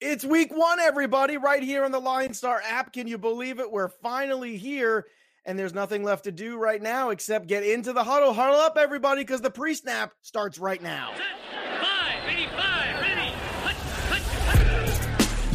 It's 0.00 0.24
week 0.24 0.56
one, 0.56 0.78
everybody, 0.78 1.38
right 1.38 1.60
here 1.60 1.84
on 1.84 1.90
the 1.90 1.98
Line 1.98 2.32
Star 2.32 2.62
app. 2.64 2.92
Can 2.92 3.08
you 3.08 3.18
believe 3.18 3.58
it? 3.58 3.72
We're 3.72 3.88
finally 3.88 4.56
here, 4.56 5.06
and 5.44 5.58
there's 5.58 5.74
nothing 5.74 6.04
left 6.04 6.24
to 6.24 6.30
do 6.30 6.56
right 6.56 6.80
now 6.80 7.10
except 7.10 7.48
get 7.48 7.64
into 7.64 7.92
the 7.92 8.04
huddle. 8.04 8.32
Huddle 8.32 8.60
up, 8.60 8.76
everybody, 8.78 9.22
because 9.22 9.40
the 9.40 9.50
pre 9.50 9.74
snap 9.74 10.12
starts 10.22 10.56
right 10.56 10.80
now. 10.80 11.14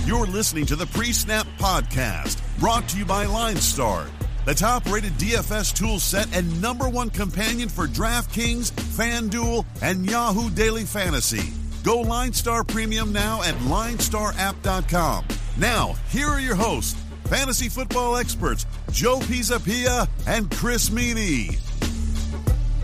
You're 0.05 0.27
listening 0.27 0.65
to 0.65 0.75
the 0.75 0.87
Pre 0.87 1.13
Snap 1.13 1.47
Podcast, 1.57 2.41
brought 2.59 2.89
to 2.89 2.97
you 2.97 3.05
by 3.05 3.25
Line 3.25 3.55
Star, 3.55 4.07
the 4.43 4.53
top 4.53 4.85
rated 4.91 5.13
DFS 5.13 5.73
tool 5.73 5.99
set 5.99 6.35
and 6.35 6.61
number 6.61 6.89
one 6.89 7.09
companion 7.09 7.69
for 7.69 7.87
DraftKings, 7.87 8.73
FanDuel, 8.73 9.65
and 9.81 10.05
Yahoo 10.05 10.49
Daily 10.49 10.83
Fantasy. 10.83 11.62
Go 11.83 11.99
Line 11.99 12.31
Star 12.31 12.63
Premium 12.63 13.11
now 13.11 13.43
at 13.43 13.55
linestarapp.com. 13.55 15.25
Now, 15.57 15.93
here 16.09 16.27
are 16.27 16.39
your 16.39 16.55
hosts, 16.55 16.99
fantasy 17.25 17.67
football 17.67 18.15
experts 18.15 18.65
Joe 18.91 19.19
Pisapia 19.19 20.07
and 20.25 20.49
Chris 20.49 20.89
Meaney. 20.89 21.59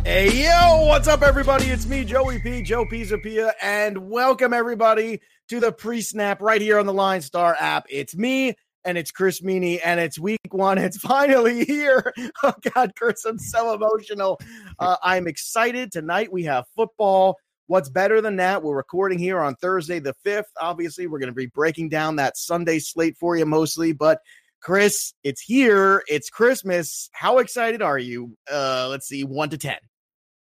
Hey, 0.03 0.44
yo, 0.44 0.85
what's 0.85 1.08
up, 1.08 1.22
everybody? 1.22 1.66
It's 1.66 1.85
me, 1.85 2.03
Joey 2.03 2.39
P, 2.39 2.62
Joe 2.62 2.84
Pisapia, 2.85 3.53
and 3.62 4.09
welcome, 4.09 4.53
everybody, 4.53 5.22
to 5.47 5.61
the 5.61 5.72
pre 5.72 6.02
snap 6.02 6.41
right 6.41 6.61
here 6.61 6.77
on 6.77 6.86
the 6.86 6.94
Line 6.94 7.22
Star 7.22 7.55
app. 7.58 7.86
It's 7.89 8.17
me 8.17 8.55
and 8.84 8.97
it's 8.97 9.11
Chris 9.11 9.41
Meaney, 9.41 9.80
and 9.84 10.00
it's 10.00 10.20
week 10.20 10.39
one. 10.52 10.77
It's 10.77 10.97
finally 11.00 11.63
here. 11.63 12.13
Oh, 12.44 12.53
God, 12.73 12.91
Chris, 12.97 13.23
I'm 13.23 13.39
so 13.39 13.73
emotional. 13.73 14.39
Uh, 14.77 14.97
I'm 15.02 15.27
excited. 15.27 15.91
Tonight 15.91 16.34
we 16.34 16.44
have 16.44 16.66
football. 16.75 17.38
What's 17.70 17.88
better 17.88 18.20
than 18.20 18.38
that? 18.38 18.64
We're 18.64 18.76
recording 18.76 19.20
here 19.20 19.40
on 19.40 19.54
Thursday, 19.58 20.00
the 20.00 20.16
5th. 20.26 20.46
Obviously, 20.59 21.05
we're 21.05 21.20
going 21.20 21.30
to 21.30 21.36
be 21.36 21.46
breaking 21.46 21.90
down 21.90 22.16
that 22.16 22.36
Sunday 22.36 22.80
slate 22.80 23.16
for 23.16 23.38
you 23.38 23.45
mostly, 23.45 23.92
but 23.94 24.18
Chris, 24.59 25.14
it's 25.23 25.39
here. 25.39 26.02
It's 26.08 26.31
Christmas. 26.31 27.11
How 27.14 27.38
excited 27.38 27.84
are 27.84 28.00
you? 28.00 28.36
Uh, 28.52 28.88
let's 28.89 29.08
see, 29.08 29.23
one 29.23 29.52
to 29.52 29.58
10. 29.59 29.76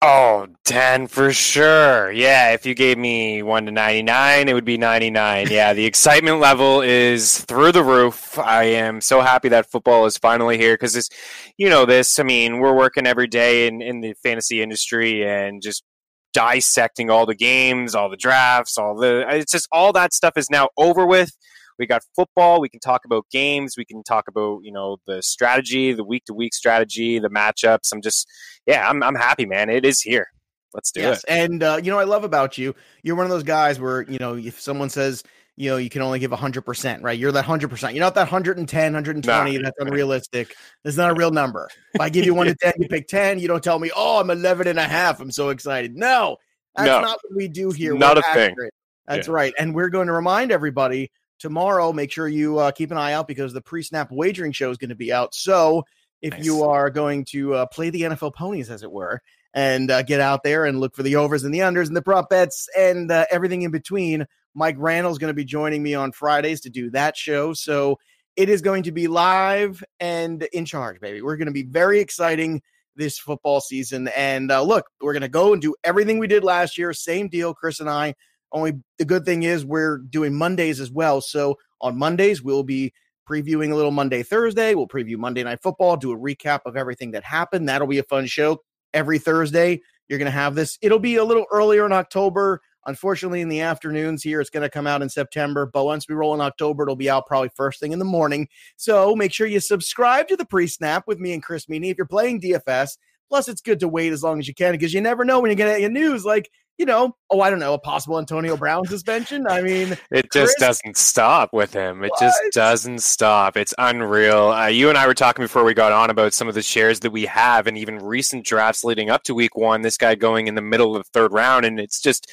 Oh, 0.00 0.46
10 0.64 1.08
for 1.08 1.30
sure. 1.30 2.10
Yeah, 2.10 2.52
if 2.52 2.64
you 2.64 2.74
gave 2.74 2.96
me 2.96 3.42
1 3.42 3.66
to 3.66 3.70
99, 3.70 4.48
it 4.48 4.54
would 4.54 4.64
be 4.64 4.78
99. 4.78 5.48
Yeah, 5.50 5.74
the 5.74 5.84
excitement 5.84 6.40
level 6.40 6.80
is 6.80 7.44
through 7.44 7.72
the 7.72 7.84
roof. 7.84 8.38
I 8.38 8.64
am 8.64 9.02
so 9.02 9.20
happy 9.20 9.50
that 9.50 9.70
football 9.70 10.06
is 10.06 10.16
finally 10.16 10.56
here 10.56 10.72
because 10.72 10.94
this, 10.94 11.10
you 11.58 11.68
know, 11.68 11.84
this, 11.84 12.18
I 12.18 12.22
mean, 12.22 12.60
we're 12.60 12.74
working 12.74 13.06
every 13.06 13.26
day 13.26 13.66
in, 13.66 13.82
in 13.82 14.00
the 14.00 14.14
fantasy 14.22 14.62
industry 14.62 15.28
and 15.28 15.60
just 15.60 15.84
dissecting 16.32 17.10
all 17.10 17.26
the 17.26 17.34
games, 17.34 17.94
all 17.94 18.08
the 18.08 18.16
drafts, 18.16 18.78
all 18.78 18.96
the, 18.96 19.24
it's 19.28 19.52
just 19.52 19.68
all 19.72 19.92
that 19.92 20.12
stuff 20.12 20.34
is 20.36 20.48
now 20.50 20.68
over 20.76 21.06
with 21.06 21.32
we 21.80 21.86
got 21.86 22.02
football. 22.14 22.60
We 22.60 22.68
can 22.68 22.78
talk 22.78 23.06
about 23.06 23.24
games. 23.32 23.74
We 23.76 23.86
can 23.86 24.04
talk 24.04 24.28
about 24.28 24.60
you 24.62 24.70
know 24.70 24.98
the 25.06 25.22
strategy, 25.22 25.92
the 25.94 26.04
week 26.04 26.26
to 26.26 26.34
week 26.34 26.54
strategy, 26.54 27.18
the 27.18 27.30
matchups. 27.30 27.90
I'm 27.92 28.02
just 28.02 28.28
yeah, 28.66 28.88
I'm 28.88 29.02
I'm 29.02 29.16
happy, 29.16 29.46
man. 29.46 29.70
It 29.70 29.84
is 29.84 30.00
here. 30.00 30.26
Let's 30.74 30.92
do 30.92 31.00
yes. 31.00 31.24
it. 31.24 31.30
And 31.30 31.62
uh, 31.62 31.80
you 31.82 31.90
know, 31.90 31.98
I 31.98 32.04
love 32.04 32.22
about 32.22 32.58
you. 32.58 32.76
You're 33.02 33.16
one 33.16 33.24
of 33.24 33.30
those 33.30 33.42
guys 33.42 33.80
where 33.80 34.02
you 34.02 34.18
know 34.18 34.36
if 34.36 34.60
someone 34.60 34.90
says 34.90 35.24
you 35.60 35.70
know 35.70 35.76
you 35.76 35.90
can 35.90 36.02
only 36.02 36.18
give 36.18 36.30
100% 36.30 37.02
right 37.02 37.18
you're 37.18 37.32
that 37.32 37.44
100% 37.44 37.94
you're 37.94 38.00
not 38.00 38.14
that 38.14 38.22
110 38.22 38.92
120 38.92 39.58
nah. 39.58 39.62
that's 39.62 39.76
unrealistic 39.78 40.54
that's 40.84 40.96
not 40.96 41.10
a 41.10 41.14
real 41.14 41.30
number 41.30 41.68
if 41.94 42.00
i 42.00 42.08
give 42.08 42.24
you 42.24 42.34
1 42.34 42.46
to 42.46 42.54
10 42.54 42.72
you 42.78 42.88
pick 42.88 43.06
10 43.06 43.38
you 43.38 43.48
don't 43.48 43.62
tell 43.62 43.78
me 43.78 43.90
oh 43.94 44.20
i'm 44.20 44.30
11 44.30 44.66
and 44.66 44.78
a 44.78 44.84
half 44.84 45.20
i'm 45.20 45.30
so 45.30 45.50
excited 45.50 45.96
no 45.96 46.36
that's 46.76 46.86
no. 46.86 47.00
not 47.00 47.18
what 47.22 47.36
we 47.36 47.48
do 47.48 47.70
here 47.70 47.94
not 47.94 48.16
we're 48.16 48.22
a 48.22 48.26
accurate. 48.26 48.56
thing 48.58 48.70
that's 49.06 49.28
yeah. 49.28 49.34
right 49.34 49.54
and 49.58 49.74
we're 49.74 49.90
going 49.90 50.06
to 50.06 50.12
remind 50.12 50.50
everybody 50.50 51.10
tomorrow, 51.40 51.92
make 51.92 52.12
sure 52.12 52.28
you 52.28 52.58
uh, 52.58 52.70
keep 52.70 52.92
an 52.92 52.98
eye 52.98 53.14
out 53.14 53.26
because 53.26 53.52
the 53.52 53.60
pre 53.60 53.82
snap 53.82 54.12
wagering 54.12 54.52
show 54.52 54.70
is 54.70 54.78
going 54.78 54.90
to 54.90 54.94
be 54.94 55.12
out. 55.12 55.34
So 55.34 55.82
if 56.22 56.34
nice. 56.34 56.44
you 56.44 56.62
are 56.62 56.90
going 56.90 57.24
to 57.30 57.54
uh, 57.54 57.66
play 57.66 57.90
the 57.90 58.02
NFL 58.02 58.34
ponies, 58.34 58.70
as 58.70 58.82
it 58.82 58.92
were, 58.92 59.20
and 59.54 59.90
uh, 59.90 60.02
get 60.02 60.20
out 60.20 60.44
there 60.44 60.66
and 60.66 60.78
look 60.78 60.94
for 60.94 61.02
the 61.02 61.16
overs 61.16 61.42
and 61.42 61.52
the 61.52 61.60
unders 61.60 61.88
and 61.88 61.96
the 61.96 62.02
prop 62.02 62.28
bets 62.28 62.68
and 62.78 63.10
uh, 63.10 63.24
everything 63.32 63.62
in 63.62 63.72
between, 63.72 64.26
Mike 64.54 64.76
Randall 64.78 65.12
is 65.12 65.18
going 65.18 65.30
to 65.30 65.34
be 65.34 65.44
joining 65.44 65.82
me 65.82 65.94
on 65.94 66.12
Fridays 66.12 66.60
to 66.62 66.70
do 66.70 66.90
that 66.90 67.16
show. 67.16 67.52
So 67.52 67.98
it 68.36 68.48
is 68.48 68.62
going 68.62 68.84
to 68.84 68.92
be 68.92 69.08
live 69.08 69.82
and 69.98 70.42
in 70.52 70.64
charge, 70.64 71.00
baby. 71.00 71.22
We're 71.22 71.36
going 71.36 71.46
to 71.46 71.52
be 71.52 71.64
very 71.64 72.00
exciting 72.00 72.62
this 72.96 73.18
football 73.18 73.60
season. 73.60 74.08
And 74.16 74.50
uh, 74.50 74.62
look, 74.62 74.86
we're 75.00 75.12
going 75.12 75.22
to 75.22 75.28
go 75.28 75.52
and 75.52 75.62
do 75.62 75.74
everything 75.84 76.18
we 76.18 76.26
did 76.26 76.44
last 76.44 76.78
year. 76.78 76.92
Same 76.92 77.28
deal, 77.28 77.54
Chris 77.54 77.80
and 77.80 77.88
I. 77.88 78.14
Only 78.52 78.80
the 78.98 79.04
good 79.04 79.24
thing 79.24 79.44
is 79.44 79.64
we're 79.64 79.98
doing 79.98 80.34
Mondays 80.34 80.80
as 80.80 80.90
well. 80.90 81.20
So 81.20 81.56
on 81.80 81.96
Mondays, 81.96 82.42
we'll 82.42 82.64
be 82.64 82.92
previewing 83.28 83.70
a 83.72 83.76
little 83.76 83.92
Monday, 83.92 84.22
Thursday. 84.22 84.74
We'll 84.74 84.88
preview 84.88 85.16
Monday 85.16 85.42
Night 85.44 85.62
Football, 85.62 85.96
do 85.96 86.12
a 86.12 86.18
recap 86.18 86.60
of 86.66 86.76
everything 86.76 87.12
that 87.12 87.24
happened. 87.24 87.68
That'll 87.68 87.86
be 87.86 87.98
a 87.98 88.04
fun 88.04 88.26
show. 88.26 88.58
Every 88.92 89.20
Thursday, 89.20 89.80
you're 90.08 90.18
going 90.18 90.26
to 90.26 90.32
have 90.32 90.56
this. 90.56 90.78
It'll 90.82 90.98
be 90.98 91.16
a 91.16 91.24
little 91.24 91.46
earlier 91.52 91.86
in 91.86 91.92
October. 91.92 92.60
Unfortunately, 92.86 93.40
in 93.40 93.48
the 93.48 93.60
afternoons 93.60 94.22
here, 94.22 94.40
it's 94.40 94.50
going 94.50 94.62
to 94.62 94.70
come 94.70 94.86
out 94.86 95.02
in 95.02 95.08
September. 95.08 95.66
But 95.66 95.84
once 95.84 96.08
we 96.08 96.14
roll 96.14 96.34
in 96.34 96.40
October, 96.40 96.84
it'll 96.84 96.96
be 96.96 97.10
out 97.10 97.26
probably 97.26 97.50
first 97.54 97.80
thing 97.80 97.92
in 97.92 97.98
the 97.98 98.04
morning. 98.04 98.48
So 98.76 99.14
make 99.14 99.32
sure 99.32 99.46
you 99.46 99.60
subscribe 99.60 100.28
to 100.28 100.36
the 100.36 100.46
pre 100.46 100.66
snap 100.66 101.04
with 101.06 101.18
me 101.18 101.32
and 101.32 101.42
Chris 101.42 101.66
Meaney 101.66 101.90
if 101.90 101.98
you're 101.98 102.06
playing 102.06 102.40
DFS. 102.40 102.96
Plus, 103.28 103.48
it's 103.48 103.60
good 103.60 103.80
to 103.80 103.88
wait 103.88 104.12
as 104.12 104.24
long 104.24 104.40
as 104.40 104.48
you 104.48 104.54
can 104.54 104.72
because 104.72 104.92
you 104.92 105.00
never 105.00 105.24
know 105.24 105.40
when 105.40 105.50
you're 105.50 105.56
going 105.56 105.72
to 105.74 105.80
get 105.80 105.92
news. 105.92 106.24
Like 106.24 106.50
you 106.80 106.86
know, 106.86 107.14
oh, 107.28 107.42
I 107.42 107.50
don't 107.50 107.58
know, 107.58 107.74
a 107.74 107.78
possible 107.78 108.18
Antonio 108.18 108.56
Brown 108.56 108.86
suspension. 108.86 109.46
I 109.46 109.60
mean, 109.60 109.98
it 110.10 110.32
just 110.32 110.56
Chris, 110.56 110.60
doesn't 110.60 110.96
stop 110.96 111.52
with 111.52 111.74
him. 111.74 112.02
It 112.02 112.10
what? 112.10 112.20
just 112.20 112.40
doesn't 112.54 113.02
stop. 113.02 113.58
It's 113.58 113.74
unreal. 113.76 114.48
Uh, 114.48 114.68
you 114.68 114.88
and 114.88 114.96
I 114.96 115.06
were 115.06 115.12
talking 115.12 115.44
before 115.44 115.62
we 115.62 115.74
got 115.74 115.92
on 115.92 116.08
about 116.08 116.32
some 116.32 116.48
of 116.48 116.54
the 116.54 116.62
shares 116.62 117.00
that 117.00 117.10
we 117.10 117.26
have, 117.26 117.66
and 117.66 117.76
even 117.76 117.98
recent 117.98 118.46
drafts 118.46 118.82
leading 118.82 119.10
up 119.10 119.24
to 119.24 119.34
week 119.34 119.58
one. 119.58 119.82
This 119.82 119.98
guy 119.98 120.14
going 120.14 120.46
in 120.46 120.54
the 120.54 120.62
middle 120.62 120.96
of 120.96 121.02
the 121.02 121.10
third 121.12 121.34
round, 121.34 121.66
and 121.66 121.78
it's 121.78 122.00
just 122.00 122.32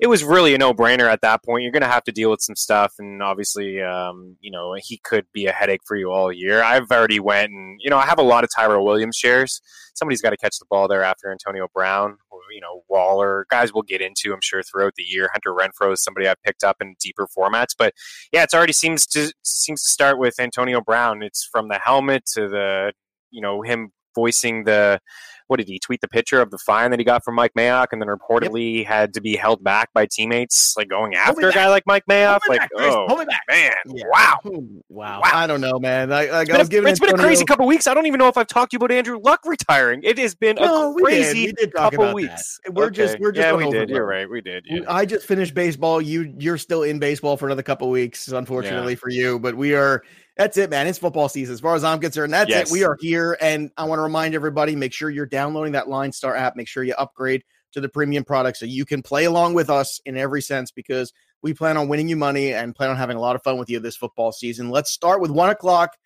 it 0.00 0.08
was 0.08 0.24
really 0.24 0.56
a 0.56 0.58
no-brainer 0.58 1.08
at 1.08 1.20
that 1.20 1.44
point. 1.44 1.62
You're 1.62 1.70
going 1.70 1.82
to 1.82 1.88
have 1.88 2.02
to 2.04 2.12
deal 2.12 2.32
with 2.32 2.40
some 2.40 2.56
stuff, 2.56 2.94
and 2.98 3.22
obviously, 3.22 3.80
um, 3.80 4.36
you 4.40 4.50
know, 4.50 4.74
he 4.76 4.96
could 5.04 5.26
be 5.32 5.46
a 5.46 5.52
headache 5.52 5.82
for 5.86 5.96
you 5.96 6.10
all 6.10 6.32
year. 6.32 6.64
I've 6.64 6.90
already 6.90 7.20
went 7.20 7.52
and 7.52 7.78
you 7.80 7.90
know 7.90 7.98
I 7.98 8.06
have 8.06 8.18
a 8.18 8.22
lot 8.22 8.42
of 8.42 8.50
Tyrell 8.52 8.84
Williams 8.84 9.16
shares. 9.16 9.60
Somebody's 9.94 10.20
got 10.20 10.30
to 10.30 10.36
catch 10.36 10.58
the 10.58 10.66
ball 10.68 10.88
there 10.88 11.04
after 11.04 11.30
Antonio 11.30 11.68
Brown, 11.72 12.18
you 12.54 12.60
know, 12.60 12.84
Waller. 12.88 13.46
Guys 13.50 13.74
will 13.74 13.82
get 13.82 14.00
into, 14.00 14.32
I'm 14.32 14.40
sure, 14.42 14.62
throughout 14.62 14.94
the 14.96 15.02
year. 15.02 15.28
Hunter 15.32 15.52
Renfrow 15.52 15.92
is 15.92 16.02
somebody 16.02 16.28
I've 16.28 16.40
picked 16.42 16.62
up 16.62 16.76
in 16.80 16.94
deeper 17.00 17.26
formats, 17.36 17.74
but 17.76 17.92
yeah, 18.32 18.44
it's 18.44 18.54
already 18.54 18.72
seems 18.72 19.06
to 19.08 19.32
seems 19.42 19.82
to 19.82 19.88
start 19.90 20.18
with 20.18 20.38
Antonio 20.38 20.80
Brown. 20.80 21.22
It's 21.22 21.44
from 21.44 21.68
the 21.68 21.78
helmet 21.78 22.24
to 22.34 22.48
the 22.48 22.92
you 23.30 23.40
know 23.40 23.62
him 23.62 23.90
voicing 24.14 24.64
the 24.64 25.00
what 25.46 25.58
did 25.58 25.68
he 25.68 25.78
tweet 25.78 26.00
the 26.00 26.08
picture 26.08 26.40
of 26.40 26.50
the 26.50 26.58
fine 26.58 26.90
that 26.90 26.98
he 26.98 27.04
got 27.04 27.24
from 27.24 27.34
Mike 27.34 27.52
Mayock, 27.56 27.88
and 27.92 28.00
then 28.00 28.08
reportedly 28.08 28.78
yep. 28.78 28.86
had 28.86 29.14
to 29.14 29.20
be 29.20 29.36
held 29.36 29.62
back 29.62 29.92
by 29.92 30.06
teammates, 30.06 30.76
like 30.76 30.88
going 30.88 31.14
after 31.14 31.48
a 31.48 31.52
guy 31.52 31.68
like 31.68 31.84
Mike 31.86 32.04
Mayock. 32.08 32.40
Like, 32.48 32.60
back, 32.60 32.70
oh 32.78 33.24
man, 33.48 33.72
yeah. 33.86 34.04
wow. 34.10 34.38
wow, 34.44 34.80
wow. 34.88 35.20
I 35.22 35.46
don't 35.46 35.60
know, 35.60 35.78
man. 35.78 36.12
I, 36.12 36.40
I, 36.40 36.44
been, 36.44 36.56
a, 36.56 36.88
it's 36.88 37.00
been 37.00 37.14
a 37.14 37.18
crazy 37.18 37.44
couple 37.44 37.66
weeks. 37.66 37.86
I 37.86 37.94
don't 37.94 38.06
even 38.06 38.18
know 38.18 38.28
if 38.28 38.38
I've 38.38 38.46
talked 38.46 38.70
to 38.70 38.76
you 38.76 38.78
about 38.78 38.90
Andrew 38.90 39.20
Luck 39.22 39.40
retiring. 39.44 40.00
It 40.02 40.18
has 40.18 40.34
been 40.34 40.56
no, 40.56 40.92
a 40.92 41.00
crazy 41.00 41.40
we 41.40 41.46
did. 41.46 41.56
We 41.58 41.66
did 41.66 41.74
couple 41.74 42.14
weeks. 42.14 42.60
That. 42.64 42.74
We're 42.74 42.86
okay. 42.86 42.96
just, 42.96 43.20
we're 43.20 43.32
just. 43.32 43.46
Yeah, 43.46 43.54
we 43.54 43.70
did. 43.70 43.90
You're 43.90 44.06
right. 44.06 44.28
We 44.28 44.40
did. 44.40 44.64
Yeah. 44.66 44.80
I 44.88 45.04
just 45.04 45.26
finished 45.26 45.54
baseball. 45.54 46.00
You, 46.00 46.34
you're 46.38 46.58
still 46.58 46.84
in 46.84 46.98
baseball 46.98 47.36
for 47.36 47.46
another 47.46 47.62
couple 47.62 47.90
weeks, 47.90 48.28
unfortunately 48.28 48.94
yeah. 48.94 48.98
for 48.98 49.10
you. 49.10 49.38
But 49.38 49.56
we 49.56 49.74
are 49.74 50.02
that's 50.36 50.56
it, 50.56 50.70
man. 50.70 50.86
It's 50.86 50.98
football 50.98 51.28
season. 51.28 51.52
As 51.52 51.60
far 51.60 51.74
as 51.74 51.84
I'm 51.84 52.00
concerned, 52.00 52.32
that's 52.32 52.50
yes. 52.50 52.68
it. 52.68 52.72
We 52.72 52.84
are 52.84 52.96
here. 53.00 53.36
And 53.40 53.70
I 53.76 53.84
want 53.84 53.98
to 53.98 54.02
remind 54.02 54.34
everybody 54.34 54.74
make 54.74 54.92
sure 54.92 55.08
you're 55.10 55.26
downloading 55.26 55.72
that 55.72 55.88
Line 55.88 56.12
Star 56.12 56.34
app. 56.34 56.56
Make 56.56 56.68
sure 56.68 56.82
you 56.82 56.94
upgrade 56.94 57.44
to 57.72 57.80
the 57.80 57.88
premium 57.88 58.24
product 58.24 58.58
so 58.58 58.66
you 58.66 58.84
can 58.84 59.02
play 59.02 59.24
along 59.24 59.54
with 59.54 59.70
us 59.70 60.00
in 60.04 60.16
every 60.16 60.42
sense 60.42 60.70
because 60.70 61.12
we 61.42 61.54
plan 61.54 61.76
on 61.76 61.88
winning 61.88 62.08
you 62.08 62.16
money 62.16 62.52
and 62.52 62.74
plan 62.74 62.90
on 62.90 62.96
having 62.96 63.16
a 63.16 63.20
lot 63.20 63.36
of 63.36 63.42
fun 63.42 63.58
with 63.58 63.68
you 63.68 63.78
this 63.80 63.96
football 63.96 64.32
season. 64.32 64.70
Let's 64.70 64.90
start 64.90 65.20
with 65.20 65.30
one 65.30 65.50
o'clock 65.50 65.96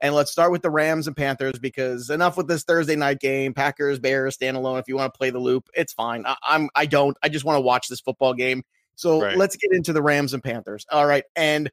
and 0.00 0.14
let's 0.14 0.30
start 0.30 0.52
with 0.52 0.62
the 0.62 0.70
Rams 0.70 1.06
and 1.06 1.16
Panthers 1.16 1.58
because 1.58 2.10
enough 2.10 2.36
with 2.36 2.48
this 2.48 2.64
Thursday 2.64 2.96
night 2.96 3.20
game. 3.20 3.54
Packers, 3.54 3.98
Bears, 3.98 4.36
standalone. 4.36 4.80
If 4.80 4.88
you 4.88 4.96
want 4.96 5.12
to 5.12 5.16
play 5.16 5.30
the 5.30 5.38
loop, 5.38 5.68
it's 5.74 5.92
fine. 5.92 6.24
I, 6.26 6.36
I'm 6.42 6.68
I 6.74 6.86
don't. 6.86 7.16
I 7.22 7.28
just 7.28 7.44
want 7.44 7.56
to 7.56 7.60
watch 7.60 7.88
this 7.88 8.00
football 8.00 8.34
game. 8.34 8.62
So 8.94 9.22
right. 9.22 9.36
let's 9.36 9.56
get 9.56 9.72
into 9.72 9.92
the 9.92 10.02
Rams 10.02 10.32
and 10.34 10.42
Panthers. 10.42 10.86
All 10.90 11.06
right. 11.06 11.24
And 11.34 11.70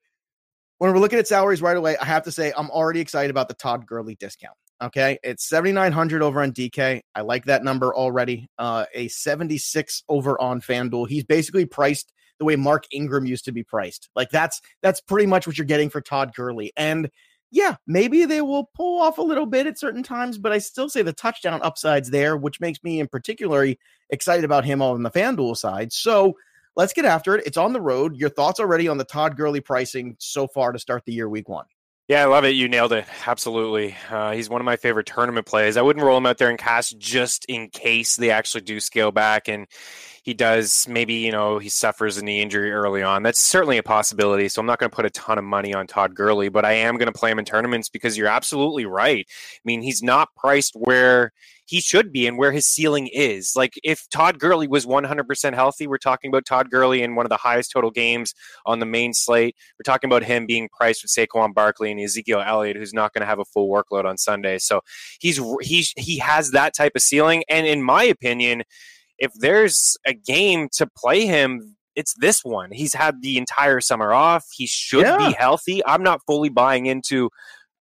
when 0.83 0.91
we're 0.91 0.99
looking 0.99 1.17
at 1.17 1.29
salaries 1.29 1.61
right 1.61 1.77
away, 1.77 1.95
I 1.95 2.03
have 2.03 2.23
to 2.23 2.31
say 2.31 2.51
I'm 2.57 2.69
already 2.69 2.99
excited 2.99 3.31
about 3.31 3.47
the 3.47 3.53
Todd 3.53 3.85
Gurley 3.87 4.15
discount. 4.15 4.57
Okay, 4.81 5.17
it's 5.23 5.47
7,900 5.47 6.21
over 6.21 6.41
on 6.41 6.51
DK. 6.51 6.99
I 7.15 7.21
like 7.21 7.45
that 7.45 7.63
number 7.63 7.95
already. 7.95 8.49
Uh, 8.57 8.83
a 8.93 9.07
76 9.07 10.03
over 10.09 10.39
on 10.41 10.59
FanDuel. 10.59 11.07
He's 11.07 11.23
basically 11.23 11.65
priced 11.65 12.11
the 12.37 12.43
way 12.43 12.57
Mark 12.57 12.83
Ingram 12.91 13.25
used 13.25 13.45
to 13.45 13.53
be 13.53 13.63
priced. 13.63 14.09
Like 14.13 14.29
that's 14.29 14.59
that's 14.81 14.99
pretty 14.99 15.25
much 15.25 15.47
what 15.47 15.57
you're 15.57 15.63
getting 15.63 15.89
for 15.89 16.01
Todd 16.01 16.33
Gurley. 16.35 16.73
And 16.75 17.09
yeah, 17.49 17.77
maybe 17.87 18.25
they 18.25 18.41
will 18.41 18.69
pull 18.75 19.01
off 19.01 19.19
a 19.19 19.21
little 19.21 19.45
bit 19.45 19.67
at 19.67 19.79
certain 19.79 20.03
times, 20.03 20.37
but 20.37 20.51
I 20.51 20.57
still 20.57 20.89
say 20.89 21.01
the 21.01 21.13
touchdown 21.13 21.61
upsides 21.63 22.09
there, 22.09 22.35
which 22.35 22.59
makes 22.59 22.83
me 22.83 22.99
in 22.99 23.07
particularly 23.07 23.79
excited 24.09 24.43
about 24.43 24.65
him 24.65 24.81
on 24.81 25.01
the 25.01 25.11
FanDuel 25.11 25.55
side. 25.55 25.93
So 25.93 26.35
let's 26.75 26.93
get 26.93 27.05
after 27.05 27.35
it. 27.35 27.45
It's 27.45 27.57
on 27.57 27.73
the 27.73 27.81
road. 27.81 28.15
Your 28.15 28.29
thoughts 28.29 28.59
already 28.59 28.87
on 28.87 28.97
the 28.97 29.05
Todd 29.05 29.37
Gurley 29.37 29.61
pricing 29.61 30.15
so 30.19 30.47
far 30.47 30.71
to 30.71 30.79
start 30.79 31.03
the 31.05 31.13
year, 31.13 31.29
week 31.29 31.49
one? 31.49 31.65
Yeah, 32.09 32.21
I 32.21 32.25
love 32.25 32.43
it. 32.43 32.49
You 32.49 32.67
nailed 32.67 32.91
it. 32.91 33.05
Absolutely. 33.25 33.95
Uh, 34.09 34.33
he's 34.33 34.49
one 34.49 34.59
of 34.59 34.65
my 34.65 34.75
favorite 34.75 35.05
tournament 35.05 35.45
plays. 35.45 35.77
I 35.77 35.81
wouldn't 35.81 36.05
roll 36.05 36.17
him 36.17 36.25
out 36.25 36.37
there 36.37 36.49
in 36.49 36.57
cash 36.57 36.89
just 36.91 37.45
in 37.45 37.69
case 37.69 38.17
they 38.17 38.29
actually 38.29 38.61
do 38.61 38.81
scale 38.81 39.13
back 39.13 39.47
and 39.47 39.67
he 40.21 40.33
does 40.33 40.85
maybe, 40.87 41.15
you 41.15 41.31
know, 41.31 41.59
he 41.59 41.69
suffers 41.69 42.17
a 42.17 42.23
knee 42.23 42.41
injury 42.41 42.73
early 42.73 43.03
on. 43.03 43.23
That's 43.23 43.39
certainly 43.39 43.77
a 43.77 43.83
possibility. 43.83 44.49
So 44.49 44.59
I'm 44.59 44.65
not 44.65 44.79
going 44.79 44.89
to 44.89 44.95
put 44.95 45.05
a 45.05 45.09
ton 45.11 45.37
of 45.37 45.45
money 45.45 45.73
on 45.73 45.87
Todd 45.87 46.13
Gurley, 46.13 46.49
but 46.49 46.65
I 46.65 46.73
am 46.73 46.97
going 46.97 47.11
to 47.11 47.17
play 47.17 47.31
him 47.31 47.39
in 47.39 47.45
tournaments 47.45 47.87
because 47.87 48.17
you're 48.17 48.27
absolutely 48.27 48.85
right. 48.85 49.25
I 49.29 49.61
mean, 49.63 49.81
he's 49.81 50.03
not 50.03 50.35
priced 50.35 50.75
where 50.75 51.31
he 51.65 51.79
should 51.79 52.11
be 52.11 52.27
and 52.27 52.37
where 52.37 52.51
his 52.51 52.67
ceiling 52.67 53.07
is. 53.07 53.53
Like 53.55 53.73
if 53.83 54.07
Todd 54.09 54.39
Gurley 54.39 54.67
was 54.67 54.85
100% 54.85 55.53
healthy, 55.53 55.87
we're 55.87 55.97
talking 55.97 56.29
about 56.29 56.45
Todd 56.45 56.69
Gurley 56.69 57.01
in 57.01 57.15
one 57.15 57.25
of 57.25 57.29
the 57.29 57.37
highest 57.37 57.71
total 57.71 57.91
games 57.91 58.33
on 58.65 58.79
the 58.79 58.85
main 58.85 59.13
slate. 59.13 59.55
We're 59.77 59.91
talking 59.91 60.09
about 60.09 60.23
him 60.23 60.45
being 60.45 60.69
priced 60.75 61.03
with 61.03 61.11
Saquon 61.11 61.53
Barkley 61.53 61.91
and 61.91 61.99
Ezekiel 61.99 62.43
Elliott, 62.45 62.77
who's 62.77 62.93
not 62.93 63.13
going 63.13 63.21
to 63.21 63.27
have 63.27 63.39
a 63.39 63.45
full 63.45 63.69
workload 63.69 64.05
on 64.05 64.17
Sunday. 64.17 64.57
So 64.57 64.81
he's 65.19 65.39
he's 65.61 65.93
he 65.95 66.17
has 66.19 66.51
that 66.51 66.73
type 66.75 66.93
of 66.95 67.01
ceiling. 67.01 67.43
And 67.49 67.65
in 67.65 67.81
my 67.81 68.03
opinion, 68.03 68.63
if 69.17 69.31
there's 69.33 69.97
a 70.05 70.13
game 70.13 70.69
to 70.73 70.87
play 70.97 71.25
him 71.25 71.75
it's 71.95 72.15
this 72.19 72.43
one. 72.43 72.71
He's 72.71 72.95
had 72.95 73.21
the 73.21 73.37
entire 73.37 73.79
summer 73.79 74.13
off. 74.13 74.45
He 74.51 74.65
should 74.65 75.03
yeah. 75.03 75.17
be 75.17 75.35
healthy. 75.37 75.81
I'm 75.85 76.01
not 76.01 76.21
fully 76.25 76.49
buying 76.49 76.87
into 76.87 77.29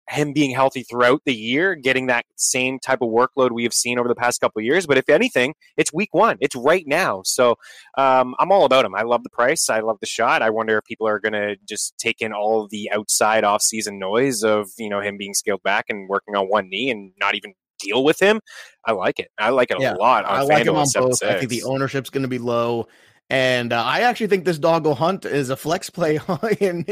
him 0.08 0.32
being 0.32 0.54
healthy 0.54 0.82
throughout 0.82 1.22
the 1.25 1.34
year, 1.34 1.75
getting 1.75 2.06
that 2.06 2.25
same 2.37 2.78
type 2.78 3.00
of 3.02 3.08
workload 3.08 3.52
we 3.52 3.62
have 3.62 3.72
seen 3.72 3.99
over 3.99 4.08
the 4.08 4.14
past 4.14 4.40
couple 4.40 4.60
years. 4.60 4.87
But 4.87 4.99
if 4.99 5.08
anything, 5.08 5.54
it's 5.76 5.93
week 5.93 6.12
one. 6.12 6.37
It's 6.40 6.56
right 6.56 6.84
now. 6.87 7.22
So 7.25 7.56
um, 7.96 8.34
I'm 8.38 8.50
all 8.50 8.64
about 8.64 8.84
him. 8.84 8.94
I 8.94 9.02
love 9.02 9.22
the 9.22 9.31
price. 9.31 9.70
I 9.70 9.81
love 9.81 9.99
the 10.00 10.06
shot. 10.06 10.43
I 10.43 10.50
wonder 10.50 10.76
if 10.76 10.84
people 10.84 11.06
are 11.06 11.20
going 11.20 11.34
to 11.34 11.56
just 11.69 11.94
take 11.99 12.20
in 12.20 12.32
all 12.32 12.69
the 12.69 12.90
outside 12.93 13.44
off-season 13.44 13.99
noise 13.99 14.43
of 14.43 14.70
you 14.78 14.88
know 14.88 15.00
him 15.00 15.16
being 15.16 15.34
scaled 15.34 15.62
back 15.62 15.87
and 15.88 16.08
working 16.08 16.37
on 16.37 16.49
one 16.49 16.69
knee 16.69 16.90
and 16.90 17.12
not 17.19 17.34
even 17.34 17.54
deal 17.78 18.04
with 18.04 18.20
him. 18.20 18.40
I 18.84 18.93
like 18.93 19.19
it. 19.19 19.28
I 19.38 19.50
like 19.50 19.70
it 19.70 19.81
yeah, 19.81 19.94
a 19.94 19.96
lot. 19.96 20.25
I 20.25 20.43
like 20.43 20.66
him 20.66 20.76
on 20.76 20.87
both. 20.94 21.22
I 21.22 21.38
think 21.38 21.50
the 21.50 21.64
ownership's 21.64 22.10
going 22.10 22.22
to 22.22 22.28
be 22.28 22.38
low. 22.38 22.87
And 23.30 23.72
uh, 23.72 23.82
I 23.82 24.00
actually 24.00 24.26
think 24.26 24.44
this 24.44 24.58
doggo 24.58 24.92
hunt 24.94 25.24
is 25.24 25.48
a 25.48 25.56
flex 25.56 25.88
play 25.88 26.20
in 26.60 26.84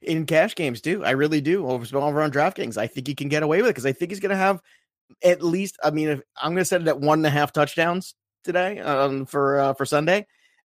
in 0.00 0.26
cash 0.26 0.54
games 0.54 0.80
too. 0.80 1.04
I 1.04 1.10
really 1.10 1.40
do 1.40 1.66
over 1.66 1.98
over 1.98 2.22
on 2.22 2.30
DraftKings. 2.30 2.76
I 2.76 2.86
think 2.86 3.06
he 3.06 3.14
can 3.14 3.28
get 3.28 3.42
away 3.42 3.58
with 3.58 3.66
it 3.66 3.70
because 3.70 3.86
I 3.86 3.92
think 3.92 4.12
he's 4.12 4.20
going 4.20 4.30
to 4.30 4.36
have 4.36 4.60
at 5.24 5.42
least. 5.42 5.76
I 5.82 5.90
mean, 5.90 6.08
if, 6.08 6.20
I'm 6.36 6.52
going 6.52 6.58
to 6.58 6.64
set 6.64 6.82
it 6.82 6.88
at 6.88 7.00
one 7.00 7.18
and 7.18 7.26
a 7.26 7.30
half 7.30 7.52
touchdowns 7.52 8.14
today 8.44 8.78
um, 8.80 9.26
for 9.26 9.58
uh, 9.58 9.74
for 9.74 9.84
Sunday. 9.84 10.26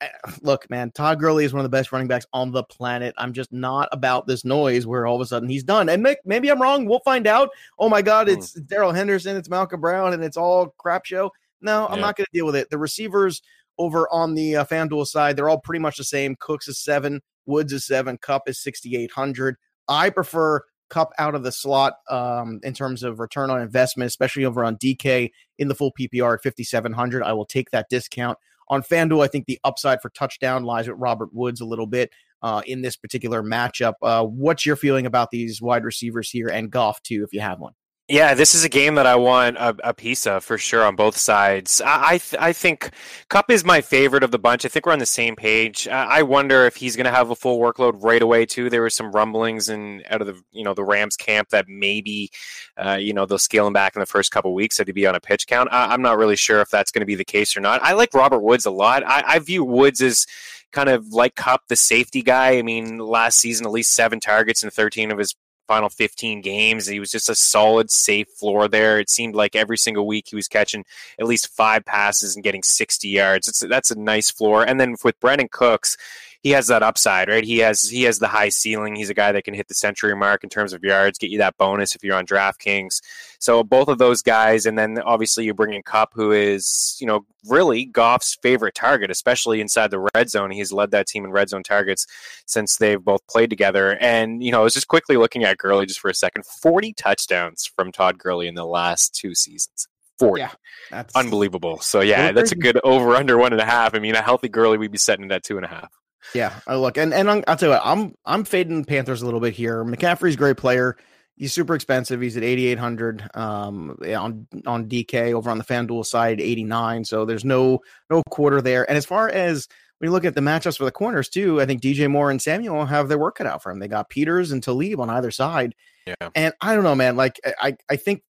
Eh, 0.02 0.08
look, 0.42 0.70
man, 0.70 0.92
Todd 0.92 1.20
Gurley 1.20 1.46
is 1.46 1.54
one 1.54 1.62
of 1.62 1.64
the 1.64 1.76
best 1.76 1.92
running 1.92 2.08
backs 2.08 2.26
on 2.34 2.52
the 2.52 2.64
planet. 2.64 3.14
I'm 3.18 3.34
just 3.34 3.54
not 3.54 3.90
about 3.92 4.28
this 4.28 4.44
noise 4.44 4.86
where 4.86 5.06
all 5.06 5.16
of 5.16 5.22
a 5.22 5.26
sudden 5.26 5.48
he's 5.48 5.64
done. 5.64 5.88
And 5.90 6.06
maybe 6.26 6.52
I'm 6.52 6.62
wrong. 6.62 6.86
We'll 6.86 7.00
find 7.00 7.28
out. 7.28 7.50
Oh 7.80 7.90
my 7.90 8.02
God, 8.02 8.28
hmm. 8.28 8.34
it's 8.34 8.54
Darrell 8.54 8.92
Henderson, 8.92 9.38
it's 9.38 9.50
Malcolm 9.50 9.80
Brown, 9.80 10.14
and 10.14 10.24
it's 10.24 10.38
all 10.38 10.74
crap 10.78 11.06
show. 11.06 11.32
No, 11.62 11.88
I'm 11.88 12.00
yeah. 12.00 12.02
not 12.02 12.18
going 12.18 12.26
to 12.26 12.38
deal 12.38 12.46
with 12.46 12.58
it. 12.58 12.70
The 12.70 12.78
receivers 12.78 13.42
over 13.78 14.08
on 14.12 14.36
the 14.36 14.58
uh, 14.58 14.66
FanDuel 14.66 15.08
side, 15.08 15.36
they're 15.36 15.50
all 15.50 15.60
pretty 15.60 15.82
much 15.82 15.98
the 15.98 16.04
same. 16.04 16.36
Cooks 16.40 16.68
is 16.68 16.80
seven, 16.80 17.22
Woods 17.46 17.74
is 17.74 17.86
seven, 17.86 18.18
Kupp 18.18 18.48
is 18.48 18.62
6,800. 18.62 19.56
I 19.88 20.10
prefer 20.10 20.62
Kupp 20.90 21.12
out 21.18 21.36
of 21.36 21.44
the 21.44 21.52
slot 21.52 21.96
um, 22.10 22.60
in 22.64 22.74
terms 22.74 23.04
of 23.04 23.20
return 23.20 23.50
on 23.50 23.62
investment, 23.62 24.08
especially 24.08 24.46
over 24.46 24.64
on 24.64 24.78
DK 24.78 25.32
in 25.58 25.68
the 25.68 25.76
full 25.76 25.92
PPR 26.00 26.36
at 26.36 26.44
5,700. 26.44 27.24
I 27.24 27.34
will 27.34 27.46
take 27.46 27.72
that 27.72 27.90
discount. 27.90 28.38
On 28.70 28.82
FanDuel, 28.82 29.24
I 29.24 29.28
think 29.28 29.46
the 29.46 29.60
upside 29.64 30.02
for 30.02 30.10
touchdown 30.10 30.64
lies 30.64 30.88
with 30.88 30.98
Robert 30.98 31.34
Woods 31.34 31.62
a 31.62 31.66
little 31.66 31.88
bit 31.88 32.12
uh, 32.42 32.62
in 32.66 32.82
this 32.82 32.96
particular 32.96 33.44
matchup. 33.44 33.94
Uh, 34.02 34.24
what's 34.24 34.66
your 34.66 34.76
feeling 34.76 35.06
about 35.06 35.32
these 35.32 35.62
wide 35.62 35.84
receivers 35.84 36.30
here 36.30 36.48
and 36.48 36.72
Goff, 36.72 37.02
too, 37.02 37.24
if 37.24 37.34
you 37.34 37.42
have 37.42 37.60
one? 37.60 37.74
Yeah, 38.10 38.34
this 38.34 38.54
is 38.54 38.66
a 38.66 38.70
game 38.70 38.96
that 38.96 39.06
I 39.06 39.16
want 39.16 39.56
a, 39.56 39.74
a 39.82 39.94
piece 39.94 40.28
of 40.28 40.44
for 40.44 40.58
sure 40.58 40.84
on 40.84 40.98
both 40.98 41.16
sides. 41.16 41.80
I 41.80 42.04
I, 42.04 42.18
th- 42.18 42.42
I, 42.42 42.52
think 42.52 42.90
Kupp 43.30 43.50
is 43.50 43.64
my 43.64 43.80
favorite 43.80 44.24
of 44.24 44.32
the 44.32 44.38
bunch. 44.38 44.66
I 44.66 44.68
think 44.68 44.86
we're 44.86 44.92
on 44.92 45.00
the 45.00 45.06
same 45.06 45.38
page. 45.38 45.88
I, 45.88 46.18
I 46.20 46.24
wonder 46.24 46.66
if 46.66 46.76
he's 46.76 46.98
going 46.98 47.06
to 47.06 47.12
have 47.12 47.30
a 47.30 47.36
full 47.36 47.60
workload 47.60 48.04
right 48.04 48.22
away 48.22 48.46
too. 48.46 48.70
There 48.70 48.82
were 48.82 48.90
some 48.90 49.14
rumblings 49.14 49.70
and 49.70 50.04
out 50.10 50.20
of 50.20 50.28
the 50.28 50.42
you 50.52 50.66
know 50.66 50.74
the 50.74 50.84
Rams 50.84 51.16
camp 51.16 51.50
that 51.50 51.70
maybe 51.70 52.30
uh, 52.76 52.98
you 53.00 53.14
know 53.14 53.26
they'll 53.26 53.40
scale 53.40 53.68
him 53.68 53.74
back 53.74 53.96
in 53.96 54.02
the 54.02 54.06
first 54.06 54.32
couple 54.32 54.54
weeks 54.54 54.76
so 54.76 54.84
to 54.84 54.92
be 54.92 55.08
on 55.08 55.16
a 55.16 55.22
pitch 55.22 55.48
count. 55.48 55.70
I, 55.72 55.94
am 55.94 56.02
not 56.02 56.18
really 56.18 56.36
sure 56.36 56.60
if 56.60 56.70
that's 56.70 56.92
going 56.92 57.04
to 57.04 57.06
be 57.06 57.16
the 57.16 57.24
case 57.24 57.56
or 57.56 57.62
not. 57.62 57.82
I 57.82 57.94
like 57.94 58.14
Robert 58.14 58.42
Woods 58.42 58.66
a 58.66 58.72
lot. 58.72 59.04
I, 59.08 59.24
I 59.26 59.40
view 59.40 59.64
Woods 59.64 60.02
as 60.02 60.28
kind 60.74 60.90
of 60.90 61.08
like 61.14 61.36
Kupp, 61.36 61.62
the 61.70 61.78
safety 61.78 62.22
guy. 62.22 62.58
I 62.58 62.64
mean, 62.64 62.98
last 62.98 63.40
season 63.40 63.66
at 63.66 63.72
least 63.72 63.94
seven 63.94 64.20
targets 64.20 64.62
and 64.62 64.74
13 64.74 65.10
of 65.10 65.20
his 65.20 65.36
final 65.68 65.90
15 65.90 66.42
games. 66.42 66.88
He 66.88 67.00
was 67.00 67.12
just 67.12 67.30
a 67.30 67.36
solid, 67.36 67.92
safe 67.92 68.28
floor 68.30 68.68
there. 68.68 69.00
It 69.00 69.10
seemed 69.10 69.36
like 69.36 69.56
every 69.56 69.78
single 69.78 70.08
week 70.08 70.28
he 70.30 70.36
was 70.36 70.48
catching 70.48 70.86
at 71.20 71.28
least 71.28 71.56
five 71.56 71.86
passes 71.86 72.36
and 72.36 72.44
getting 72.44 72.64
60 72.64 73.08
yards. 73.08 73.48
It's, 73.48 73.60
that's 73.60 73.92
a 73.92 74.00
nice 74.00 74.32
floor. 74.32 74.64
And 74.64 74.80
then 74.80 74.96
with 75.04 75.20
Brandin 75.20 75.52
Cooks, 75.52 75.98
he 76.44 76.50
has 76.50 76.68
that 76.68 76.84
upside, 76.84 77.30
right? 77.30 77.46
He 77.46 77.60
has 77.60 77.90
he 77.90 78.04
has 78.04 78.20
the 78.20 78.28
high 78.28 78.50
ceiling. 78.50 78.98
He's 78.98 79.10
a 79.10 79.14
guy 79.14 79.32
that 79.32 79.46
can 79.46 79.54
hit 79.54 79.70
the 79.70 79.74
century 79.74 80.14
mark 80.14 80.44
in 80.44 80.50
terms 80.50 80.74
of 80.74 80.84
yards, 80.84 81.18
get 81.18 81.30
you 81.30 81.38
that 81.38 81.58
bonus 81.58 81.96
if 81.96 82.04
you're 82.04 82.18
on 82.18 82.26
DraftKings. 82.26 83.02
So 83.40 83.64
both 83.64 83.88
of 83.88 83.98
those 83.98 84.22
guys, 84.22 84.66
and 84.66 84.78
then 84.78 85.00
obviously 85.00 85.46
you 85.46 85.54
bring 85.54 85.74
in 85.74 85.84
Kupp, 85.84 86.10
who 86.14 86.34
is 86.34 86.98
you 87.00 87.08
know 87.08 87.26
really 87.48 87.86
Goff's 87.86 88.36
favorite 88.36 88.76
target, 88.76 89.10
especially 89.10 89.62
inside 89.62 89.90
the 89.90 90.06
red 90.14 90.30
zone. 90.30 90.52
He's 90.52 90.74
led 90.74 90.92
that 90.92 91.08
team 91.08 91.24
in 91.24 91.32
red 91.32 91.48
zone 91.48 91.64
targets 91.64 92.06
since 92.46 92.76
they've 92.76 93.02
both 93.02 93.26
played 93.28 93.50
together. 93.50 93.98
And 94.02 94.44
you 94.44 94.52
know, 94.52 94.60
I 94.60 94.64
was 94.64 94.74
just 94.74 94.90
quickly 94.90 95.16
looking 95.16 95.46
at 95.46 95.58
Gurley 95.58 95.86
just 95.86 96.02
for 96.02 96.10
a 96.10 96.14
second. 96.14 96.46
Forty 96.46 96.92
touchdowns 96.92 97.72
from 97.74 97.94
Todd 97.94 98.18
Gurley 98.18 98.50
in 98.50 98.56
the 98.56 98.66
last 98.66 99.16
two 99.16 99.34
seasons. 99.34 99.88
40. 100.20 100.42
Yeah, 100.42 100.52
that's 100.92 101.16
unbelievable. 101.16 101.80
So 101.80 102.02
yeah, 102.02 102.34
that's 102.34 102.52
a 102.52 102.56
good 102.56 102.80
over 102.84 103.16
under 103.16 103.38
one 103.38 103.54
and 103.54 103.62
a 103.62 103.66
half. 103.66 103.96
I 103.96 104.00
mean, 104.00 104.16
a 104.16 104.22
healthy 104.22 104.50
Gurley, 104.50 104.78
we'd 104.78 104.92
be 104.92 104.98
setting 104.98 105.26
it 105.26 105.32
at 105.32 105.44
two 105.44 105.56
and 105.56 105.66
a 105.66 105.70
half. 105.70 105.90
Yeah, 106.34 106.60
I 106.68 106.76
look, 106.76 106.98
and 106.98 107.14
and 107.14 107.30
I'll 107.30 107.58
tell 107.58 107.70
you 107.70 107.76
what, 107.76 107.82
I'm 107.84 108.16
I'm 108.26 108.44
fading 108.44 108.86
Panthers 108.86 109.22
a 109.22 109.26
little 109.26 109.40
bit 109.40 109.54
here. 109.54 109.84
McCaffrey's 109.84 110.36
a 110.36 110.38
great 110.38 110.58
player. 110.58 110.98
He's 111.36 111.52
super 111.52 111.74
expensive. 111.74 112.22
He's 112.22 112.38
at 112.38 112.44
8,800 112.44 113.30
um, 113.34 113.98
on 114.16 114.48
on 114.68 114.88
DK 114.88 115.34
over 115.34 115.50
on 115.50 115.58
the 115.58 115.64
FanDuel 115.64 116.06
side, 116.06 116.40
89. 116.40 117.06
So 117.06 117.26
there's 117.26 117.44
no 117.44 117.80
no 118.10 118.22
quarter 118.30 118.62
there. 118.62 118.88
And 118.88 118.98
as 118.98 119.06
far 119.06 119.30
as 119.30 119.68
when 119.98 120.10
you 120.10 120.12
look 120.12 120.26
at 120.26 120.36
the 120.36 120.42
matchups 120.42 120.78
for 120.78 120.86
the 120.86 120.92
corners 120.92 121.30
too, 121.30 121.62
I 121.62 121.66
think 121.66 121.82
DJ 121.82 122.10
Moore 122.10 122.30
and 122.30 122.42
Samuel 122.42 122.86
have 122.86 123.10
their 123.10 123.18
work 123.18 123.36
cut 123.36 123.48
out 123.48 123.64
for 123.64 123.72
him. 123.72 123.80
They 123.80 123.88
got 123.88 124.10
Peters 124.10 124.52
and 124.52 124.62
Talib 124.62 125.00
on 125.00 125.10
either 125.10 125.32
side. 125.32 125.76
Yeah. 126.06 126.30
And 126.36 126.54
I 126.62 126.76
don't 126.76 126.84
know, 126.84 126.96
man. 126.96 127.16
Like 127.16 127.40
I 127.62 127.76
I 127.90 127.96
think 127.96 128.24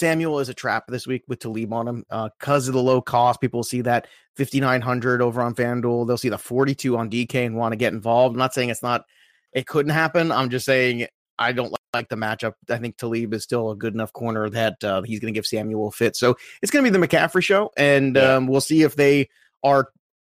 Samuel 0.00 0.40
is 0.40 0.48
a 0.48 0.54
trap 0.54 0.84
this 0.88 1.06
week 1.06 1.22
with 1.28 1.38
Talib 1.38 1.72
on 1.72 1.86
him 1.86 2.04
because 2.08 2.68
uh, 2.68 2.70
of 2.70 2.74
the 2.74 2.82
low 2.82 3.00
cost. 3.00 3.40
People 3.40 3.62
see 3.62 3.82
that 3.82 4.08
5,900 4.36 5.22
over 5.22 5.42
on 5.42 5.54
FanDuel. 5.54 6.06
They'll 6.06 6.16
see 6.16 6.30
the 6.30 6.38
42 6.38 6.96
on 6.96 7.10
DK 7.10 7.46
and 7.46 7.56
want 7.56 7.72
to 7.72 7.76
get 7.76 7.92
involved. 7.92 8.34
I'm 8.34 8.38
not 8.38 8.54
saying 8.54 8.70
it's 8.70 8.82
not, 8.82 9.04
it 9.52 9.66
couldn't 9.66 9.92
happen. 9.92 10.32
I'm 10.32 10.50
just 10.50 10.66
saying 10.66 11.06
I 11.38 11.52
don't 11.52 11.74
like 11.94 12.08
the 12.08 12.16
matchup. 12.16 12.54
I 12.68 12.78
think 12.78 12.96
Talib 12.96 13.34
is 13.34 13.42
still 13.42 13.70
a 13.70 13.76
good 13.76 13.94
enough 13.94 14.12
corner 14.12 14.48
that 14.50 14.82
uh, 14.82 15.02
he's 15.02 15.20
going 15.20 15.32
to 15.32 15.36
give 15.36 15.46
Samuel 15.46 15.88
a 15.88 15.90
fit. 15.90 16.16
So 16.16 16.36
it's 16.62 16.70
going 16.70 16.84
to 16.84 16.90
be 16.90 16.96
the 16.96 17.06
McCaffrey 17.06 17.42
show, 17.42 17.70
and 17.76 18.16
yeah. 18.16 18.34
um, 18.34 18.46
we'll 18.46 18.60
see 18.60 18.82
if 18.82 18.96
they 18.96 19.28
are, 19.62 19.88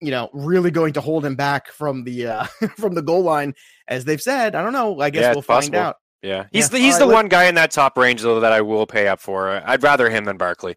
you 0.01 0.11
know, 0.11 0.29
really 0.33 0.71
going 0.71 0.93
to 0.93 1.01
hold 1.01 1.25
him 1.25 1.35
back 1.35 1.71
from 1.71 2.03
the 2.03 2.27
uh, 2.27 2.43
from 2.77 2.95
the 2.95 3.01
goal 3.01 3.23
line, 3.23 3.53
as 3.87 4.05
they've 4.05 4.21
said. 4.21 4.55
I 4.55 4.63
don't 4.63 4.73
know. 4.73 4.99
I 4.99 5.09
guess 5.09 5.23
yeah, 5.23 5.33
we'll 5.33 5.41
find 5.41 5.73
possible. 5.73 5.79
out. 5.79 5.95
Yeah, 6.23 6.45
he's 6.51 6.65
yeah. 6.65 6.67
the, 6.69 6.77
he's 6.79 6.93
right, 6.93 6.99
the 6.99 7.07
one 7.07 7.27
guy 7.27 7.45
in 7.45 7.55
that 7.55 7.71
top 7.71 7.97
range 7.97 8.21
though 8.21 8.39
that 8.39 8.53
I 8.53 8.61
will 8.61 8.87
pay 8.87 9.07
up 9.07 9.19
for. 9.19 9.49
I'd 9.49 9.83
rather 9.83 10.09
him 10.09 10.25
than 10.25 10.37
Barkley. 10.37 10.75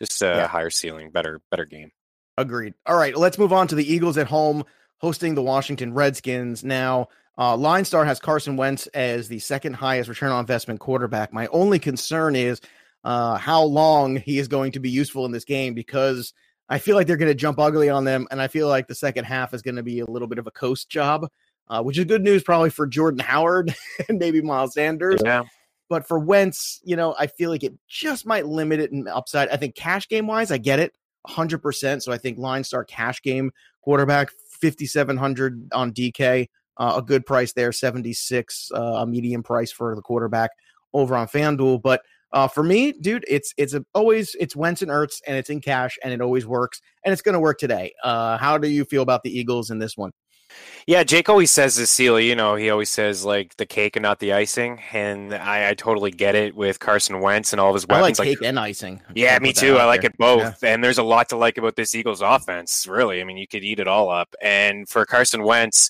Just 0.00 0.20
a 0.22 0.26
yeah. 0.26 0.46
higher 0.48 0.70
ceiling, 0.70 1.10
better 1.10 1.40
better 1.50 1.64
game. 1.64 1.90
Agreed. 2.36 2.74
All 2.86 2.96
right, 2.96 3.16
let's 3.16 3.38
move 3.38 3.52
on 3.52 3.68
to 3.68 3.74
the 3.74 3.90
Eagles 3.90 4.18
at 4.18 4.26
home 4.26 4.64
hosting 4.98 5.34
the 5.34 5.42
Washington 5.42 5.94
Redskins. 5.94 6.64
Now, 6.64 7.08
uh, 7.38 7.56
Line 7.56 7.84
Star 7.84 8.04
has 8.04 8.20
Carson 8.20 8.56
Wentz 8.56 8.86
as 8.88 9.28
the 9.28 9.38
second 9.38 9.74
highest 9.74 10.08
return 10.08 10.30
on 10.30 10.40
investment 10.40 10.80
quarterback. 10.80 11.32
My 11.32 11.46
only 11.48 11.78
concern 11.78 12.36
is 12.36 12.60
uh, 13.04 13.36
how 13.36 13.62
long 13.62 14.16
he 14.16 14.38
is 14.38 14.48
going 14.48 14.72
to 14.72 14.80
be 14.80 14.90
useful 14.90 15.26
in 15.26 15.32
this 15.32 15.44
game 15.44 15.74
because 15.74 16.32
I 16.68 16.78
feel 16.78 16.96
like 16.96 17.06
they're 17.06 17.16
going 17.16 17.30
to 17.30 17.34
jump 17.34 17.58
ugly 17.58 17.88
on 17.88 18.04
them, 18.04 18.26
and 18.30 18.40
I 18.40 18.48
feel 18.48 18.68
like 18.68 18.86
the 18.86 18.94
second 18.94 19.24
half 19.24 19.54
is 19.54 19.62
going 19.62 19.76
to 19.76 19.82
be 19.82 20.00
a 20.00 20.06
little 20.06 20.28
bit 20.28 20.38
of 20.38 20.46
a 20.46 20.52
coast 20.52 20.88
job 20.88 21.28
uh, 21.72 21.82
which 21.82 21.96
is 21.96 22.04
good 22.04 22.22
news 22.22 22.42
probably 22.42 22.68
for 22.68 22.86
Jordan 22.86 23.20
Howard 23.20 23.74
and 24.08 24.18
maybe 24.18 24.42
Miles 24.42 24.74
Sanders. 24.74 25.20
Yeah. 25.24 25.44
But 25.88 26.06
for 26.06 26.18
Wentz, 26.18 26.80
you 26.84 26.96
know, 26.96 27.14
I 27.18 27.26
feel 27.26 27.50
like 27.50 27.64
it 27.64 27.72
just 27.88 28.26
might 28.26 28.46
limit 28.46 28.78
it 28.78 28.92
in 28.92 29.08
upside. 29.08 29.48
I 29.48 29.56
think 29.56 29.74
cash 29.74 30.06
game 30.06 30.26
wise, 30.26 30.50
I 30.50 30.58
get 30.58 30.78
it 30.78 30.94
100%. 31.26 32.02
So 32.02 32.12
I 32.12 32.18
think 32.18 32.38
line 32.38 32.62
star 32.62 32.84
cash 32.84 33.22
game 33.22 33.52
quarterback, 33.80 34.30
5,700 34.60 35.70
on 35.72 35.92
DK, 35.92 36.48
uh, 36.76 36.94
a 36.96 37.02
good 37.02 37.24
price 37.24 37.54
there, 37.54 37.72
76, 37.72 38.70
uh, 38.74 38.78
a 38.78 39.06
medium 39.06 39.42
price 39.42 39.72
for 39.72 39.94
the 39.94 40.02
quarterback 40.02 40.50
over 40.92 41.16
on 41.16 41.26
FanDuel. 41.26 41.80
But 41.80 42.02
uh, 42.34 42.48
for 42.48 42.62
me, 42.62 42.92
dude, 42.92 43.24
it's 43.28 43.54
it's 43.56 43.72
a, 43.72 43.84
always 43.94 44.34
it's 44.40 44.56
Wentz 44.56 44.82
and 44.82 44.90
Ertz, 44.90 45.20
and 45.26 45.36
it's 45.36 45.50
in 45.50 45.60
cash, 45.60 45.98
and 46.02 46.12
it 46.12 46.20
always 46.22 46.46
works, 46.46 46.80
and 47.04 47.12
it's 47.12 47.20
going 47.20 47.34
to 47.34 47.40
work 47.40 47.58
today. 47.58 47.92
Uh, 48.02 48.38
how 48.38 48.56
do 48.56 48.68
you 48.68 48.84
feel 48.84 49.02
about 49.02 49.22
the 49.22 49.38
Eagles 49.38 49.70
in 49.70 49.78
this 49.78 49.96
one? 49.96 50.12
Yeah, 50.86 51.04
Jake 51.04 51.28
always 51.28 51.50
says 51.50 51.76
this, 51.76 51.90
seal. 51.90 52.18
You 52.18 52.34
know, 52.34 52.56
he 52.56 52.68
always 52.70 52.90
says 52.90 53.24
like 53.24 53.56
the 53.56 53.66
cake 53.66 53.94
and 53.94 54.02
not 54.02 54.18
the 54.18 54.32
icing, 54.32 54.80
and 54.92 55.32
I, 55.32 55.70
I 55.70 55.74
totally 55.74 56.10
get 56.10 56.34
it 56.34 56.56
with 56.56 56.80
Carson 56.80 57.20
Wentz 57.20 57.52
and 57.52 57.60
all 57.60 57.68
of 57.68 57.74
his 57.74 57.86
weapons. 57.86 58.18
I 58.18 58.24
like 58.24 58.38
cake 58.38 58.44
and 58.46 58.58
icing. 58.58 59.00
Yeah, 59.14 59.38
me 59.38 59.52
too. 59.52 59.76
I 59.76 59.84
like 59.84 60.00
there. 60.00 60.10
it 60.10 60.18
both, 60.18 60.62
yeah. 60.62 60.74
and 60.74 60.82
there's 60.82 60.98
a 60.98 61.04
lot 61.04 61.28
to 61.28 61.36
like 61.36 61.56
about 61.56 61.76
this 61.76 61.94
Eagles 61.94 62.20
offense. 62.20 62.86
Really, 62.88 63.20
I 63.20 63.24
mean, 63.24 63.36
you 63.36 63.46
could 63.46 63.62
eat 63.62 63.78
it 63.78 63.86
all 63.86 64.10
up. 64.10 64.34
And 64.42 64.88
for 64.88 65.06
Carson 65.06 65.44
Wentz, 65.44 65.88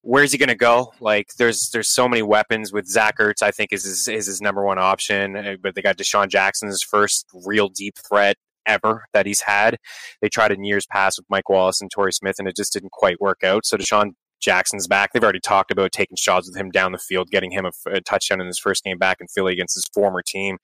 where's 0.00 0.32
he 0.32 0.38
going 0.38 0.48
to 0.48 0.54
go? 0.54 0.94
Like, 0.98 1.34
there's 1.36 1.68
there's 1.70 1.90
so 1.90 2.08
many 2.08 2.22
weapons 2.22 2.72
with 2.72 2.86
Zach 2.86 3.18
Ertz. 3.18 3.42
I 3.42 3.50
think 3.50 3.72
is 3.72 3.84
his, 3.84 4.08
is 4.08 4.26
his 4.26 4.40
number 4.40 4.64
one 4.64 4.78
option, 4.78 5.36
uh, 5.36 5.56
but 5.62 5.74
they 5.74 5.82
got 5.82 5.98
DeSean 5.98 6.28
Jackson's 6.28 6.82
first 6.82 7.26
real 7.44 7.68
deep 7.68 7.96
threat 8.08 8.38
ever 8.66 9.04
that 9.12 9.26
he's 9.26 9.42
had. 9.42 9.78
They 10.20 10.28
tried 10.28 10.52
in 10.52 10.64
years 10.64 10.86
past 10.86 11.18
with 11.18 11.26
Mike 11.28 11.48
Wallace 11.48 11.80
and 11.80 11.90
Torrey 11.90 12.12
Smith, 12.12 12.36
and 12.38 12.48
it 12.48 12.56
just 12.56 12.72
didn't 12.72 12.92
quite 12.92 13.20
work 13.20 13.42
out. 13.44 13.66
So 13.66 13.76
DeSean 13.76 14.12
Jackson's 14.42 14.88
back. 14.88 15.12
They've 15.12 15.22
already 15.22 15.40
talked 15.40 15.70
about 15.70 15.92
taking 15.92 16.16
shots 16.16 16.48
with 16.48 16.58
him 16.58 16.70
down 16.70 16.92
the 16.92 16.98
field, 16.98 17.30
getting 17.30 17.52
him 17.52 17.64
a, 17.64 17.70
a, 17.90 18.00
touchdown 18.00 18.40
in 18.40 18.46
his 18.46 18.58
first 18.58 18.84
game 18.84 18.98
back 18.98 19.18
in 19.20 19.28
Philly 19.28 19.52
against 19.52 19.76
his 19.76 19.88
former 19.94 20.20
team, 20.20 20.58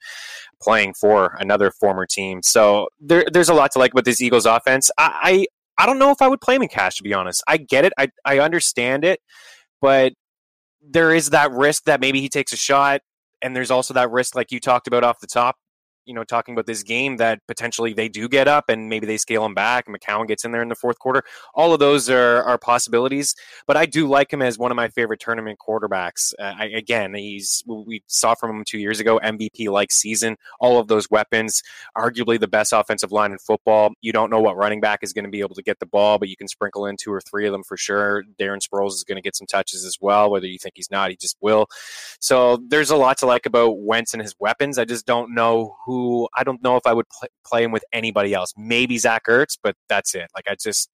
playing 0.61 0.95
for 0.95 1.37
another 1.39 1.71
former 1.71 2.05
team. 2.05 2.43
So 2.43 2.89
there, 3.01 3.25
there's 3.33 3.49
a 3.49 3.55
lot 3.55 3.71
to 3.73 3.79
like 3.79 3.93
about 3.93 4.05
this 4.05 4.21
Eagles 4.21 4.47
offense. 4.47 4.91
I, 4.99 5.47
I, 5.79 5.83
I 5.83 5.87
don't 5.87 5.99
know 5.99 6.11
if 6.11 6.21
I 6.21 6.29
would 6.29 6.41
play 6.41 6.57
him 6.57 6.63
in 6.63 6.69
cash, 6.69 6.97
to 6.97 7.05
be 7.05 7.15
honest. 7.15 7.43
I 7.49 7.57
get 7.57 7.85
it. 7.85 7.93
I, 7.97 8.09
I 8.25 8.41
understand 8.41 9.05
it, 9.05 9.21
but 9.81 10.13
there 10.83 11.15
is 11.15 11.31
that 11.31 11.53
risk 11.53 11.85
that 11.85 12.01
maybe 12.01 12.21
he 12.21 12.29
takes 12.29 12.53
a 12.53 12.57
shot. 12.57 13.01
And 13.41 13.55
there's 13.55 13.71
also 13.71 13.95
that 13.95 14.11
risk, 14.11 14.35
like 14.35 14.51
you 14.51 14.59
talked 14.59 14.89
about 14.89 15.05
off 15.05 15.21
the 15.21 15.29
top, 15.29 15.57
you 16.09 16.15
know, 16.15 16.25
talking 16.25 16.55
about 16.55 16.65
this 16.65 16.83
game 16.83 17.19
that 17.19 17.47
potentially 17.47 17.93
they 17.93 18.09
do 18.09 18.29
get 18.29 18.49
up 18.49 18.71
and 18.71 18.89
maybe 18.89 19.07
they 19.07 19.19
scale 19.19 19.45
him 19.45 19.55
back. 19.55 19.87
McCown 19.87 20.27
gets 20.27 20.43
in 20.43 20.53
there 20.53 20.63
in 20.63 20.69
the 20.69 20.75
fourth 20.75 20.99
quarter. 20.99 21.23
All 21.55 21.75
of 21.75 21.81
those 21.81 22.09
are, 22.09 22.43
are 22.45 22.57
possibilities, 22.57 23.35
but 23.67 23.77
I 23.77 23.85
do 23.85 24.09
like 24.09 24.33
him 24.33 24.41
as 24.41 24.57
one 24.59 24.71
of 24.71 24.77
my 24.77 24.89
favorite 24.89 25.21
tournament 25.21 25.59
quarterbacks. 25.61 26.33
Uh, 26.39 26.55
I, 26.59 26.65
again, 26.69 27.13
he's 27.15 27.63
we 27.67 28.03
saw 28.07 28.35
from 28.35 28.57
him 28.57 28.65
two 28.65 28.79
years 28.79 29.01
ago, 29.01 29.21
MVP 29.23 29.71
like 29.71 29.93
season. 29.93 30.39
All 30.61 30.81
of 30.81 30.89
those 30.89 31.11
weapons, 31.11 31.63
arguably 31.97 32.41
the 32.41 32.49
best 32.49 32.73
offensive 32.73 33.13
line 33.13 33.33
in 33.33 33.39
football. 33.39 33.93
You 34.01 34.13
don't 34.13 34.31
know 34.31 34.41
what 34.41 34.57
running 34.57 34.81
back 34.81 35.01
is 35.03 35.13
going 35.13 35.27
to 35.27 35.31
be 35.31 35.41
able 35.41 35.57
to 35.57 35.63
get 35.63 35.79
the 35.79 35.87
ball, 35.87 36.19
but 36.19 36.31
you 36.31 36.37
can 36.37 36.49
sprinkle 36.49 36.87
in 36.87 36.97
two 36.97 37.13
or 37.13 37.21
three 37.21 37.47
of 37.47 37.53
them 37.53 37.65
for 37.65 37.77
sure. 37.77 38.25
Darren 38.41 38.63
Sproles 38.67 38.95
is 38.95 39.05
going 39.05 39.17
to 39.17 39.23
get 39.23 39.37
some 39.37 39.47
touches 39.47 39.85
as 39.85 39.99
well. 40.01 40.31
Whether 40.31 40.47
you 40.47 40.59
think 40.59 40.75
he's 40.77 40.91
not, 40.91 41.11
he 41.11 41.17
just 41.17 41.37
will. 41.43 41.67
So 42.19 42.57
there's 42.67 42.91
a 42.91 42.97
lot 42.97 43.19
to 43.19 43.27
like 43.27 43.45
about 43.45 43.79
Wentz 43.79 44.15
and 44.15 44.23
his 44.23 44.35
weapons. 44.39 44.79
I 44.79 44.87
just 44.87 45.05
don't 45.05 45.35
know 45.35 45.77
who 45.85 45.98
I 46.37 46.45
don't 46.45 46.63
know 46.63 46.77
if 46.77 46.87
I 46.87 46.93
would 46.93 47.09
play, 47.09 47.29
play 47.47 47.65
him 47.65 47.73
with 47.73 47.85
anybody 47.93 48.35
else. 48.35 48.53
Maybe 48.57 48.99
Zach 48.99 49.23
Ertz, 49.29 49.59
but 49.63 49.77
that's 49.89 50.15
it. 50.15 50.29
Like 50.35 50.45
I 50.49 50.57
just 50.61 50.89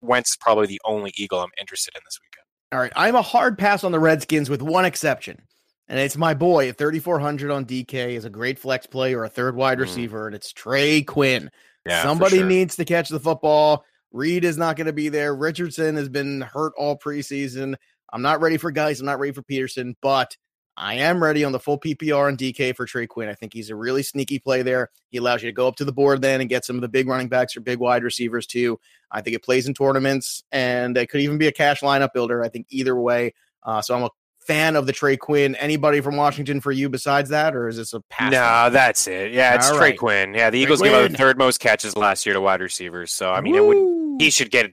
Wentz 0.00 0.30
is 0.30 0.36
probably 0.36 0.66
the 0.66 0.80
only 0.84 1.12
Eagle 1.16 1.40
I'm 1.40 1.50
interested 1.60 1.94
in 1.94 2.02
this 2.04 2.18
weekend. 2.22 2.44
All 2.72 2.80
right, 2.80 2.92
I'm 2.96 3.14
a 3.14 3.22
hard 3.22 3.58
pass 3.58 3.84
on 3.84 3.92
the 3.92 4.00
Redskins 4.00 4.50
with 4.50 4.62
one 4.62 4.84
exception, 4.84 5.40
and 5.88 5.98
it's 5.98 6.16
my 6.16 6.34
boy 6.34 6.68
at 6.68 6.78
3400 6.78 7.50
on 7.50 7.64
DK 7.64 8.10
is 8.10 8.24
a 8.24 8.30
great 8.30 8.58
flex 8.58 8.86
play 8.86 9.14
or 9.14 9.24
a 9.24 9.28
third 9.28 9.54
wide 9.56 9.78
mm. 9.78 9.82
receiver, 9.82 10.26
and 10.26 10.34
it's 10.34 10.52
Trey 10.52 11.02
Quinn. 11.02 11.50
Yeah, 11.86 12.02
Somebody 12.02 12.38
sure. 12.38 12.46
needs 12.46 12.76
to 12.76 12.84
catch 12.84 13.08
the 13.08 13.20
football. 13.20 13.84
Reed 14.12 14.44
is 14.44 14.56
not 14.56 14.76
going 14.76 14.86
to 14.86 14.92
be 14.92 15.08
there. 15.08 15.34
Richardson 15.34 15.94
has 15.96 16.08
been 16.08 16.40
hurt 16.40 16.72
all 16.76 16.98
preseason. 16.98 17.76
I'm 18.12 18.22
not 18.22 18.40
ready 18.40 18.56
for 18.56 18.70
guys. 18.70 18.98
I'm 19.00 19.06
not 19.06 19.20
ready 19.20 19.32
for 19.32 19.42
Peterson, 19.42 19.94
but 20.00 20.36
I 20.76 20.94
am 20.94 21.22
ready 21.22 21.42
on 21.42 21.52
the 21.52 21.60
full 21.60 21.78
PPR 21.78 22.28
and 22.28 22.36
DK 22.36 22.76
for 22.76 22.84
Trey 22.84 23.06
Quinn. 23.06 23.28
I 23.28 23.34
think 23.34 23.54
he's 23.54 23.70
a 23.70 23.76
really 23.76 24.02
sneaky 24.02 24.38
play 24.38 24.62
there. 24.62 24.90
He 25.08 25.18
allows 25.18 25.42
you 25.42 25.48
to 25.48 25.52
go 25.52 25.66
up 25.66 25.76
to 25.76 25.84
the 25.84 25.92
board 25.92 26.20
then 26.20 26.40
and 26.40 26.50
get 26.50 26.64
some 26.64 26.76
of 26.76 26.82
the 26.82 26.88
big 26.88 27.08
running 27.08 27.28
backs 27.28 27.56
or 27.56 27.60
big 27.60 27.78
wide 27.78 28.04
receivers 28.04 28.46
too. 28.46 28.78
I 29.10 29.22
think 29.22 29.36
it 29.36 29.42
plays 29.42 29.66
in 29.66 29.74
tournaments 29.74 30.44
and 30.52 30.96
it 30.96 31.08
could 31.08 31.20
even 31.20 31.38
be 31.38 31.46
a 31.46 31.52
cash 31.52 31.80
lineup 31.80 32.12
builder. 32.12 32.42
I 32.42 32.48
think 32.48 32.66
either 32.68 32.94
way. 32.94 33.34
Uh, 33.62 33.80
so 33.80 33.96
I'm 33.96 34.02
a 34.02 34.10
fan 34.46 34.76
of 34.76 34.86
the 34.86 34.92
Trey 34.92 35.16
Quinn. 35.16 35.54
Anybody 35.56 36.00
from 36.00 36.16
Washington 36.16 36.60
for 36.60 36.72
you 36.72 36.88
besides 36.88 37.30
that, 37.30 37.56
or 37.56 37.68
is 37.68 37.76
this 37.76 37.92
a 37.92 38.00
pass? 38.02 38.30
No, 38.30 38.70
that's 38.70 39.08
it. 39.08 39.32
Yeah, 39.32 39.54
it's 39.54 39.70
All 39.70 39.76
Trey 39.76 39.90
right. 39.90 39.98
Quinn. 39.98 40.34
Yeah, 40.34 40.50
the 40.50 40.58
Trey 40.58 40.62
Eagles 40.62 40.80
Quinn. 40.80 40.92
gave 40.92 41.04
out 41.04 41.10
the 41.10 41.16
third 41.16 41.38
most 41.38 41.58
catches 41.58 41.96
last 41.96 42.26
year 42.26 42.34
to 42.34 42.40
wide 42.40 42.60
receivers. 42.60 43.12
So 43.12 43.32
I 43.32 43.40
mean, 43.40 43.54
it 43.54 43.64
would 43.64 44.20
he 44.20 44.30
should 44.30 44.50
get 44.50 44.72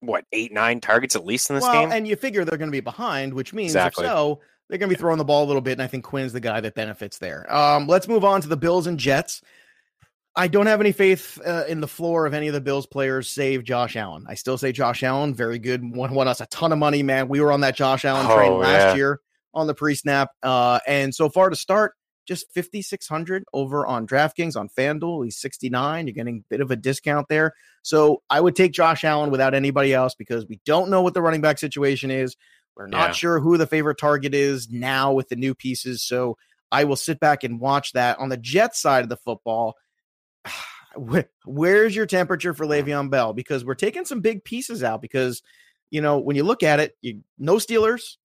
what 0.00 0.24
eight 0.32 0.52
nine 0.52 0.80
targets 0.80 1.14
at 1.14 1.24
least 1.24 1.50
in 1.50 1.56
this 1.56 1.62
well, 1.62 1.72
game. 1.72 1.92
And 1.92 2.08
you 2.08 2.16
figure 2.16 2.44
they're 2.44 2.58
going 2.58 2.70
to 2.70 2.72
be 2.76 2.80
behind, 2.80 3.34
which 3.34 3.52
means 3.52 3.72
exactly. 3.72 4.04
if 4.04 4.10
so 4.10 4.40
they're 4.72 4.78
going 4.78 4.88
to 4.88 4.96
be 4.96 4.98
throwing 4.98 5.18
the 5.18 5.24
ball 5.24 5.44
a 5.44 5.48
little 5.48 5.60
bit, 5.60 5.72
and 5.72 5.82
I 5.82 5.86
think 5.86 6.02
Quinn's 6.02 6.32
the 6.32 6.40
guy 6.40 6.58
that 6.58 6.74
benefits 6.74 7.18
there. 7.18 7.44
Um, 7.54 7.86
let's 7.86 8.08
move 8.08 8.24
on 8.24 8.40
to 8.40 8.48
the 8.48 8.56
Bills 8.56 8.86
and 8.86 8.98
Jets. 8.98 9.42
I 10.34 10.48
don't 10.48 10.64
have 10.64 10.80
any 10.80 10.92
faith 10.92 11.38
uh, 11.44 11.64
in 11.68 11.82
the 11.82 11.86
floor 11.86 12.24
of 12.24 12.32
any 12.32 12.48
of 12.48 12.54
the 12.54 12.60
Bills 12.62 12.86
players, 12.86 13.28
save 13.28 13.64
Josh 13.64 13.96
Allen. 13.96 14.24
I 14.26 14.32
still 14.32 14.56
say 14.56 14.72
Josh 14.72 15.02
Allen, 15.02 15.34
very 15.34 15.58
good, 15.58 15.82
won, 15.84 16.14
won 16.14 16.26
us 16.26 16.40
a 16.40 16.46
ton 16.46 16.72
of 16.72 16.78
money, 16.78 17.02
man. 17.02 17.28
We 17.28 17.42
were 17.42 17.52
on 17.52 17.60
that 17.60 17.76
Josh 17.76 18.06
Allen 18.06 18.24
train 18.24 18.52
oh, 18.52 18.56
last 18.56 18.80
yeah. 18.80 18.94
year 18.94 19.20
on 19.52 19.66
the 19.66 19.74
pre-snap, 19.74 20.30
uh, 20.42 20.80
and 20.86 21.14
so 21.14 21.28
far 21.28 21.50
to 21.50 21.56
start, 21.56 21.92
just 22.26 22.50
5600 22.54 23.44
over 23.52 23.86
on 23.86 24.06
DraftKings 24.06 24.56
on 24.56 24.70
FanDuel. 24.70 25.24
He's 25.26 25.36
69. 25.36 26.06
You're 26.06 26.14
getting 26.14 26.38
a 26.38 26.48
bit 26.48 26.62
of 26.62 26.70
a 26.70 26.76
discount 26.76 27.28
there. 27.28 27.52
So 27.82 28.22
I 28.30 28.40
would 28.40 28.56
take 28.56 28.72
Josh 28.72 29.04
Allen 29.04 29.30
without 29.30 29.52
anybody 29.52 29.92
else 29.92 30.14
because 30.14 30.46
we 30.46 30.60
don't 30.64 30.88
know 30.88 31.02
what 31.02 31.12
the 31.12 31.20
running 31.20 31.42
back 31.42 31.58
situation 31.58 32.10
is. 32.10 32.36
We're 32.76 32.86
not 32.86 33.08
yeah. 33.08 33.12
sure 33.12 33.40
who 33.40 33.58
the 33.58 33.66
favorite 33.66 33.98
target 33.98 34.34
is 34.34 34.70
now 34.70 35.12
with 35.12 35.28
the 35.28 35.36
new 35.36 35.54
pieces. 35.54 36.02
So 36.02 36.36
I 36.70 36.84
will 36.84 36.96
sit 36.96 37.20
back 37.20 37.44
and 37.44 37.60
watch 37.60 37.92
that. 37.92 38.18
On 38.18 38.30
the 38.30 38.36
Jets 38.36 38.80
side 38.80 39.02
of 39.02 39.08
the 39.10 39.16
football, 39.16 39.76
where's 41.44 41.94
your 41.94 42.06
temperature 42.06 42.54
for 42.54 42.66
mm. 42.66 42.70
Le'Veon 42.70 43.10
Bell? 43.10 43.34
Because 43.34 43.64
we're 43.64 43.74
taking 43.74 44.04
some 44.04 44.20
big 44.20 44.42
pieces 44.42 44.82
out 44.82 45.02
because, 45.02 45.42
you 45.90 46.00
know, 46.00 46.18
when 46.18 46.36
you 46.36 46.44
look 46.44 46.62
at 46.62 46.80
it, 46.80 46.96
you 47.02 47.20
no 47.38 47.56
Steelers, 47.56 48.16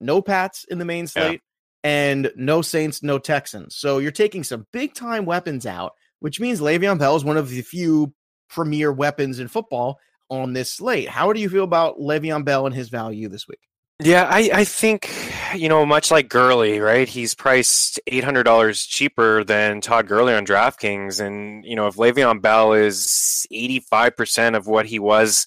no 0.00 0.22
Pats 0.22 0.64
in 0.64 0.78
the 0.78 0.84
main 0.86 1.06
slate, 1.06 1.42
yeah. 1.84 1.90
and 1.90 2.32
no 2.36 2.62
Saints, 2.62 3.02
no 3.02 3.18
Texans. 3.18 3.76
So 3.76 3.98
you're 3.98 4.12
taking 4.12 4.44
some 4.44 4.66
big 4.72 4.94
time 4.94 5.26
weapons 5.26 5.66
out, 5.66 5.92
which 6.20 6.40
means 6.40 6.60
Le'Veon 6.60 6.98
Bell 6.98 7.16
is 7.16 7.24
one 7.24 7.36
of 7.36 7.50
the 7.50 7.60
few 7.60 8.14
premier 8.48 8.92
weapons 8.92 9.38
in 9.38 9.48
football 9.48 9.98
on 10.30 10.54
this 10.54 10.72
slate. 10.72 11.08
How 11.08 11.32
do 11.34 11.40
you 11.40 11.50
feel 11.50 11.64
about 11.64 11.98
Le'Veon 11.98 12.46
Bell 12.46 12.64
and 12.64 12.74
his 12.74 12.88
value 12.88 13.28
this 13.28 13.46
week? 13.46 13.60
Yeah, 14.02 14.26
I, 14.30 14.50
I 14.52 14.64
think, 14.64 15.10
you 15.54 15.68
know, 15.68 15.84
much 15.84 16.10
like 16.10 16.28
Gurley, 16.28 16.80
right? 16.80 17.06
He's 17.06 17.34
priced 17.34 18.00
$800 18.10 18.88
cheaper 18.88 19.44
than 19.44 19.82
Todd 19.82 20.06
Gurley 20.06 20.32
on 20.32 20.46
DraftKings. 20.46 21.24
And, 21.24 21.64
you 21.66 21.76
know, 21.76 21.86
if 21.86 21.96
Le'Veon 21.96 22.40
Bell 22.40 22.72
is 22.72 23.46
85% 23.52 24.56
of 24.56 24.66
what 24.66 24.86
he 24.86 24.98
was 24.98 25.44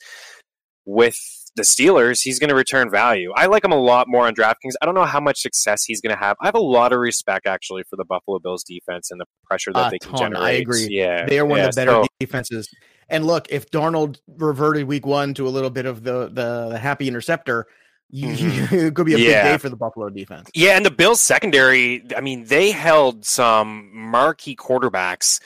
with 0.86 1.18
the 1.56 1.64
Steelers, 1.64 2.22
he's 2.22 2.38
going 2.38 2.50
to 2.50 2.56
return 2.56 2.92
value. 2.92 3.32
I 3.36 3.48
like 3.48 3.64
him 3.64 3.72
a 3.72 3.80
lot 3.80 4.08
more 4.08 4.28
on 4.28 4.36
DraftKings. 4.36 4.74
I 4.82 4.86
don't 4.86 4.96
know 4.96 5.06
how 5.06 5.20
much 5.20 5.42
success 5.42 5.84
he's 5.84 6.00
going 6.00 6.16
to 6.16 6.24
have. 6.24 6.38
I 6.40 6.46
have 6.46 6.56
a 6.56 6.62
lot 6.62 6.94
of 6.94 7.00
respect, 7.00 7.48
actually, 7.48 7.84
for 7.90 7.96
the 7.96 8.06
Buffalo 8.06 8.38
Bills 8.38 8.64
defense 8.64 9.10
and 9.10 9.20
the 9.20 9.26
pressure 9.46 9.74
that 9.74 9.88
uh, 9.88 9.90
they 9.90 10.00
can 10.00 10.12
ton, 10.12 10.20
generate. 10.20 10.44
I 10.44 10.52
agree. 10.52 10.88
Yeah. 10.92 11.26
They 11.26 11.40
are 11.40 11.46
one 11.46 11.58
yeah, 11.58 11.70
of 11.70 11.76
the 11.76 11.82
better 11.82 11.92
so, 11.92 12.08
defenses. 12.20 12.70
And 13.10 13.26
look, 13.26 13.48
if 13.50 13.72
Darnold 13.72 14.20
reverted 14.28 14.86
week 14.86 15.08
one 15.08 15.34
to 15.34 15.48
a 15.48 15.50
little 15.50 15.72
bit 15.72 15.88
of 15.88 16.04
the, 16.04 16.30
the, 16.30 16.70
the 16.70 16.78
happy 16.78 17.08
interceptor– 17.08 17.66
you, 18.14 18.28
mm-hmm. 18.28 18.76
it 18.88 18.94
could 18.94 19.08
be 19.08 19.16
a 19.16 19.18
yeah. 19.18 19.44
big 19.44 19.54
day 19.54 19.58
for 19.58 19.70
the 19.70 19.76
Buffalo 19.76 20.08
defense. 20.10 20.48
Yeah, 20.54 20.78
and 20.78 20.86
the 20.86 20.92
Bills 20.92 21.20
secondary, 21.20 22.04
I 22.16 22.22
mean, 22.22 22.46
they 22.46 22.70
held 22.70 23.26
some 23.26 23.90
marquee 23.92 24.56
quarterbacks 24.56 25.42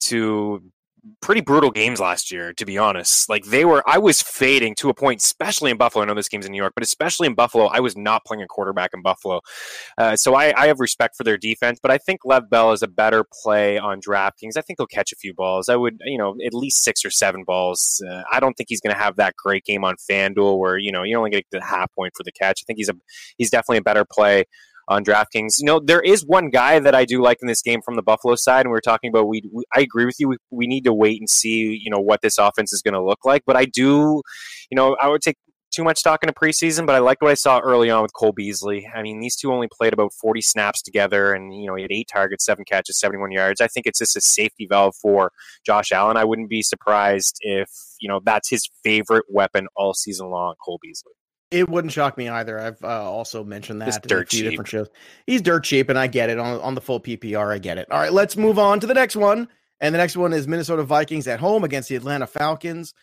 to 0.00 0.62
pretty 1.20 1.40
brutal 1.40 1.70
games 1.70 2.00
last 2.00 2.30
year, 2.30 2.52
to 2.54 2.64
be 2.64 2.78
honest. 2.78 3.28
Like 3.28 3.44
they 3.44 3.64
were, 3.64 3.82
I 3.88 3.98
was 3.98 4.22
fading 4.22 4.74
to 4.76 4.88
a 4.88 4.94
point, 4.94 5.20
especially 5.20 5.70
in 5.70 5.76
Buffalo. 5.76 6.04
I 6.04 6.06
know 6.06 6.14
this 6.14 6.28
game's 6.28 6.46
in 6.46 6.52
New 6.52 6.58
York, 6.58 6.72
but 6.74 6.82
especially 6.84 7.26
in 7.26 7.34
Buffalo, 7.34 7.66
I 7.66 7.80
was 7.80 7.96
not 7.96 8.24
playing 8.24 8.42
a 8.42 8.46
quarterback 8.46 8.90
in 8.94 9.02
Buffalo. 9.02 9.40
Uh, 9.98 10.16
so 10.16 10.34
I, 10.34 10.52
I, 10.60 10.66
have 10.66 10.80
respect 10.80 11.16
for 11.16 11.24
their 11.24 11.38
defense, 11.38 11.78
but 11.82 11.90
I 11.90 11.98
think 11.98 12.20
Lev 12.24 12.50
Bell 12.50 12.72
is 12.72 12.82
a 12.82 12.88
better 12.88 13.24
play 13.42 13.78
on 13.78 14.00
DraftKings. 14.00 14.56
I 14.56 14.60
think 14.60 14.78
he'll 14.78 14.86
catch 14.86 15.12
a 15.12 15.16
few 15.16 15.34
balls. 15.34 15.68
I 15.68 15.76
would, 15.76 16.00
you 16.04 16.18
know, 16.18 16.36
at 16.44 16.54
least 16.54 16.82
six 16.82 17.04
or 17.04 17.10
seven 17.10 17.44
balls. 17.44 18.02
Uh, 18.08 18.22
I 18.30 18.40
don't 18.40 18.54
think 18.54 18.68
he's 18.68 18.80
going 18.80 18.94
to 18.94 19.00
have 19.00 19.16
that 19.16 19.34
great 19.36 19.64
game 19.64 19.84
on 19.84 19.96
FanDuel 19.96 20.58
where 20.58 20.78
you 20.78 20.92
know 20.92 21.02
you 21.02 21.16
only 21.16 21.30
get 21.30 21.46
the 21.50 21.62
half 21.62 21.92
point 21.94 22.14
for 22.16 22.22
the 22.22 22.32
catch. 22.32 22.62
I 22.62 22.64
think 22.66 22.78
he's 22.78 22.88
a 22.88 22.94
he's 23.36 23.50
definitely 23.50 23.78
a 23.78 23.82
better 23.82 24.04
play 24.04 24.44
on 24.90 25.04
DraftKings. 25.04 25.54
You 25.60 25.66
know, 25.66 25.80
there 25.82 26.00
is 26.00 26.26
one 26.26 26.50
guy 26.50 26.80
that 26.80 26.94
I 26.94 27.04
do 27.04 27.22
like 27.22 27.38
in 27.40 27.48
this 27.48 27.62
game 27.62 27.80
from 27.80 27.94
the 27.94 28.02
Buffalo 28.02 28.34
side, 28.34 28.66
and 28.66 28.72
we 28.72 28.76
are 28.76 28.82
talking 28.82 29.08
about. 29.08 29.28
We, 29.28 29.42
we, 29.50 29.62
I 29.74 29.80
agree 29.80 30.04
with 30.04 30.16
you. 30.18 30.28
We, 30.28 30.36
we 30.50 30.66
need 30.66 30.84
to 30.84 30.92
wait 30.92 31.20
and 31.20 31.30
see, 31.30 31.78
you 31.80 31.90
know, 31.90 32.00
what 32.00 32.20
this 32.20 32.36
offense 32.36 32.72
is 32.72 32.82
going 32.82 32.94
to 32.94 33.02
look 33.02 33.24
like. 33.24 33.42
But 33.46 33.56
I 33.56 33.64
do, 33.64 34.20
you 34.70 34.74
know, 34.74 34.96
I 35.00 35.08
would 35.08 35.22
take 35.22 35.36
too 35.70 35.84
much 35.84 35.98
stock 35.98 36.24
in 36.24 36.28
a 36.28 36.32
preseason, 36.32 36.84
but 36.84 36.96
I 36.96 36.98
liked 36.98 37.22
what 37.22 37.30
I 37.30 37.34
saw 37.34 37.60
early 37.60 37.90
on 37.90 38.02
with 38.02 38.12
Cole 38.12 38.32
Beasley. 38.32 38.88
I 38.92 39.02
mean, 39.02 39.20
these 39.20 39.36
two 39.36 39.52
only 39.52 39.68
played 39.72 39.92
about 39.92 40.12
40 40.12 40.40
snaps 40.40 40.82
together, 40.82 41.32
and 41.32 41.54
you 41.54 41.68
know 41.68 41.76
he 41.76 41.82
had 41.82 41.92
eight 41.92 42.08
targets, 42.12 42.44
seven 42.44 42.64
catches, 42.64 42.98
71 42.98 43.30
yards. 43.30 43.60
I 43.60 43.68
think 43.68 43.86
it's 43.86 44.00
just 44.00 44.16
a 44.16 44.20
safety 44.20 44.66
valve 44.68 44.96
for 45.00 45.30
Josh 45.64 45.92
Allen. 45.92 46.16
I 46.16 46.24
wouldn't 46.24 46.50
be 46.50 46.62
surprised 46.62 47.36
if 47.42 47.68
you 48.00 48.08
know 48.08 48.20
that's 48.24 48.50
his 48.50 48.68
favorite 48.82 49.26
weapon 49.28 49.68
all 49.76 49.94
season 49.94 50.30
long, 50.30 50.54
Cole 50.64 50.80
Beasley. 50.82 51.12
It 51.50 51.68
wouldn't 51.68 51.92
shock 51.92 52.16
me 52.16 52.28
either. 52.28 52.58
I've 52.60 52.82
uh, 52.84 53.10
also 53.10 53.42
mentioned 53.42 53.80
that 53.82 53.88
in 54.04 54.12
a 54.16 54.24
few 54.24 54.42
cheap. 54.42 54.50
different 54.50 54.68
shows. 54.68 54.88
He's 55.26 55.42
dirt 55.42 55.64
cheap, 55.64 55.88
and 55.88 55.98
I 55.98 56.06
get 56.06 56.30
it 56.30 56.38
on 56.38 56.60
on 56.60 56.74
the 56.74 56.80
full 56.80 57.00
PPR. 57.00 57.52
I 57.52 57.58
get 57.58 57.76
it. 57.78 57.90
All 57.90 57.98
right, 57.98 58.12
let's 58.12 58.36
move 58.36 58.58
on 58.58 58.78
to 58.80 58.86
the 58.86 58.94
next 58.94 59.16
one, 59.16 59.48
and 59.80 59.92
the 59.94 59.98
next 59.98 60.16
one 60.16 60.32
is 60.32 60.46
Minnesota 60.46 60.84
Vikings 60.84 61.26
at 61.26 61.40
home 61.40 61.64
against 61.64 61.88
the 61.88 61.96
Atlanta 61.96 62.26
Falcons. 62.26 62.94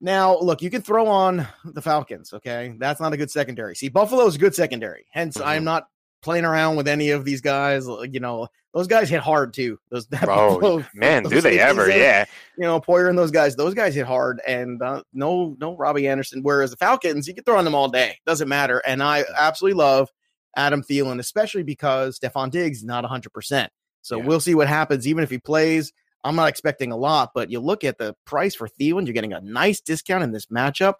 Now, 0.00 0.38
look, 0.38 0.62
you 0.62 0.70
can 0.70 0.80
throw 0.80 1.08
on 1.08 1.46
the 1.64 1.82
Falcons. 1.82 2.32
Okay, 2.32 2.74
that's 2.78 3.00
not 3.00 3.12
a 3.12 3.16
good 3.16 3.30
secondary. 3.30 3.74
See, 3.74 3.88
Buffalo's 3.88 4.36
a 4.36 4.38
good 4.38 4.54
secondary. 4.54 5.06
Hence, 5.10 5.36
Mhm. 5.36 5.46
I'm 5.46 5.64
not 5.64 5.88
playing 6.22 6.44
around 6.44 6.76
with 6.76 6.88
any 6.88 7.10
of 7.10 7.24
these 7.24 7.40
guys. 7.40 7.86
You 7.86 8.20
know, 8.20 8.48
those 8.74 8.86
guys 8.86 9.08
hit 9.08 9.20
hard 9.20 9.54
too. 9.54 9.78
Those 9.90 10.06
Oh 10.26 10.84
man, 10.94 11.24
do 11.24 11.40
they 11.40 11.58
ever? 11.58 11.88
Yeah. 11.90 12.24
you 12.56 12.64
know, 12.64 12.80
Poyer 12.80 13.08
and 13.08 13.18
those 13.18 13.30
guys, 13.30 13.56
those 13.56 13.74
guys 13.74 13.94
hit 13.94 14.06
hard, 14.06 14.40
and 14.46 14.80
uh, 14.82 15.02
no, 15.12 15.56
no 15.60 15.76
Robbie 15.76 16.08
Anderson. 16.08 16.42
Whereas 16.42 16.70
the 16.70 16.76
Falcons, 16.76 17.26
you 17.28 17.34
can 17.34 17.44
throw 17.44 17.58
on 17.58 17.64
them 17.64 17.74
all 17.74 17.88
day, 17.88 18.18
doesn't 18.26 18.48
matter. 18.48 18.82
And 18.86 19.02
I 19.02 19.24
absolutely 19.36 19.78
love 19.78 20.10
Adam 20.56 20.82
Thielen, 20.82 21.20
especially 21.20 21.62
because 21.62 22.18
Stefon 22.18 22.50
Diggs 22.50 22.78
is 22.78 22.84
not 22.84 23.04
100. 23.04 23.30
percent 23.32 23.70
So 24.02 24.18
Yeah. 24.18 24.24
we'll 24.24 24.40
see 24.40 24.54
what 24.54 24.68
happens. 24.68 25.06
Even 25.06 25.22
if 25.22 25.30
he 25.30 25.38
plays, 25.38 25.92
I'm 26.24 26.34
not 26.36 26.48
expecting 26.48 26.90
a 26.92 26.96
lot. 26.96 27.30
But 27.34 27.50
you 27.50 27.60
look 27.60 27.84
at 27.84 27.98
the 27.98 28.14
price 28.24 28.54
for 28.54 28.68
Thielen, 28.68 29.06
you're 29.06 29.14
getting 29.14 29.32
a 29.32 29.40
nice 29.40 29.80
discount 29.80 30.24
in 30.24 30.32
this 30.32 30.46
matchup. 30.46 30.94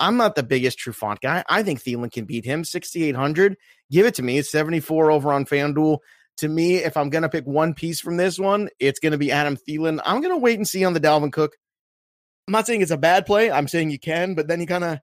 I'm 0.00 0.16
not 0.16 0.34
the 0.34 0.42
biggest 0.42 0.80
Trufant 0.80 1.20
guy. 1.20 1.44
I 1.48 1.62
think 1.62 1.80
Thielen 1.80 2.10
can 2.10 2.24
beat 2.24 2.44
him 2.44 2.64
6,800. 2.64 3.56
Give 3.90 4.06
it 4.06 4.14
to 4.14 4.22
me. 4.22 4.38
It's 4.38 4.50
74 4.50 5.12
over 5.12 5.32
on 5.32 5.44
FanDuel 5.44 5.98
to 6.40 6.48
me, 6.48 6.76
if 6.76 6.96
I'm 6.96 7.10
going 7.10 7.22
to 7.22 7.28
pick 7.28 7.46
one 7.46 7.74
piece 7.74 8.00
from 8.00 8.16
this 8.16 8.38
one, 8.38 8.70
it's 8.78 8.98
going 8.98 9.12
to 9.12 9.18
be 9.18 9.30
Adam 9.30 9.58
Thielen. 9.58 10.00
I'm 10.04 10.22
going 10.22 10.32
to 10.32 10.38
wait 10.38 10.58
and 10.58 10.66
see 10.66 10.84
on 10.84 10.94
the 10.94 11.00
Dalvin 11.00 11.32
Cook. 11.32 11.56
I'm 12.48 12.52
not 12.52 12.66
saying 12.66 12.80
it's 12.80 12.90
a 12.90 12.96
bad 12.96 13.26
play. 13.26 13.50
I'm 13.50 13.68
saying 13.68 13.90
you 13.90 13.98
can, 13.98 14.34
but 14.34 14.48
then 14.48 14.58
you 14.58 14.66
kind 14.66 14.84
of 14.84 15.00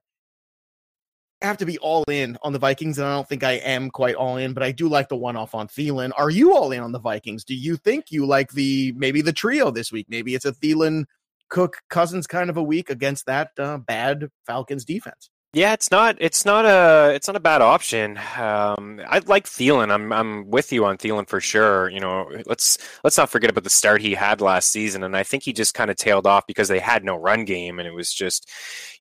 have 1.40 1.58
to 1.58 1.66
be 1.66 1.78
all 1.78 2.02
in 2.10 2.36
on 2.42 2.52
the 2.52 2.58
Vikings. 2.58 2.98
And 2.98 3.06
I 3.06 3.14
don't 3.14 3.28
think 3.28 3.44
I 3.44 3.52
am 3.52 3.90
quite 3.90 4.16
all 4.16 4.36
in, 4.36 4.52
but 4.52 4.64
I 4.64 4.72
do 4.72 4.88
like 4.88 5.08
the 5.08 5.16
one 5.16 5.36
off 5.36 5.54
on 5.54 5.68
Thielen. 5.68 6.10
Are 6.18 6.28
you 6.28 6.56
all 6.56 6.72
in 6.72 6.80
on 6.80 6.90
the 6.90 6.98
Vikings? 6.98 7.44
Do 7.44 7.54
you 7.54 7.76
think 7.76 8.10
you 8.10 8.26
like 8.26 8.50
the 8.50 8.92
maybe 8.96 9.22
the 9.22 9.32
trio 9.32 9.70
this 9.70 9.92
week? 9.92 10.06
Maybe 10.08 10.34
it's 10.34 10.44
a 10.44 10.52
Thielen, 10.52 11.04
Cook, 11.48 11.78
Cousins 11.88 12.26
kind 12.26 12.50
of 12.50 12.56
a 12.56 12.62
week 12.62 12.90
against 12.90 13.26
that 13.26 13.50
uh, 13.58 13.78
bad 13.78 14.28
Falcons 14.46 14.84
defense. 14.84 15.30
Yeah, 15.54 15.72
it's 15.72 15.90
not 15.90 16.16
it's 16.20 16.44
not 16.44 16.66
a 16.66 17.14
it's 17.14 17.26
not 17.26 17.34
a 17.34 17.40
bad 17.40 17.62
option. 17.62 18.18
Um, 18.36 19.00
I 19.08 19.20
like 19.24 19.46
Thielen. 19.46 19.90
I'm 19.90 20.12
I'm 20.12 20.50
with 20.50 20.70
you 20.74 20.84
on 20.84 20.98
Thielen 20.98 21.26
for 21.26 21.40
sure. 21.40 21.88
You 21.88 22.00
know, 22.00 22.30
let's 22.44 22.76
let's 23.02 23.16
not 23.16 23.30
forget 23.30 23.48
about 23.48 23.64
the 23.64 23.70
start 23.70 24.02
he 24.02 24.12
had 24.12 24.42
last 24.42 24.68
season, 24.70 25.02
and 25.02 25.16
I 25.16 25.22
think 25.22 25.44
he 25.44 25.54
just 25.54 25.72
kind 25.72 25.90
of 25.90 25.96
tailed 25.96 26.26
off 26.26 26.46
because 26.46 26.68
they 26.68 26.78
had 26.78 27.02
no 27.02 27.16
run 27.16 27.46
game, 27.46 27.78
and 27.78 27.88
it 27.88 27.94
was 27.94 28.12
just, 28.12 28.46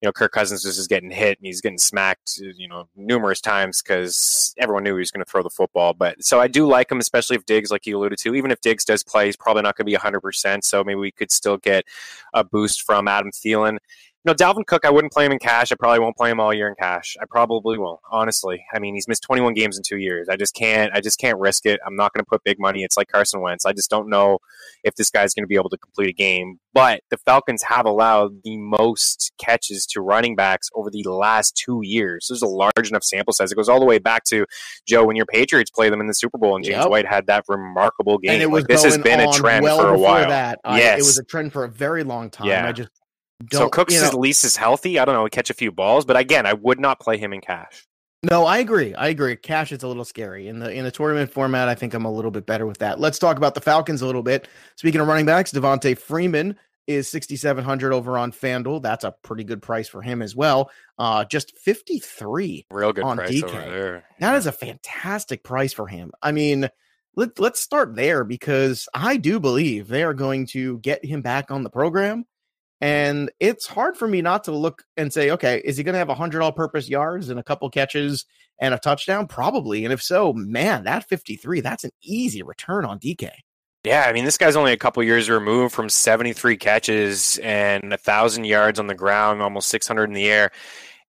you 0.01 0.08
know, 0.08 0.13
Kirk 0.13 0.32
Cousins 0.32 0.63
was 0.63 0.77
just 0.77 0.88
getting 0.88 1.12
hit 1.12 1.38
and 1.38 1.46
he's 1.46 1.60
getting 1.60 1.77
smacked, 1.77 2.38
you 2.38 2.70
know, 2.70 2.88
numerous 2.96 3.42
times 3.42 3.82
because 3.82 4.56
everyone 4.58 4.86
knew 4.86 4.96
he 4.96 5.00
was 5.00 5.12
going 5.12 5.25
to 5.25 5.30
throw 5.30 5.44
the 5.44 5.50
football. 5.50 5.94
But 5.94 6.24
so 6.24 6.39
I 6.39 6.48
do 6.48 6.66
like 6.66 6.89
him, 6.89 7.00
especially 7.00 7.36
if 7.36 7.46
Diggs, 7.46 7.72
like 7.72 7.86
you 7.86 7.98
alluded 7.98 8.20
to, 8.20 8.36
even 8.36 8.51
if 8.51 8.62
Diggs 8.62 8.86
does 8.86 9.04
play, 9.04 9.25
he's 9.25 9.36
probably 9.36 9.63
not 9.63 9.75
going 9.75 9.84
to 9.86 9.89
be 9.92 9.96
100. 9.96 10.22
percent 10.22 10.63
So 10.63 10.82
maybe 10.82 10.96
we 10.96 11.12
could 11.12 11.30
still 11.30 11.58
get 11.58 11.84
a 12.34 12.46
boost 12.46 12.84
from 12.84 13.10
Adam 13.10 13.32
Thielen. 13.32 13.80
No, 14.27 14.34
Dalvin 14.34 14.65
Cook, 14.65 14.84
I 14.86 14.89
wouldn't 14.89 15.13
play 15.13 15.25
him 15.25 15.31
in 15.31 15.39
cash. 15.39 15.72
I 15.72 15.75
probably 15.75 16.00
won't 16.00 16.17
play 16.17 16.29
him 16.29 16.41
all 16.41 16.53
year 16.53 16.67
in 16.67 16.75
cash. 16.75 17.15
I 17.22 17.24
probably 17.25 17.77
won't, 17.77 18.01
honestly. 18.12 18.65
I 18.74 18.79
mean, 18.79 18.93
he's 18.93 19.07
missed 19.07 19.24
21 19.24 19.53
games 19.53 19.77
in 19.77 19.84
two 19.88 19.96
years. 19.98 20.27
I 20.27 20.36
just 20.36 20.53
can't. 20.53 20.91
I 20.93 21.00
just 21.00 21.17
can't 21.17 21.39
risk 21.39 21.65
it. 21.65 21.79
I'm 21.88 21.96
not 21.96 22.13
going 22.13 22.24
to 22.25 22.27
put 22.29 22.43
big 22.43 22.60
money. 22.60 22.84
It's 22.84 22.98
like 22.98 23.07
Carson 23.07 23.39
Wentz. 23.39 23.65
I 23.65 23.72
just 23.72 23.89
don't 23.89 24.10
know 24.10 24.39
if 24.84 24.96
this 24.96 25.10
guy's 25.10 25.34
going 25.34 25.43
to 25.43 25.48
be 25.48 25.55
able 25.55 25.69
to 25.69 25.77
complete 25.77 26.10
a 26.10 26.13
game. 26.13 26.60
But 26.74 27.03
the 27.10 27.15
Falcons 27.17 27.63
have 27.63 27.86
allowed 27.86 28.43
the 28.43 28.57
most 28.57 29.31
catches 29.39 29.86
to 29.88 30.01
running 30.01 30.36
backs 30.36 30.69
over 30.75 30.89
the 30.91 31.03
last 31.03 31.55
two 31.55 31.79
years. 31.84 32.27
There's 32.29 32.41
a 32.41 32.48
large 32.48 32.89
enough 32.89 33.03
sample 33.05 33.31
size. 33.34 33.50
It 33.51 33.55
goes 33.55 33.69
all 33.69 33.79
the 33.79 33.86
way 33.86 33.98
back 33.98 34.25
to 34.25 34.46
Joe 34.86 35.05
when 35.05 35.15
your 35.15 35.25
Patriots 35.25 35.72
play 35.72 35.89
them 35.89 36.01
in 36.01 36.07
the 36.07 36.13
Super 36.13 36.38
Bowl, 36.38 36.57
and 36.57 36.65
James 36.65 36.79
Yep. 36.84 36.89
White 36.89 37.07
had 37.07 37.27
that 37.27 37.46
remarkable 37.48 38.17
game. 38.17 38.31
and 38.34 38.41
it 38.43 38.51
was 38.51 38.63
Like, 38.63 38.67
this 38.67 38.84
has 38.84 38.98
been 38.98 39.22
a 39.22 39.31
trend 39.31 39.63
well 39.63 39.79
for 39.79 39.93
a 39.93 39.98
while. 39.98 40.27
That 40.27 40.60
I- 40.65 40.79
Yes. 40.79 41.00
it 41.00 41.03
was 41.05 41.17
a 41.17 41.24
trend 41.24 41.53
for 41.53 41.63
a 41.63 41.69
very 41.69 42.03
long 42.03 42.29
time. 42.29 42.48
Yeah. 42.48 42.67
I 42.67 42.74
just. 42.74 42.89
So 43.51 43.70
Cooks 43.70 43.94
you 43.94 43.98
is 44.00 44.03
know- 44.03 44.10
at 44.10 44.20
least 44.20 44.44
is 44.44 44.56
healthy. 44.56 45.00
I 45.00 45.06
don't 45.06 45.15
know, 45.15 45.27
catch 45.27 45.50
a 45.50 45.53
few 45.53 45.72
balls, 45.72 46.06
but 46.06 46.17
again, 46.17 46.46
I 46.46 46.53
would 46.53 46.79
not 46.79 47.00
play 47.00 47.17
him 47.17 47.34
in 47.34 47.41
cash. 47.41 47.86
No, 48.24 48.46
I 48.46 48.58
agree. 48.58 48.96
I 48.96 49.10
agree. 49.10 49.36
Cash 49.36 49.72
is 49.72 49.84
a 49.84 49.88
little 49.88 50.03
scary 50.03 50.48
in 50.48 50.58
the 50.60 50.72
in 50.72 50.84
the 50.84 50.91
tournament 50.91 51.32
format. 51.32 51.70
I 51.70 51.75
think 51.75 51.94
I'm 51.94 52.06
a 52.06 52.12
little 52.12 52.32
bit 52.32 52.48
better 52.48 52.65
with 52.65 52.79
that. 52.79 53.00
Let's 53.00 53.20
talk 53.20 53.38
about 53.38 53.54
the 53.54 53.62
Falcons 53.62 54.02
a 54.02 54.08
little 54.08 54.23
bit. 54.23 54.47
Speaking 54.76 55.00
of 55.00 55.08
running 55.08 55.28
backs, 55.28 55.52
Devonta 55.52 55.95
Freeman 55.97 56.58
is 56.88 57.08
6700 57.10 57.93
over 57.93 58.17
on 58.17 58.32
FanDuel. 58.32 58.82
That's 58.82 59.04
a 59.04 59.13
pretty 59.21 59.43
good 59.43 59.62
price 59.62 59.88
for 59.88 60.02
him 60.02 60.23
as 60.23 60.36
well. 60.36 60.71
Uh 60.97 61.26
just 61.26 61.56
53. 61.60 62.65
Real 62.71 62.91
good 62.91 63.04
On 63.04 63.17
price 63.17 63.30
DK. 63.30 63.43
over 63.43 63.62
there. 63.69 64.06
That 64.19 64.36
is 64.36 64.47
a 64.47 64.52
fantastic 64.52 65.43
price 65.43 65.73
for 65.73 65.86
him. 65.86 66.12
I 66.21 66.32
mean, 66.32 66.69
let, 67.15 67.39
let's 67.39 67.60
start 67.60 67.95
there 67.95 68.23
because 68.23 68.89
I 68.95 69.17
do 69.17 69.39
believe 69.39 69.88
they 69.88 70.04
are 70.04 70.13
going 70.15 70.47
to 70.47 70.80
get 70.80 71.06
him 71.06 71.21
back 71.21 71.52
on 71.52 71.63
the 71.63 71.69
program. 71.69 72.26
And 72.80 73.32
it's 73.40 73.66
hard 73.66 73.98
for 73.98 74.08
me 74.08 74.22
not 74.22 74.44
to 74.44 74.52
look 74.52 74.84
and 74.98 75.12
say, 75.12 75.32
okay, 75.32 75.62
is 75.66 75.78
he 75.78 75.84
going 75.84 75.94
to 75.94 76.00
have 76.00 76.10
100 76.10 76.42
all 76.42 76.52
purpose 76.52 76.88
yards 76.88 77.30
and 77.30 77.40
a 77.40 77.44
couple 77.44 77.70
catches 77.70 78.26
and 78.60 78.74
a 78.74 78.80
touchdown? 78.80 79.28
Probably. 79.28 79.84
And 79.84 79.94
if 79.94 80.02
so, 80.02 80.32
man, 80.34 80.84
that 80.84 81.10
53, 81.10 81.62
that's 81.62 81.84
an 81.84 81.92
easy 82.04 82.44
return 82.44 82.86
on 82.86 83.00
DK. 83.00 83.32
Yeah, 83.84 84.06
I 84.08 84.13
mean, 84.13 84.26
this 84.26 84.38
guy's 84.38 84.56
only 84.56 84.74
a 84.74 84.78
couple 84.78 85.02
years 85.02 85.30
removed 85.30 85.74
from 85.74 85.90
73 85.90 86.58
catches 86.58 87.38
and 87.38 87.86
a 87.86 87.98
1,000 87.98 88.44
yards 88.44 88.80
on 88.80 88.88
the 88.88 88.96
ground, 88.96 89.42
almost 89.42 89.70
600 89.70 90.06
in 90.06 90.13
the 90.13 90.30
air, 90.30 90.52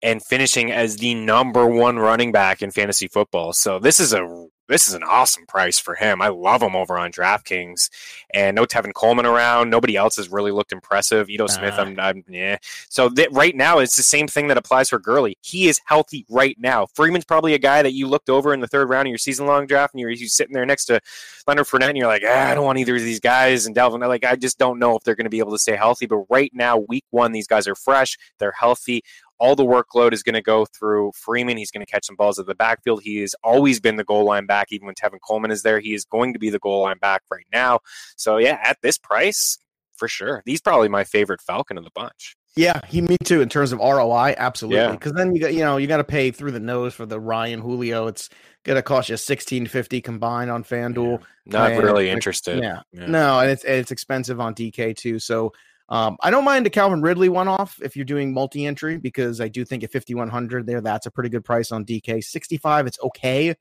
and 0.04 0.24
finishing 0.24 0.72
as 0.72 0.98
the 0.98 1.16
number 1.16 1.66
one 1.66 1.98
running 1.98 2.32
back 2.32 2.62
in 2.62 2.72
fantasy 2.72 3.08
football. 3.08 3.54
So 3.54 3.80
this 3.80 4.00
is 4.00 4.14
a 4.14 4.48
this 4.68 4.88
is 4.88 4.94
an 4.94 5.04
awesome 5.04 5.46
price 5.46 5.80
for 5.80 5.96
him. 5.96 6.22
I 6.22 6.30
love 6.30 6.62
him 6.62 6.76
over 6.76 6.98
on 6.98 7.12
DraftKings, 7.12 7.90
and 8.34 8.56
no 8.56 8.66
Tevin 8.66 8.94
Coleman 8.94 9.26
around. 9.26 9.70
Nobody 9.70 9.96
else 9.96 10.16
has 10.18 10.30
really 10.30 10.52
looked 10.52 10.72
impressive. 10.72 11.30
Ito 11.30 11.48
Smith, 11.48 11.76
Nah. 11.76 11.82
I'm, 11.82 12.00
I'm 12.00 12.24
yeah. 12.28 12.58
So 12.90 13.10
right 13.32 13.56
now, 13.56 13.80
it's 13.80 13.96
the 13.98 14.04
same 14.04 14.28
thing 14.28 14.48
that 14.48 14.58
applies 14.58 14.90
for 14.90 15.00
Gurley. 15.00 15.38
He 15.42 15.68
is 15.68 15.80
healthy 15.86 16.26
right 16.30 16.56
now. 16.60 16.88
Freeman's 16.94 17.26
probably 17.26 17.54
a 17.54 17.60
guy 17.60 17.82
that 17.82 17.94
you 17.94 18.08
looked 18.08 18.30
over 18.30 18.54
in 18.54 18.60
the 18.60 18.68
third 18.68 18.90
round 18.90 19.08
of 19.08 19.12
your 19.12 19.18
season 19.18 19.46
long 19.46 19.68
draft, 19.68 19.94
and 19.94 20.02
you're, 20.02 20.10
you're 20.10 20.28
sitting 20.30 20.54
there 20.54 20.66
next 20.66 20.86
to 20.86 21.00
Leonard 21.48 21.68
Fournette, 21.68 21.90
and 21.90 21.98
you're 21.98 22.08
like, 22.08 22.24
ah, 22.26 22.50
I 22.50 22.56
don't 22.56 22.66
want 22.66 22.80
either 22.80 22.96
of 22.96 23.02
these 23.02 23.20
guys. 23.20 23.66
And 23.66 23.76
Dalvin, 23.76 24.06
like, 24.08 24.26
I 24.26 24.36
just 24.36 24.58
don't 24.58 24.80
know 24.80 24.96
if 24.96 25.04
they're 25.04 25.16
going 25.16 25.26
to 25.26 25.30
be 25.30 25.40
able 25.40 25.52
to 25.52 25.60
stay 25.60 25.76
healthy. 25.76 26.06
But 26.06 26.26
right 26.30 26.52
now, 26.54 26.78
week 26.78 27.06
one, 27.12 27.32
these 27.32 27.48
guys 27.48 27.68
are 27.68 27.76
fresh, 27.76 28.18
they're 28.40 28.54
healthy. 28.54 29.04
All 29.40 29.56
the 29.56 29.66
workload 29.66 30.14
is 30.14 30.24
going 30.24 30.36
to 30.36 30.42
go 30.42 30.66
through 30.66 31.12
Freeman. 31.14 31.58
He's 31.58 31.72
going 31.72 31.86
to 31.86 31.92
catch 31.92 32.06
some 32.06 32.16
balls 32.16 32.40
at 32.40 32.46
the 32.46 32.56
backfield. 32.56 33.02
He 33.04 33.20
has 33.22 33.36
always 33.44 33.80
been 33.80 33.98
the 33.98 34.04
goal 34.04 34.26
line 34.26 34.46
back, 34.46 34.68
even 34.72 34.86
when 34.86 34.96
Tevin 34.96 35.20
Coleman 35.26 35.52
is 35.52 35.64
there. 35.64 35.80
He 35.80 35.94
is 35.94 36.06
going 36.06 36.34
to 36.34 36.40
be 36.40 36.50
the 36.50 36.60
goal 36.60 36.84
line 36.84 36.98
back 37.00 37.24
right 37.32 37.46
now. 37.52 37.80
So, 38.16 38.38
yeah, 38.38 38.60
at 38.64 38.78
this 38.82 38.98
price, 38.98 39.58
for 39.98 40.08
sure. 40.08 40.42
He's 40.46 40.62
probably 40.62 40.90
my 40.90 41.04
favorite 41.04 41.42
Falcon 41.42 41.78
of 41.78 41.84
the 41.84 41.92
bunch. 41.94 42.36
Yeah, 42.56 42.80
he 42.88 43.02
me 43.02 43.18
too 43.24 43.42
in 43.42 43.50
terms 43.50 43.74
of 43.74 43.80
ROI, 43.80 44.36
absolutely. 44.38 44.80
Yeah. 44.80 44.92
Because 44.92 45.12
then 45.12 45.36
you 45.36 45.42
got 45.42 45.54
you 45.54 45.60
know 45.60 45.76
you 45.76 45.88
got 45.88 45.98
to 45.98 46.06
pay 46.06 46.32
through 46.32 46.52
the 46.52 46.60
nose 46.60 46.94
for 46.94 47.06
the 47.06 47.20
Ryan 47.20 47.60
Julio. 47.60 48.08
It's 48.08 48.30
gonna 48.64 48.82
cost 48.82 49.10
you 49.10 49.18
sixteen 49.18 49.68
fifty 49.68 50.00
combined 50.00 50.50
on 50.50 50.64
FanDuel. 50.64 51.22
Not 51.46 51.72
Man, 51.72 51.84
really 51.84 52.10
interested. 52.10 52.64
Yeah. 52.64 52.82
Yeah. 52.94 53.08
No, 53.08 53.40
and 53.40 53.52
it's 53.52 53.66
it's 53.66 53.92
expensive 53.92 54.40
on 54.40 54.56
DK 54.56 54.96
too. 54.96 55.20
So 55.20 55.52
um, 55.90 56.18
I 56.22 56.32
don't 56.32 56.44
mind 56.46 56.66
a 56.66 56.70
Calvin 56.70 57.02
Ridley 57.02 57.30
one 57.30 57.48
off 57.48 57.80
if 57.84 57.96
you're 57.96 58.06
doing 58.06 58.34
multi 58.34 58.66
entry 58.66 58.98
because 58.98 59.40
I 59.40 59.48
do 59.48 59.64
think 59.66 59.84
at 59.84 59.92
5100 59.92 60.66
there 60.66 60.82
that's 60.82 61.06
a 61.06 61.12
pretty 61.12 61.30
good 61.30 61.46
price 61.46 61.72
on 61.72 61.86
DK. 61.86 62.24
65 62.24 62.88
it's 62.88 63.00
okay, 63.04 63.56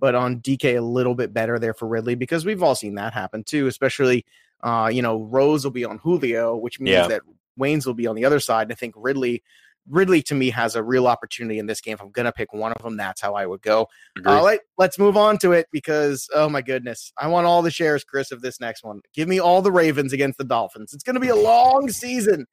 but 0.00 0.14
on 0.14 0.40
DK 0.40 0.78
a 0.78 0.80
little 0.80 1.14
bit 1.14 1.32
better 1.34 1.58
there 1.58 1.74
for 1.74 1.86
Ridley 1.86 2.14
because 2.14 2.44
we've 2.44 2.62
all 2.62 2.74
seen 2.74 2.94
that 2.94 3.12
happen 3.12 3.44
too. 3.44 3.66
Especially 3.66 4.24
uh, 4.62 4.90
you 4.92 5.02
know 5.02 5.22
Rhodes 5.24 5.64
will 5.64 5.70
be 5.72 5.84
on 5.84 5.98
Julio, 5.98 6.56
which 6.56 6.80
means 6.80 6.94
Yeah. 6.94 7.08
that 7.08 7.22
Waynes 7.58 7.86
will 7.86 7.94
be 7.94 8.06
on 8.06 8.16
the 8.16 8.24
other 8.24 8.40
side. 8.40 8.62
And 8.64 8.72
I 8.72 8.74
think 8.76 8.94
Ridley. 8.96 9.42
Ridley 9.88 10.22
to 10.22 10.34
me 10.34 10.50
has 10.50 10.74
a 10.76 10.82
real 10.82 11.06
opportunity 11.06 11.58
in 11.58 11.66
this 11.66 11.80
game. 11.80 11.94
If 11.94 12.02
I'm 12.02 12.10
gonna 12.10 12.32
pick 12.32 12.52
one 12.52 12.72
of 12.72 12.82
them, 12.82 12.96
that's 12.96 13.20
how 13.20 13.34
I 13.34 13.46
would 13.46 13.62
go. 13.62 13.88
Uh, 14.24 14.42
let, 14.42 14.60
let's 14.78 14.98
move 14.98 15.16
on 15.16 15.38
to 15.38 15.52
it 15.52 15.66
because, 15.72 16.28
oh 16.34 16.48
my 16.48 16.62
goodness, 16.62 17.12
I 17.18 17.28
want 17.28 17.46
all 17.46 17.62
the 17.62 17.70
shares, 17.70 18.04
Chris, 18.04 18.32
of 18.32 18.42
this 18.42 18.60
next 18.60 18.84
one. 18.84 19.00
Give 19.14 19.28
me 19.28 19.40
all 19.40 19.62
the 19.62 19.72
Ravens 19.72 20.12
against 20.12 20.38
the 20.38 20.44
Dolphins. 20.44 20.92
It's 20.92 21.04
going 21.04 21.14
to 21.14 21.20
be 21.20 21.28
a 21.28 21.36
long 21.36 21.88
season 21.88 22.46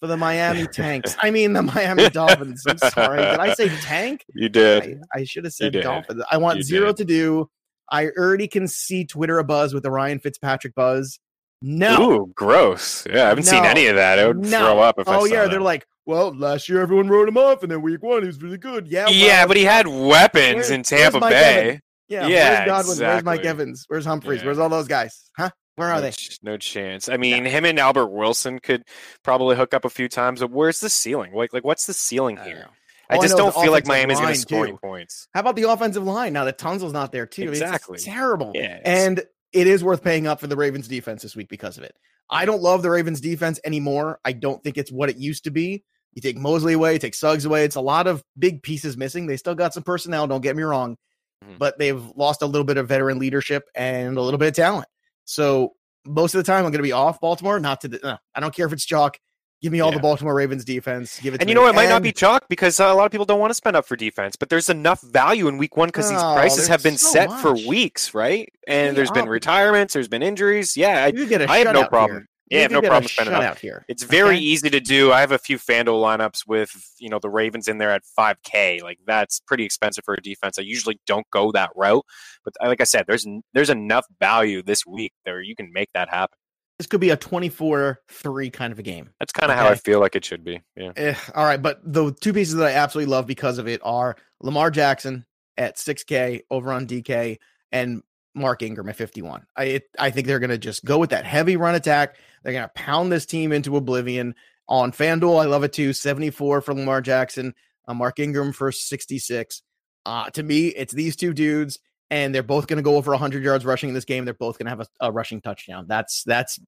for 0.00 0.06
the 0.08 0.16
Miami 0.16 0.66
Tanks. 0.66 1.16
I 1.22 1.30
mean, 1.30 1.52
the 1.52 1.62
Miami 1.62 2.10
Dolphins. 2.10 2.64
I'm 2.66 2.78
sorry. 2.78 3.18
Did 3.18 3.38
I 3.38 3.54
say 3.54 3.68
tank? 3.82 4.24
you 4.34 4.48
did. 4.48 5.00
I, 5.14 5.20
I 5.20 5.24
should 5.24 5.44
have 5.44 5.52
said. 5.52 5.72
Dolphins. 5.72 6.24
I 6.30 6.38
want 6.38 6.58
You 6.58 6.62
zero 6.64 6.88
did. 6.88 6.96
to 6.96 7.04
do. 7.04 7.50
I 7.90 8.08
already 8.08 8.48
can 8.48 8.66
see 8.66 9.04
Twitter 9.04 9.38
a 9.38 9.44
buzz 9.44 9.74
with 9.74 9.84
the 9.84 9.90
Ryan 9.90 10.18
Fitzpatrick 10.18 10.74
buzz. 10.74 11.20
No. 11.60 12.10
Ooh, 12.10 12.32
gross. 12.34 13.06
Yeah, 13.06 13.26
I 13.26 13.28
haven't 13.28 13.44
seen 13.44 13.64
any 13.64 13.86
of 13.86 13.94
that. 13.94 14.18
I 14.18 14.26
would 14.26 14.38
no. 14.38 14.58
throw 14.58 14.80
up 14.80 14.98
if 14.98 15.08
I 15.08 15.16
oh, 15.16 15.24
yeah. 15.24 15.42
that. 15.42 15.52
They're 15.52 15.60
like, 15.60 15.86
well, 16.06 16.34
last 16.34 16.68
year 16.68 16.80
everyone 16.80 17.08
wrote 17.08 17.28
him 17.28 17.36
off, 17.36 17.62
and 17.62 17.70
then 17.70 17.82
week 17.82 18.02
one 18.02 18.22
he 18.22 18.26
was 18.26 18.40
really 18.42 18.58
good. 18.58 18.88
Yeah. 18.88 19.08
yeah, 19.08 19.46
but 19.46 19.56
he 19.56 19.64
had 19.64 19.86
weapons 19.86 20.70
in 20.70 20.82
Tampa 20.82 21.20
Bay. 21.20 21.34
Evans? 21.34 21.80
Yeah, 22.08 22.26
Yeah, 22.26 22.48
where's 22.48 22.66
Godwin? 22.66 22.98
Where's 23.08 23.24
Mike. 23.24 23.44
Evans? 23.44 23.84
Where's 23.88 24.04
Humphries? 24.04 24.40
Yeah. 24.40 24.46
Where's 24.46 24.58
all 24.58 24.68
those 24.68 24.88
guys? 24.88 25.30
Huh? 25.36 25.50
Where 25.76 25.88
are 25.88 25.94
no, 25.94 26.00
they? 26.02 26.12
no 26.42 26.56
chance. 26.58 27.08
I 27.08 27.16
mean, 27.16 27.46
him 27.46 27.64
and 27.64 27.78
Albert 27.78 28.08
Wilson 28.08 28.58
could 28.58 28.82
probably 29.22 29.56
hook 29.56 29.72
up 29.72 29.84
a 29.86 29.90
few 29.90 30.08
times, 30.08 30.40
but 30.40 30.50
where's 30.50 30.80
the 30.80 30.90
ceiling? 30.90 31.32
Like, 31.32 31.54
like 31.54 31.64
what's 31.64 31.86
the 31.86 31.94
ceiling 31.94 32.38
I 32.38 32.44
here? 32.44 32.56
know. 32.56 32.66
I 33.08 33.18
oh, 33.18 33.22
just 33.22 33.36
don't 33.36 33.54
feel 33.54 33.72
like 33.72 33.86
Miami's 33.86 34.20
going 34.20 34.34
to 34.34 34.40
score 34.40 34.66
any 34.66 34.76
points. 34.76 35.28
How 35.34 35.40
about 35.40 35.56
the 35.56 35.64
offensive 35.64 36.04
line 36.04 36.32
now 36.32 36.44
that 36.44 36.58
Tunsil's 36.58 36.92
not 36.92 37.12
there 37.12 37.26
too? 37.26 37.48
Exactly, 37.48 37.96
it's 37.96 38.04
terrible. 38.04 38.52
Yeah, 38.54 38.76
it's... 38.76 38.88
and 38.88 39.22
it 39.52 39.66
is 39.66 39.84
worth 39.84 40.02
paying 40.02 40.26
up 40.26 40.40
for 40.40 40.46
the 40.46 40.56
Ravens 40.56 40.88
defense 40.88 41.22
this 41.22 41.36
week 41.36 41.48
because 41.48 41.78
of 41.78 41.84
it. 41.84 41.94
I 42.30 42.46
don't 42.46 42.62
love 42.62 42.82
the 42.82 42.90
Ravens 42.90 43.20
defense 43.20 43.60
anymore. 43.64 44.18
I 44.24 44.32
don't 44.32 44.62
think 44.62 44.78
it's 44.78 44.90
what 44.90 45.10
it 45.10 45.16
used 45.16 45.44
to 45.44 45.50
be. 45.50 45.84
You 46.14 46.22
take 46.22 46.36
Mosley 46.36 46.74
away, 46.74 46.98
take 46.98 47.14
Suggs 47.14 47.44
away. 47.44 47.64
It's 47.64 47.76
a 47.76 47.80
lot 47.80 48.06
of 48.06 48.22
big 48.38 48.62
pieces 48.62 48.96
missing. 48.96 49.26
They 49.26 49.36
still 49.36 49.54
got 49.54 49.72
some 49.72 49.82
personnel, 49.82 50.26
don't 50.26 50.42
get 50.42 50.56
me 50.56 50.62
wrong, 50.62 50.96
mm-hmm. 51.44 51.54
but 51.58 51.78
they've 51.78 52.02
lost 52.16 52.42
a 52.42 52.46
little 52.46 52.64
bit 52.64 52.76
of 52.76 52.88
veteran 52.88 53.18
leadership 53.18 53.64
and 53.74 54.16
a 54.16 54.20
little 54.20 54.38
bit 54.38 54.48
of 54.48 54.54
talent. 54.54 54.88
So 55.24 55.72
most 56.04 56.34
of 56.34 56.38
the 56.38 56.44
time, 56.44 56.64
I'm 56.64 56.72
going 56.72 56.74
to 56.74 56.82
be 56.82 56.92
off 56.92 57.20
Baltimore. 57.20 57.58
Not 57.60 57.80
to, 57.82 57.88
the, 57.88 58.00
no, 58.02 58.18
I 58.34 58.40
don't 58.40 58.54
care 58.54 58.66
if 58.66 58.72
it's 58.72 58.84
chalk. 58.84 59.18
Give 59.62 59.70
me 59.70 59.78
all 59.78 59.90
yeah. 59.90 59.98
the 59.98 60.02
Baltimore 60.02 60.34
Ravens 60.34 60.64
defense. 60.64 61.20
Give 61.20 61.34
it. 61.34 61.40
And 61.40 61.48
you 61.48 61.54
know 61.54 61.62
what? 61.62 61.70
It 61.70 61.76
might 61.76 61.88
not 61.88 62.02
be 62.02 62.10
chalk 62.10 62.48
because 62.48 62.80
uh, 62.80 62.86
a 62.86 62.94
lot 62.94 63.06
of 63.06 63.12
people 63.12 63.24
don't 63.24 63.38
want 63.38 63.50
to 63.50 63.54
spend 63.54 63.76
up 63.76 63.86
for 63.86 63.94
defense, 63.94 64.34
but 64.34 64.48
there's 64.48 64.68
enough 64.68 65.00
value 65.02 65.46
in 65.46 65.56
Week 65.56 65.76
One 65.76 65.86
because 65.88 66.10
these 66.10 66.18
Oh, 66.20 66.34
prices 66.34 66.66
have 66.66 66.82
been 66.82 66.98
so 66.98 67.10
set 67.10 67.28
much. 67.30 67.40
for 67.40 67.52
weeks, 67.52 68.12
right? 68.12 68.52
And 68.66 68.88
Yeah. 68.88 68.92
there's 68.94 69.12
been 69.12 69.28
retirements, 69.28 69.94
there's 69.94 70.08
been 70.08 70.24
injuries. 70.24 70.76
Yeah, 70.76 71.04
I, 71.04 71.06
You 71.16 71.26
get 71.26 71.42
a 71.42 71.48
I 71.48 71.58
have 71.58 71.72
no 71.72 71.86
problem. 71.86 72.18
here. 72.18 72.28
Yeah, 72.52 72.58
I 72.58 72.62
have 72.62 72.70
no 72.70 72.80
problem 72.82 73.08
spending 73.08 73.34
shutout 73.34 73.58
here. 73.58 73.84
It's 73.88 74.02
very 74.02 74.36
Okay? 74.36 74.38
easy 74.44 74.70
to 74.70 74.80
do. 74.80 75.10
I 75.12 75.20
have 75.20 75.32
a 75.32 75.38
few 75.38 75.58
FanDuel 75.58 76.00
lineups 76.02 76.46
with 76.46 76.70
you 76.98 77.08
know 77.08 77.18
the 77.18 77.30
Ravens 77.30 77.66
in 77.68 77.78
there 77.78 77.90
at 77.90 78.02
5K. 78.18 78.82
Like 78.82 78.98
that's 79.06 79.40
pretty 79.40 79.64
expensive 79.64 80.04
for 80.04 80.14
a 80.14 80.20
defense. 80.20 80.58
I 80.58 80.62
usually 80.62 81.00
don't 81.06 81.26
go 81.30 81.50
that 81.52 81.70
route, 81.74 82.04
but 82.44 82.54
uh, 82.62 82.68
like 82.68 82.80
I 82.80 82.84
said, 82.84 83.06
there's 83.08 83.26
there's 83.54 83.70
enough 83.70 84.06
value 84.20 84.62
this 84.62 84.84
week 84.86 85.12
there 85.24 85.40
you 85.40 85.56
can 85.56 85.72
make 85.72 85.88
that 85.94 86.08
happen. 86.08 86.36
This 86.78 86.86
could 86.88 87.00
be 87.00 87.10
a 87.10 87.16
24-3 87.16 88.52
kind 88.52 88.72
of 88.72 88.78
a 88.78 88.82
game. 88.82 89.10
That's 89.20 89.32
kind 89.32 89.52
of 89.52 89.58
how 89.58 89.68
I 89.68 89.74
feel 89.76 90.00
like 90.00 90.16
it 90.16 90.24
should 90.24 90.42
be. 90.42 90.60
Yeah. 90.76 90.90
Eh, 90.96 91.14
all 91.34 91.44
right, 91.44 91.60
but 91.60 91.80
the 91.84 92.12
two 92.20 92.32
pieces 92.32 92.54
that 92.56 92.66
I 92.66 92.72
absolutely 92.72 93.10
love 93.12 93.26
because 93.26 93.58
of 93.58 93.68
it 93.68 93.80
are 93.84 94.16
Lamar 94.40 94.70
Jackson 94.70 95.24
at 95.56 95.76
6K 95.76 96.40
over 96.50 96.72
on 96.72 96.86
DK 96.86 97.36
and 97.70 98.02
Mark 98.34 98.62
Ingram 98.62 98.88
at 98.88 98.96
51. 98.96 99.46
I 99.56 99.64
it, 99.64 99.84
I 99.98 100.10
think 100.10 100.26
they're 100.26 100.38
going 100.38 100.50
to 100.50 100.58
just 100.58 100.84
go 100.84 100.98
with 100.98 101.10
that 101.10 101.24
heavy 101.24 101.56
run 101.56 101.74
attack. 101.74 102.16
They're 102.42 102.52
going 102.52 102.64
to 102.64 102.72
pound 102.74 103.12
this 103.12 103.26
team 103.26 103.52
into 103.52 103.76
oblivion 103.76 104.34
on 104.68 104.92
FanDuel. 104.92 105.42
I 105.42 105.46
love 105.46 105.64
it 105.64 105.72
too. 105.72 105.92
74 105.92 106.60
for 106.60 106.74
Lamar 106.74 107.00
Jackson, 107.00 107.54
uh, 107.86 107.94
Mark 107.94 108.18
Ingram 108.18 108.52
for 108.52 108.72
66. 108.72 109.62
Uh, 110.04 110.30
to 110.30 110.42
me, 110.42 110.68
it's 110.68 110.92
these 110.92 111.14
two 111.14 111.32
dudes, 111.32 111.78
and 112.10 112.34
they're 112.34 112.42
both 112.42 112.66
going 112.66 112.78
to 112.78 112.82
go 112.82 112.96
over 112.96 113.12
100 113.12 113.44
yards 113.44 113.64
rushing 113.64 113.88
in 113.88 113.94
this 113.94 114.04
game. 114.04 114.24
They're 114.24 114.34
both 114.34 114.58
going 114.58 114.66
to 114.66 114.70
have 114.70 114.80
a, 114.80 114.86
a 115.00 115.12
rushing 115.12 115.40
touchdown. 115.40 115.86
That's 115.88 116.24
that's 116.24 116.58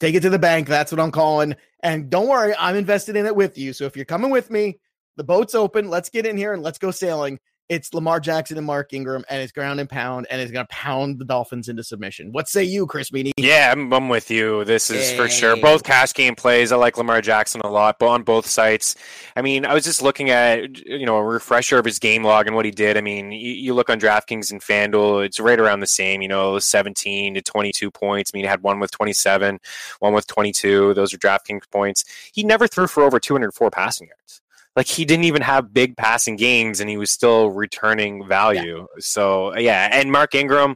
take 0.00 0.14
it 0.14 0.20
to 0.20 0.30
the 0.30 0.38
bank. 0.38 0.68
That's 0.68 0.92
what 0.92 1.00
I'm 1.00 1.10
calling. 1.10 1.56
And 1.82 2.10
don't 2.10 2.28
worry, 2.28 2.54
I'm 2.58 2.76
invested 2.76 3.16
in 3.16 3.26
it 3.26 3.36
with 3.36 3.58
you. 3.58 3.72
So 3.72 3.84
if 3.84 3.96
you're 3.96 4.04
coming 4.04 4.30
with 4.30 4.50
me, 4.50 4.80
the 5.16 5.24
boat's 5.24 5.54
open. 5.54 5.90
Let's 5.90 6.08
get 6.08 6.26
in 6.26 6.36
here 6.36 6.52
and 6.52 6.62
let's 6.62 6.78
go 6.78 6.90
sailing. 6.90 7.38
It's 7.70 7.94
Lamar 7.94 8.18
Jackson 8.18 8.58
and 8.58 8.66
Mark 8.66 8.92
Ingram, 8.92 9.24
and 9.30 9.40
it's 9.40 9.52
ground 9.52 9.78
and 9.78 9.88
pound, 9.88 10.26
and 10.28 10.40
it's 10.40 10.50
going 10.50 10.66
to 10.66 10.74
pound 10.74 11.20
the 11.20 11.24
Dolphins 11.24 11.68
into 11.68 11.84
submission. 11.84 12.32
What 12.32 12.48
say 12.48 12.64
you, 12.64 12.84
Chris 12.84 13.10
Meaney? 13.10 13.30
Yeah, 13.36 13.70
I'm, 13.70 13.92
I'm 13.92 14.08
with 14.08 14.28
you. 14.28 14.64
This 14.64 14.90
is 14.90 15.12
for 15.12 15.28
sure. 15.28 15.56
Both 15.56 15.84
cash 15.84 16.12
game 16.12 16.34
plays. 16.34 16.72
I 16.72 16.76
like 16.76 16.98
Lamar 16.98 17.20
Jackson 17.20 17.60
a 17.62 17.70
lot, 17.70 18.00
but 18.00 18.08
on 18.08 18.24
both 18.24 18.46
sites. 18.46 18.96
I 19.36 19.42
mean, 19.42 19.64
I 19.64 19.72
was 19.72 19.84
just 19.84 20.02
looking 20.02 20.30
at 20.30 20.84
you 20.84 21.06
know 21.06 21.18
a 21.18 21.24
refresher 21.24 21.78
of 21.78 21.84
his 21.84 22.00
game 22.00 22.24
log 22.24 22.48
and 22.48 22.56
what 22.56 22.64
he 22.64 22.72
did. 22.72 22.96
I 22.96 23.02
mean, 23.02 23.30
you, 23.30 23.52
you 23.52 23.72
look 23.72 23.88
on 23.88 24.00
DraftKings 24.00 24.50
and 24.50 24.60
FanDuel, 24.60 25.24
it's 25.24 25.38
right 25.38 25.60
around 25.60 25.78
the 25.78 25.86
same. 25.86 26.22
You 26.22 26.28
know, 26.28 26.58
17 26.58 27.34
to 27.34 27.40
22 27.40 27.88
points. 27.92 28.32
I 28.34 28.36
mean, 28.36 28.46
he 28.46 28.48
had 28.48 28.64
one 28.64 28.80
with 28.80 28.90
27, 28.90 29.60
one 30.00 30.12
with 30.12 30.26
22. 30.26 30.94
Those 30.94 31.14
are 31.14 31.18
DraftKings 31.18 31.70
points. 31.70 32.04
He 32.32 32.42
never 32.42 32.66
threw 32.66 32.88
for 32.88 33.04
over 33.04 33.20
204 33.20 33.70
passing 33.70 34.08
yards. 34.08 34.40
Like 34.80 34.86
he 34.88 35.04
didn't 35.04 35.24
even 35.26 35.42
have 35.42 35.74
big 35.74 35.94
passing 35.94 36.36
games, 36.36 36.80
and 36.80 36.88
he 36.88 36.96
was 36.96 37.10
still 37.10 37.50
returning 37.50 38.26
value. 38.26 38.86
So 38.98 39.54
yeah, 39.58 39.90
and 39.92 40.10
Mark 40.10 40.34
Ingram 40.34 40.74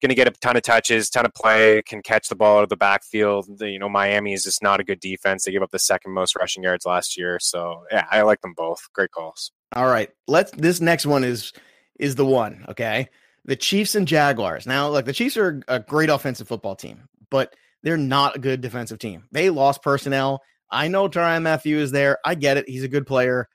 going 0.00 0.08
to 0.08 0.14
get 0.14 0.26
a 0.26 0.30
ton 0.30 0.56
of 0.56 0.62
touches, 0.62 1.10
ton 1.10 1.26
of 1.26 1.34
play, 1.34 1.82
can 1.82 2.00
catch 2.00 2.28
the 2.28 2.34
ball 2.36 2.56
out 2.56 2.62
of 2.62 2.70
the 2.70 2.76
backfield. 2.78 3.46
The- 3.58 3.68
you 3.68 3.78
know, 3.78 3.90
Miami 3.90 4.32
is 4.32 4.44
just 4.44 4.62
not 4.62 4.80
a 4.80 4.82
good 4.82 4.98
defense. 4.98 5.44
They 5.44 5.52
gave 5.52 5.60
up 5.60 5.72
the 5.72 5.78
second 5.78 6.12
most 6.14 6.34
rushing 6.36 6.62
yards 6.62 6.86
last 6.86 7.18
year. 7.18 7.38
So 7.38 7.84
yeah, 7.90 8.06
I 8.10 8.22
like 8.22 8.40
them 8.40 8.54
both. 8.56 8.80
Great 8.94 9.10
calls. 9.10 9.52
All 9.76 9.88
right, 9.90 10.08
let's. 10.26 10.50
This 10.52 10.80
next 10.80 11.04
one 11.04 11.22
is 11.22 11.52
is 12.00 12.14
the 12.14 12.24
one. 12.24 12.64
Okay, 12.70 13.10
the 13.44 13.56
Chiefs 13.56 13.94
and 13.94 14.08
Jaguars. 14.08 14.66
Now, 14.66 14.88
look, 14.88 15.04
the 15.04 15.12
Chiefs 15.12 15.36
are 15.36 15.60
a 15.68 15.80
great 15.80 16.08
offensive 16.08 16.48
football 16.48 16.76
team, 16.76 17.08
but 17.28 17.54
they're 17.82 17.98
not 17.98 18.36
a 18.36 18.38
good 18.38 18.62
defensive 18.62 18.98
team. 18.98 19.24
They 19.32 19.50
lost 19.50 19.82
personnel. 19.82 20.40
I 20.74 20.88
know 20.88 21.08
Tyrann 21.08 21.42
Mathieu 21.42 21.78
is 21.78 21.92
there. 21.92 22.18
I 22.24 22.34
get 22.34 22.56
it. 22.56 22.68
He's 22.68 22.82
a 22.82 22.88
good 22.88 23.06
player. 23.06 23.48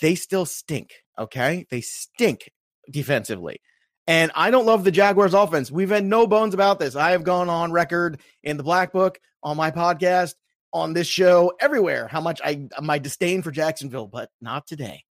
They 0.00 0.14
still 0.14 0.46
stink. 0.46 0.94
Okay, 1.18 1.66
they 1.70 1.82
stink 1.82 2.50
defensively. 2.90 3.60
And 4.06 4.32
I 4.34 4.50
don't 4.50 4.64
love 4.64 4.82
the 4.82 4.90
Jaguars 4.90 5.34
offense. 5.34 5.70
We've 5.70 5.90
had 5.90 6.04
no 6.04 6.26
bones 6.26 6.54
about 6.54 6.80
this. 6.80 6.96
I 6.96 7.10
have 7.10 7.24
gone 7.24 7.50
on 7.50 7.72
record 7.72 8.20
in 8.42 8.56
the 8.56 8.62
Black 8.62 8.90
Book, 8.90 9.20
on 9.42 9.58
my 9.58 9.70
podcast, 9.70 10.34
on 10.72 10.94
this 10.94 11.06
show, 11.06 11.52
everywhere, 11.60 12.08
how 12.08 12.22
much 12.22 12.40
I 12.42 12.68
my 12.80 12.98
disdain 12.98 13.42
for 13.42 13.50
Jacksonville, 13.50 14.06
but 14.06 14.30
not 14.40 14.66
today. 14.66 15.04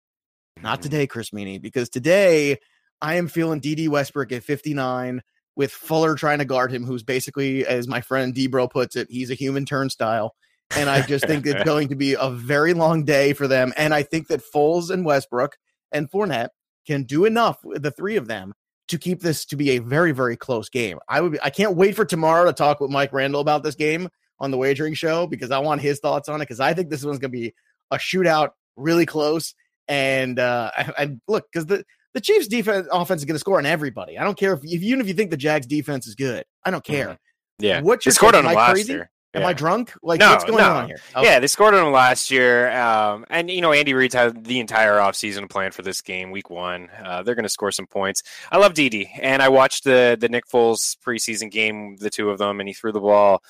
Not 0.62 0.80
mm-hmm. 0.80 0.84
today, 0.84 1.08
Chris 1.08 1.30
Meaney, 1.30 1.62
because 1.62 1.90
today 1.90 2.58
I 3.02 3.16
am 3.16 3.28
feeling 3.28 3.60
Dede 3.60 3.88
Westbrook 3.88 4.32
at 4.32 4.44
59 4.44 5.22
with 5.56 5.72
Fuller 5.72 6.16
trying 6.16 6.40
to 6.40 6.46
guard 6.46 6.72
him, 6.72 6.86
who's 6.86 7.04
basically, 7.04 7.66
as 7.68 7.88
my 7.88 8.02
friend 8.02 8.34
Debro 8.34 8.70
puts 8.70 8.96
it, 8.96 9.08
he's 9.12 9.30
a 9.30 9.36
human 9.36 9.66
turnstile. 9.66 10.34
And 10.76 10.90
I 10.90 11.02
just 11.02 11.26
think 11.26 11.46
it's 11.46 11.64
going 11.64 11.88
to 11.90 11.96
be 11.96 12.14
a 12.14 12.30
very 12.30 12.74
long 12.74 13.04
day 13.04 13.34
for 13.34 13.48
them. 13.48 13.74
And 13.76 13.94
I 13.94 14.04
think 14.04 14.28
that 14.28 14.42
Foles 14.54 14.90
and 14.90 15.04
Westbrook 15.04 15.58
and 15.92 16.10
Fournette 16.12 16.50
can 16.86 17.04
do 17.04 17.26
enough, 17.26 17.58
with 17.64 17.82
the 17.82 17.92
three 17.92 18.16
of 18.16 18.28
them, 18.28 18.54
to 18.90 18.98
keep 18.98 19.22
this 19.22 19.46
to 19.46 19.56
be 19.56 19.72
a 19.72 19.80
very, 19.80 20.12
very 20.12 20.36
close 20.36 20.70
game. 20.70 21.00
I 21.08 21.22
would 21.22 21.34
be, 21.34 21.42
I 21.42 21.50
can't 21.50 21.76
wait 21.76 21.96
for 21.96 22.06
tomorrow 22.06 22.46
to 22.46 22.54
talk 22.54 22.80
with 22.80 22.92
Mike 22.92 23.14
Randall 23.14 23.42
about 23.42 23.64
this 23.64 23.76
game 23.76 24.10
on 24.40 24.52
the 24.52 24.58
wagering 24.58 24.94
show 24.94 25.28
because 25.28 25.52
I 25.52 25.60
want 25.60 25.82
his 25.82 26.00
thoughts 26.00 26.30
on 26.30 26.42
it 26.42 26.46
because 26.46 26.60
I 26.60 26.74
think 26.74 26.90
this 26.90 27.04
one's 27.04 27.20
going 27.20 27.32
to 27.32 27.38
be 27.38 27.54
a 27.92 27.98
shootout, 27.98 28.50
really 28.76 29.06
close. 29.06 29.54
And 29.88 30.40
uh, 30.40 30.72
I, 30.78 30.94
I 30.98 31.18
look 31.28 31.46
because 31.52 31.66
the 31.66 31.84
the 32.14 32.22
Chiefs 32.22 32.48
defense 32.48 32.88
offense 32.92 33.22
is 33.22 33.26
going 33.26 33.36
to 33.36 33.40
score 33.40 33.60
on 33.60 33.66
everybody. 33.68 34.18
I 34.18 34.24
don't 34.24 34.38
care 34.38 34.54
if, 34.54 34.62
if 34.64 34.82
even 34.82 35.02
if 35.02 35.08
you 35.08 35.14
think 35.14 35.30
the 35.30 35.38
Jags 35.38 35.68
defense 35.68 36.08
is 36.08 36.16
good, 36.16 36.44
I 36.66 36.72
don't 36.72 36.84
care. 36.84 37.20
Yeah, 37.60 37.82
What's 37.82 38.06
they 38.06 38.10
your 38.10 38.14
scored 38.14 38.36
on 38.36 38.48
I 38.48 38.54
last 38.54 38.72
crazy? 38.72 38.94
year. 38.94 39.12
Am 39.36 39.42
Yeah. 39.42 39.48
I 39.50 39.54
drunk? 39.54 39.94
Like 40.02 40.20
No, 40.20 40.32
what's 40.32 40.44
going 40.44 40.58
no. 40.58 40.72
on 40.72 40.88
here? 40.88 40.98
Yeah, 41.22 41.40
they 41.40 41.46
scored 41.48 41.76
on 41.76 41.86
him 41.86 41.94
last 41.94 42.32
year. 42.32 42.72
Um, 42.72 43.26
and, 43.30 43.50
you 43.50 43.62
know, 43.62 43.72
Andy 43.72 43.94
Reid's 43.94 44.16
had 44.16 44.44
the 44.44 44.60
entire 44.60 44.98
offseason 44.98 45.48
plan 45.50 45.72
for 45.72 45.84
this 45.84 46.02
game, 46.02 46.32
week 46.32 46.50
one. 46.50 46.90
Uh, 47.04 47.22
they're 47.22 47.36
going 47.36 47.44
to 47.44 47.50
score 47.50 47.72
some 47.72 47.86
points. 47.86 48.24
I 48.52 48.58
love 48.58 48.74
Dede, 48.74 49.08
and 49.22 49.44
I 49.44 49.50
watched 49.50 49.84
the, 49.84 50.18
the 50.20 50.30
Nick 50.30 50.48
Foles 50.48 50.98
preseason 51.06 51.52
game, 51.52 51.98
the 51.98 52.10
two 52.10 52.32
of 52.32 52.40
them, 52.40 52.60
and 52.60 52.68
he 52.68 52.74
threw 52.74 52.92
the 52.92 53.00
ball 53.00 53.44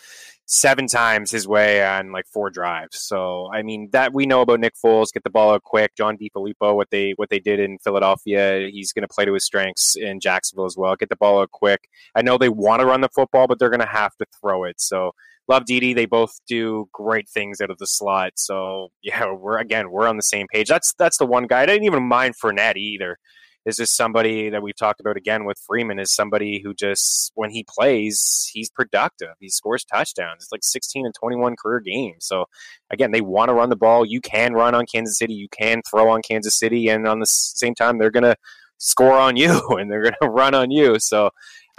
seven 0.52 0.88
times 0.88 1.30
his 1.30 1.48
way 1.48 1.86
on 1.86 2.12
like 2.12 2.26
four 2.28 2.50
drives. 2.50 3.00
So, 3.00 3.50
I 3.54 3.62
mean, 3.62 3.89
that 3.92 4.13
we 4.13 4.26
know 4.26 4.42
about 4.42 4.60
Nick 4.60 4.74
Foles, 4.84 5.13
get 5.13 5.24
the 5.24 5.30
ball 5.30 5.52
out 5.54 5.63
quick. 5.63 5.96
John 5.96 6.18
DeFilippo, 6.18 6.76
what 6.76 6.89
they 6.89 7.12
what 7.18 7.30
they 7.30 7.39
did 7.39 7.60
in 7.60 7.78
Philadelphia, 7.78 8.68
he's 8.70 8.92
going 8.92 9.04
to 9.08 9.13
play 9.13 9.26
to 9.26 9.34
his 9.34 9.46
strengths 9.46 9.96
in 9.96 10.20
Jacksonville 10.20 10.65
as 10.65 10.76
well. 10.76 10.96
Get 10.96 11.10
the 11.10 11.15
ball 11.15 11.39
out 11.42 11.52
quick. 11.52 11.88
I 12.15 12.24
know 12.24 12.38
they 12.38 12.50
want 12.50 12.80
to 12.82 12.86
run 12.88 13.02
the 13.02 13.10
football, 13.10 13.48
but 13.48 13.60
they're 13.60 13.70
going 13.70 13.80
to 13.80 13.86
have 13.86 14.15
to 14.18 14.26
throw 14.42 14.63
it. 14.63 14.82
So, 14.82 15.12
love 15.49 15.65
Dede. 15.65 15.97
They 15.97 16.05
both 16.05 16.39
do 16.47 16.88
great 16.93 17.27
things 17.27 17.59
out 17.59 17.71
of 17.71 17.79
the 17.79 17.88
slot. 17.88 18.33
So 18.35 18.89
yeah, 19.01 19.33
we're 19.33 19.57
again 19.57 19.91
we're 19.91 20.07
on 20.07 20.15
the 20.15 20.23
same 20.23 20.47
page. 20.53 20.69
That's 20.69 20.93
that's 20.97 21.17
the 21.17 21.25
one 21.25 21.47
guy. 21.47 21.63
I 21.63 21.65
didn't 21.65 21.85
even 21.85 22.03
mind 22.03 22.35
Fournette 22.41 22.77
either. 22.77 23.17
Is 23.65 23.75
just 23.75 23.97
somebody 23.97 24.49
that 24.49 24.63
we've 24.63 24.75
talked 24.75 25.01
about 25.01 25.17
again 25.17 25.43
with 25.43 25.59
Freeman 25.67 25.99
is 25.99 26.12
somebody 26.12 26.62
who 26.63 26.73
just 26.73 27.31
when 27.35 27.51
he 27.51 27.65
plays, 27.67 28.49
he's 28.53 28.69
productive. 28.69 29.35
He 29.39 29.49
scores 29.49 29.83
touchdowns. 29.83 30.43
It's 30.43 30.51
like 30.51 30.63
16 30.63 31.05
and 31.05 31.13
21 31.13 31.55
career 31.62 31.81
games. 31.81 32.25
So 32.25 32.45
again, 32.89 33.12
they 33.12 33.19
want 33.19 33.49
to 33.49 33.53
run 33.53 33.69
the 33.69 33.75
ball. 33.75 34.05
You 34.05 34.21
can 34.21 34.53
run 34.53 34.73
on 34.73 34.85
Kansas 34.85 35.17
City. 35.17 35.33
You 35.33 35.49
can 35.49 35.81
throw 35.91 36.09
on 36.09 36.21
Kansas 36.21 36.57
City, 36.57 36.88
and 36.88 37.05
on 37.05 37.19
the 37.19 37.25
same 37.25 37.75
time, 37.75 37.97
they're 37.97 38.09
gonna 38.09 38.38
score 38.77 39.19
on 39.19 39.35
you 39.35 39.59
and 39.77 39.91
they're 39.91 40.03
gonna 40.03 40.31
run 40.31 40.55
on 40.55 40.71
you. 40.71 40.97
So. 40.99 41.29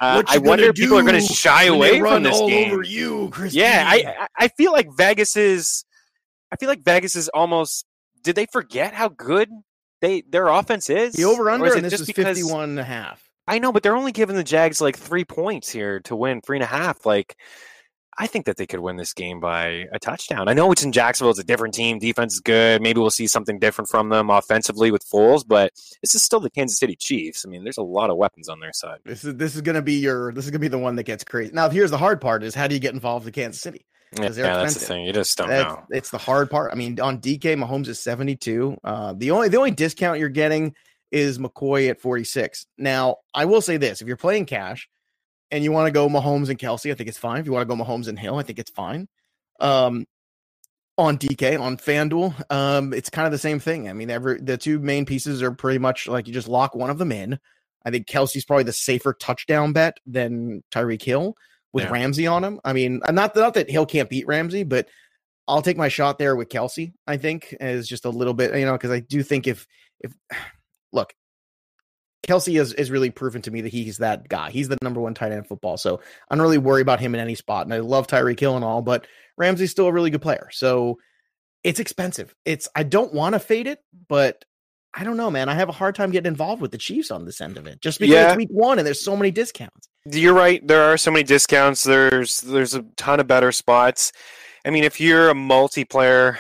Uh, 0.01 0.23
I 0.27 0.39
wonder 0.39 0.65
if 0.65 0.77
people 0.77 0.99
are 0.99 1.03
going 1.03 1.21
to 1.21 1.33
shy 1.35 1.65
away 1.65 2.01
from 2.01 2.23
this 2.23 2.39
game. 2.41 2.73
over 2.73 2.83
you, 2.83 3.29
Chris. 3.33 3.53
Yeah, 3.55 3.85
I 3.87 4.27
I- 4.39 4.49
feel 4.49 4.73
like 4.73 4.89
Vegas 4.97 5.37
is. 5.37 5.85
I 6.53 6.57
feel 6.57 6.69
like 6.69 6.83
Vegas 6.83 7.17
is 7.17 7.29
almost. 7.29 7.85
Did 8.23 8.35
they 8.37 8.47
forget 8.47 8.95
how 8.95 9.09
good 9.09 9.49
they 10.01 10.23
their 10.29 10.49
offense 10.49 10.89
is? 10.91 11.13
the 11.15 11.25
over 11.25 11.51
under 11.51 11.73
and 11.75 11.85
this 11.85 11.91
just 11.93 12.03
is 12.03 12.07
because- 12.07 12.39
51 12.39 12.71
and 12.71 12.79
a 12.79 12.85
half. 12.85 13.23
I 13.47 13.59
know, 13.59 13.73
but 13.73 13.83
they're 13.83 13.97
only 13.97 14.13
giving 14.13 14.37
the 14.37 14.45
Jags 14.45 14.81
like 14.81 14.97
three 14.97 15.25
points 15.25 15.69
here 15.71 16.01
to 16.01 16.15
win, 16.17 16.41
three 16.41 16.57
and 16.57 16.65
a 16.65 16.67
half. 16.67 17.05
Like, 17.05 17.37
I 18.19 18.27
think 18.27 18.47
that 18.47 18.57
they 18.57 18.67
could 18.67 18.81
win 18.81 18.97
this 18.97 19.13
game 19.15 19.41
by 19.41 19.87
a 19.93 19.99
touchdown. 19.99 20.49
I 20.49 20.53
know 20.53 20.71
it's 20.73 20.83
in 20.83 20.93
Jacksonville; 20.93 21.31
it's 21.31 21.39
a 21.39 21.45
different 21.45 21.75
team. 21.75 21.99
Defense 21.99 22.35
is 22.35 22.41
good. 22.41 22.83
Maybe 22.83 23.01
we'll 23.01 23.11
see 23.11 23.27
something 23.27 23.59
different 23.59 23.89
from 23.89 24.09
them 24.09 24.31
offensively 24.31 24.91
with 24.91 25.09
Foles, 25.09 25.47
but 25.47 25.73
this 26.03 26.15
is 26.15 26.23
still 26.23 26.41
the 26.41 26.51
Kansas 26.51 26.79
City 26.79 26.97
Chiefs. 26.97 27.45
I 27.47 27.49
mean, 27.49 27.65
there's 27.65 27.79
a 27.79 27.83
lot 27.83 28.11
of 28.11 28.17
weapons 28.17 28.49
on 28.49 28.61
their 28.61 28.73
side. 28.73 28.99
This 29.05 29.25
is 29.25 29.37
this 29.37 29.55
is 29.55 29.63
gonna 29.63 29.83
be 29.83 29.95
your 29.95 30.33
this 30.33 30.45
is 30.45 30.51
gonna 30.51 30.59
be 30.59 30.69
the 30.69 30.79
one 30.79 30.97
that 30.97 31.05
gets 31.05 31.25
crazy. 31.25 31.53
Now, 31.53 31.69
here's 31.69 31.91
the 31.91 31.99
hard 31.99 32.21
part: 32.21 32.43
is 32.43 32.55
how 32.55 32.67
do 32.67 32.75
you 32.75 32.81
get 32.81 32.95
involved 32.95 33.25
with 33.25 33.35
Kansas 33.35 33.61
City? 33.61 33.87
Yeah, 34.19 34.29
that's 34.29 34.75
the 34.75 34.81
thing. 34.81 35.05
You 35.05 35.13
just 35.13 35.39
don't 35.39 35.49
that's, 35.49 35.73
know. 35.73 35.85
It's 35.91 36.11
the 36.11 36.19
hard 36.19 36.51
part. 36.51 36.73
I 36.73 36.75
mean, 36.75 36.99
on 36.99 37.21
DK, 37.21 37.57
Mahomes 37.57 37.87
is 37.87 38.01
72. 38.01 38.77
Uh, 38.83 39.15
the 39.17 39.31
only 39.31 39.49
the 39.49 39.57
only 39.57 39.71
discount 39.71 40.19
you're 40.19 40.29
getting 40.29 40.75
is 41.13 41.39
McCoy 41.39 41.91
at 41.91 42.01
46. 42.01 42.67
Now, 42.77 43.17
I 43.35 43.45
will 43.45 43.61
say 43.61 43.77
this: 43.77 44.03
if 44.03 44.09
you're 44.09 44.17
playing 44.17 44.47
cash 44.47 44.89
and 45.51 45.65
you 45.65 45.73
want 45.73 45.87
to 45.87 45.93
go 45.93 46.09
Mahomes 46.09 46.49
and 46.49 46.59
Kelce, 46.59 46.91
I 46.91 46.95
think 46.95 47.09
it's 47.09 47.19
fine. 47.19 47.41
If 47.41 47.47
you 47.47 47.53
want 47.53 47.69
to 47.69 47.75
go 47.75 47.83
Mahomes 47.83 48.09
and 48.09 48.19
Hill, 48.19 48.39
I 48.39 48.43
think 48.43 48.59
it's 48.59 48.71
fine. 48.71 49.09
Um, 49.59 50.07
on 50.97 51.19
DK 51.19 51.59
on 51.59 51.77
FanDuel, 51.77 52.53
um, 52.53 52.93
it's 52.93 53.11
kind 53.11 53.27
of 53.27 53.33
the 53.33 53.39
same 53.39 53.59
thing. 53.59 53.89
I 53.89 53.93
mean, 53.93 54.11
every 54.11 54.41
the 54.41 54.59
two 54.59 54.79
main 54.79 55.07
pieces 55.07 55.43
are 55.43 55.53
pretty 55.53 55.79
much 55.79 56.07
like 56.07 56.27
you 56.27 56.35
just 56.35 56.49
lock 56.49 56.75
one 56.75 56.91
of 56.91 56.99
them 56.99 57.11
in. 57.11 57.39
I 57.85 57.91
think 57.91 58.07
Kelce's 58.07 58.45
probably 58.45 58.65
the 58.65 58.73
safer 58.73 59.15
touchdown 59.15 59.73
bet 59.73 59.97
than 60.07 60.63
Tyreek 60.71 61.03
Hill 61.03 61.35
with 61.73 61.85
yeah. 61.85 61.91
Ramsey 61.91 62.27
on 62.27 62.45
him. 62.45 62.61
I 62.65 62.75
mean, 62.75 63.01
not 63.11 63.35
not 63.35 63.55
that 63.55 63.71
Hill 63.71 63.87
can't 63.87 64.11
beat 64.11 64.27
Ramsey, 64.27 64.65
but 64.65 64.89
I'll 65.49 65.63
take 65.63 65.79
my 65.79 65.89
shot 65.89 66.19
there 66.19 66.37
with 66.37 66.49
Kelce. 66.49 66.93
I 67.07 67.17
think 67.17 67.57
is 67.59 67.89
just 67.89 68.05
a 68.05 68.11
little 68.11 68.35
bit, 68.35 68.55
you 68.57 68.67
know, 68.67 68.73
because 68.73 68.91
I 68.91 69.01
do 69.01 69.23
think 69.23 69.47
if 69.47 69.67
if 70.01 70.13
look, 70.93 71.15
Kelce 72.27 72.61
is 72.61 72.73
is 72.75 72.91
really 72.91 73.11
proven 73.11 73.43
to 73.43 73.51
me 73.51 73.63
that 73.63 73.73
he's 73.73 73.99
that 73.99 74.29
guy. 74.29 74.51
He's 74.51 74.69
the 74.69 74.79
number 74.83 75.01
one 75.01 75.15
tight 75.15 75.33
end 75.33 75.39
in 75.39 75.45
football. 75.45 75.77
So 75.77 76.01
I 76.31 76.35
don't 76.35 76.43
really 76.43 76.59
worry 76.59 76.83
about 76.83 77.01
him 77.01 77.15
in 77.15 77.21
any 77.21 77.35
spot. 77.35 77.67
And 77.67 77.75
I 77.75 77.79
love 77.79 78.07
Tyreek 78.07 78.39
Hill 78.39 78.57
and 78.57 78.65
all, 78.65 78.83
but 78.83 79.07
Ramsey's 79.37 79.71
still 79.71 79.87
a 79.87 79.93
really 79.93 80.11
good 80.11 80.23
player. 80.23 80.49
So 80.53 80.99
it's 81.65 81.81
expensive. 81.81 82.35
It's 82.45 82.69
I 82.75 82.83
don't 82.83 83.15
want 83.15 83.35
to 83.35 83.39
fade 83.39 83.67
it, 83.67 83.81
but 84.09 84.45
I 84.93 85.05
don't 85.05 85.17
know, 85.17 85.31
man. 85.31 85.49
I 85.49 85.55
have 85.55 85.69
a 85.69 85.73
hard 85.73 85.95
time 85.95 86.11
getting 86.11 86.29
involved 86.29 86.61
with 86.61 86.73
the 86.73 86.79
Chiefs 86.79 87.11
on 87.11 87.25
this 87.25 87.41
end 87.41 87.57
of 87.57 87.67
it, 87.67 87.81
just 87.81 88.01
because 88.01 88.13
yeah. 88.13 88.29
it's 88.29 88.37
week 88.37 88.49
one 88.51 88.79
and 88.79 88.87
there's 88.87 89.05
so 89.05 89.17
many 89.17 89.31
discounts. 89.31 89.89
You're 90.05 90.35
right. 90.35 90.67
There 90.67 90.83
are 90.83 90.97
so 90.97 91.11
many 91.11 91.23
discounts. 91.23 91.85
There's 91.85 92.41
there's 92.41 92.75
a 92.75 92.83
ton 92.97 93.21
of 93.21 93.27
better 93.27 93.53
spots. 93.53 94.13
I 94.65 94.71
mean, 94.71 94.85
if 94.85 95.01
you're 95.01 95.31
a 95.31 95.35
multiplayer 95.35 96.39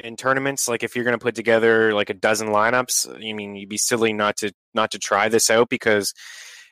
in 0.00 0.16
tournaments, 0.16 0.68
like 0.68 0.82
if 0.82 0.94
you're 0.94 1.04
going 1.04 1.18
to 1.18 1.22
put 1.22 1.34
together 1.34 1.94
like 1.94 2.10
a 2.10 2.14
dozen 2.14 2.48
lineups, 2.48 3.14
I 3.14 3.32
mean, 3.32 3.54
you'd 3.56 3.68
be 3.68 3.78
silly 3.78 4.12
not 4.12 4.36
to 4.38 4.52
not 4.74 4.90
to 4.92 4.98
try 4.98 5.28
this 5.28 5.50
out 5.50 5.68
because 5.68 6.12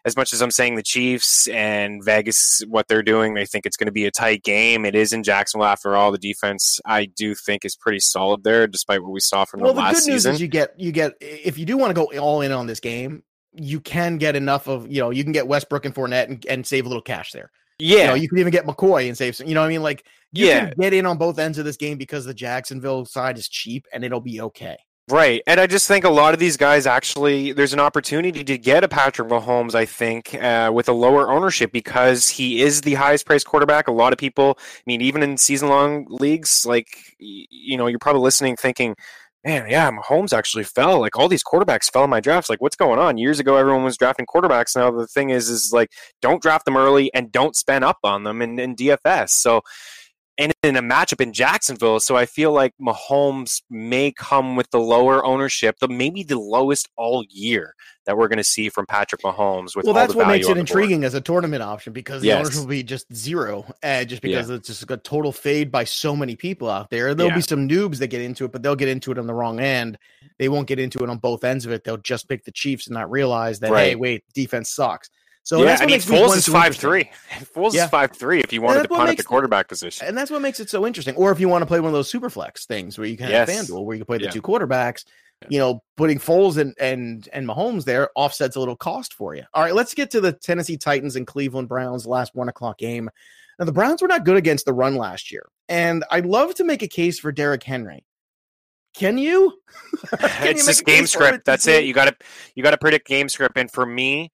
as 0.05 0.17
much 0.17 0.33
as 0.33 0.41
I'm 0.41 0.51
saying 0.51 0.77
the 0.77 0.83
Chiefs 0.83 1.49
and 1.49 2.03
Vegas, 2.05 2.63
what 2.69 2.89
they're 2.89 3.03
doing, 3.03 3.35
they 3.35 3.45
think 3.45 3.67
it's 3.67 3.77
going 3.77 3.87
to 3.87 3.93
be 3.93 4.07
a 4.07 4.11
tight 4.11 4.43
game. 4.43 4.85
It 4.85 4.95
is 4.95 5.13
in 5.13 5.23
Jacksonville 5.23 5.67
after 5.67 5.97
all. 5.97 6.13
The 6.13 6.19
defense, 6.19 6.81
I 6.87 7.07
do 7.07 7.35
think, 7.35 7.65
is 7.65 7.77
pretty 7.77 8.01
solid 8.01 8.45
there, 8.45 8.67
despite 8.67 9.03
what 9.03 9.13
we 9.13 9.21
saw 9.21 9.45
from 9.45 9.61
well, 9.61 9.75
the 9.75 9.81
last 9.81 10.05
season. 10.05 10.11
Well, 10.13 10.15
the 10.15 10.23
good 10.23 10.23
news 10.23 10.35
is 10.35 10.41
you 10.41 10.49
get 10.49 10.81
you 10.81 10.93
get 10.93 11.13
if 11.21 11.59
you 11.59 11.67
do 11.67 11.77
want 11.77 11.91
to 11.91 11.95
go 11.95 12.19
all 12.19 12.41
in 12.41 12.53
on 12.53 12.67
this 12.67 12.81
game, 12.81 13.23
you 13.53 13.81
can 13.81 14.19
get 14.19 14.37
enough 14.37 14.69
of 14.69 14.91
you 14.91 15.01
know 15.01 15.11
you 15.11 15.25
can 15.25 15.33
get 15.33 15.47
Westbrook 15.47 15.85
and 15.85 15.95
Fournette 15.95 16.29
and, 16.29 16.47
and 16.47 16.67
save 16.67 16.87
a 16.87 16.89
little 16.89 17.03
cash 17.03 17.33
there. 17.33 17.51
Yeah, 17.79 17.99
you, 17.99 18.07
know, 18.07 18.15
you 18.15 18.29
can 18.29 18.39
even 18.39 18.53
get 18.53 18.67
McCoy 18.67 19.07
and 19.07 19.17
save 19.17 19.37
some. 19.37 19.47
You 19.47 19.55
know, 19.55 19.61
what 19.61 19.67
I 19.67 19.71
mean, 19.71 19.83
like 19.83 20.05
you 20.33 20.47
yeah. 20.47 20.69
can 20.71 20.75
get 20.81 20.93
in 20.93 21.07
on 21.07 21.17
both 21.17 21.39
ends 21.39 21.59
of 21.59 21.65
this 21.65 21.77
game 21.77 21.99
because 21.99 22.25
the 22.25 22.35
Jacksonville 22.35 23.05
side 23.05 23.39
is 23.39 23.49
cheap 23.49 23.87
and 23.93 24.05
it'll 24.05 24.21
be 24.21 24.41
okay. 24.41 24.77
Right. 25.11 25.43
And 25.47 25.59
I 25.59 25.67
just 25.67 25.89
think 25.89 26.05
a 26.05 26.11
lot 26.11 26.35
of 26.35 26.41
these 26.41 26.59
guys 26.59 26.87
actually, 26.87 27.53
there's 27.53 27.73
an 27.73 27.81
opportunity 27.81 28.45
to 28.45 28.59
get 28.59 28.85
a 28.85 28.89
Patrick 28.89 29.29
Mahomes, 29.29 29.75
I 29.75 29.87
think, 29.87 30.35
uh, 30.35 30.71
with 30.73 30.87
a 30.87 30.93
lower 30.93 31.31
ownership 31.31 31.73
because 31.73 32.29
he 32.29 32.61
is 32.61 32.83
the 32.83 32.93
highest 32.93 33.25
priced 33.25 33.47
quarterback. 33.47 33.89
A 33.89 33.93
lot 33.93 34.13
of 34.13 34.19
people, 34.19 34.59
I 34.59 34.83
mean, 34.85 35.01
even 35.01 35.23
in 35.23 35.39
season 35.39 35.71
long 35.71 36.07
leagues, 36.11 36.67
like, 36.67 36.89
you 37.19 37.79
know, 37.79 37.87
you're 37.87 37.99
probably 37.99 38.21
listening 38.21 38.57
thinking, 38.57 38.97
man, 39.45 39.69
yeah, 39.69 39.91
Mahomes 39.91 40.37
actually 40.37 40.65
fell. 40.65 41.01
Like 41.01 41.17
all 41.19 41.29
these 41.29 41.45
quarterbacks 41.45 41.91
fell 41.91 42.05
in 42.05 42.11
my 42.11 42.21
drafts. 42.21 42.51
Like 42.51 42.61
what's 42.61 42.77
going 42.77 42.99
on? 42.99 43.19
Years 43.19 43.39
ago, 43.39 43.57
everyone 43.57 43.85
was 43.85 43.97
drafting 43.97 44.27
quarterbacks. 44.27 44.77
Now 44.77 44.91
the 44.91 45.07
thing 45.07 45.31
is, 45.31 45.49
is 45.49 45.71
like 45.73 45.91
don't 46.21 46.43
draft 46.43 46.65
them 46.65 46.77
early 46.77 47.13
and 47.15 47.31
don't 47.31 47.57
spend 47.57 47.85
up 47.85 47.99
on 48.05 48.25
them 48.25 48.43
in, 48.43 48.59
in 48.59 48.77
DFS. 48.77 49.31
So 49.31 49.63
and 50.39 50.53
in 50.63 50.77
a 50.77 50.83
matchup 50.83 51.21
in 51.21 51.33
Jacksonville. 51.33 51.99
So 51.99 52.17
I 52.17 52.25
feel 52.25 52.53
like 52.53 52.73
Mahomes 52.81 53.61
may 53.69 54.13
come 54.13 54.55
with 54.55 54.71
the 54.71 54.79
lower 54.79 55.25
ownership, 55.25 55.79
the 55.81 55.89
maybe 55.89 56.23
the 56.23 56.39
lowest 56.39 56.89
all 56.97 57.25
year 57.29 57.75
that 58.07 58.17
we're 58.17 58.29
going 58.29 58.39
to 58.39 58.45
see 58.45 58.69
from 58.69 58.87
Patrick 58.87 59.21
Mahomes. 59.23 59.77
With 59.77 59.85
well, 59.85 59.95
that's 59.95 60.15
what 60.15 60.29
makes 60.29 60.49
it 60.49 60.57
intriguing 60.57 61.03
as 61.05 61.15
a 61.15 61.21
tournament 61.21 61.63
option 61.63 61.93
because 61.93 62.23
the 62.23 62.29
yes. 62.29 62.39
owners 62.39 62.59
will 62.59 62.67
be 62.67 62.83
just 62.85 63.13
zero, 63.13 63.67
uh, 63.83 64.05
just 64.05 64.23
because 64.23 64.49
yeah. 64.49 64.57
it's 64.57 64.69
just 64.69 64.89
a 64.91 64.97
total 64.97 65.33
fade 65.33 65.73
by 65.73 65.85
so 65.85 66.15
many 66.15 66.37
people 66.37 66.71
out 66.71 66.89
there. 66.89 67.15
There'll 67.15 67.31
yeah. 67.33 67.37
be 67.37 67.43
some 67.43 67.69
noobs 67.69 67.99
that 67.99 68.07
get 68.07 68.23
into 68.23 68.45
it, 68.45 68.53
but 68.53 68.63
they'll 68.63 68.77
get 68.77 68.89
into 68.89 69.11
it 69.11 69.19
on 69.19 69.27
the 69.27 69.35
wrong 69.35 69.59
end. 69.59 69.99
They 70.39 70.49
won't 70.49 70.69
get 70.69 70.79
into 70.79 71.01
it 71.01 71.11
on 71.11 71.19
both 71.19 71.43
ends 71.43 71.67
of 71.67 71.73
it. 71.73 71.83
They'll 71.83 71.97
just 71.97 72.29
pick 72.29 72.45
the 72.45 72.53
Chiefs 72.53 72.87
and 72.87 72.95
not 72.95 73.11
realize 73.11 73.59
that 73.61 73.73
right. 73.73 73.91
hey, 73.91 73.95
wait, 73.97 74.25
defense 74.35 74.71
sucks. 74.71 75.11
So 75.49 75.65
yeah, 75.65 75.79
I 75.81 75.87
mean, 75.87 75.99
Foles 75.99 76.37
is 76.37 76.47
five 76.47 76.77
three. 76.77 77.11
Foles 77.57 77.73
yeah. 77.73 77.85
is 77.85 77.91
five 77.91 78.13
three. 78.13 78.41
If 78.41 78.53
you 78.53 78.61
wanted 78.61 78.83
to 78.83 78.89
punt 78.91 79.09
at 79.09 79.17
the 79.17 79.23
quarterback 79.23 79.67
position, 79.67 80.07
and 80.07 80.15
that's 80.15 80.31
what 80.31 80.43
makes 80.43 80.61
it 80.61 80.69
so 80.69 80.87
interesting. 80.87 81.15
Or 81.15 81.33
if 81.33 81.41
you 81.41 81.49
want 81.49 81.63
to 81.63 81.67
play 81.67 81.81
one 81.81 81.89
of 81.89 81.95
those 81.95 82.11
super 82.11 82.29
flex 82.29 82.67
things 82.67 82.99
where 82.99 83.07
you 83.07 83.17
can 83.17 83.31
yes. 83.31 83.49
have 83.49 83.67
FanDuel, 83.67 83.83
where 83.83 83.97
you 83.97 84.01
can 84.01 84.07
play 84.07 84.19
the 84.19 84.25
yeah. 84.25 84.31
two 84.31 84.43
quarterbacks. 84.43 85.07
Yeah. 85.41 85.49
You 85.49 85.59
know, 85.61 85.83
putting 85.97 86.19
Foles 86.19 86.59
and 86.59 86.75
and 86.79 87.27
and 87.33 87.49
Mahomes 87.49 87.87
there 87.87 88.11
offsets 88.15 88.57
a 88.57 88.61
little 88.61 88.77
cost 88.77 89.15
for 89.15 89.35
you. 89.35 89.45
All 89.55 89.63
right, 89.63 89.75
let's 89.75 89.95
get 89.95 90.11
to 90.11 90.21
the 90.21 90.33
Tennessee 90.33 90.77
Titans 90.77 91.17
and 91.17 91.27
Cleveland 91.27 91.69
Browns 91.69 92.07
last 92.07 92.35
one 92.35 92.51
o'clock 92.51 92.77
game. 92.77 93.09
Now 93.59 93.65
the 93.65 93.73
Browns 93.73 94.03
were 94.03 94.09
not 94.09 94.27
good 94.27 94.37
against 94.37 94.67
the 94.67 94.75
run 94.75 94.97
last 94.97 95.33
year, 95.33 95.49
and 95.67 96.05
I'd 96.11 96.27
love 96.27 96.57
to 96.57 96.65
make 96.65 96.83
a 96.83 96.89
case 96.89 97.19
for 97.19 97.33
Derrick 97.33 97.63
Henry. 97.63 98.05
Can 98.93 99.17
you? 99.17 99.55
Can 100.19 100.49
it's 100.49 100.61
you 100.61 100.67
just 100.67 100.85
game 100.85 101.07
script. 101.07 101.47
That's 101.47 101.67
it. 101.67 101.85
You 101.85 101.95
got 101.95 102.05
to 102.05 102.17
you 102.55 102.63
got 102.63 102.73
to 102.73 102.79
predict 102.79 103.09
game 103.09 103.31
script. 103.31 103.57
And 103.57 103.71
for 103.71 103.87
me, 103.87 104.31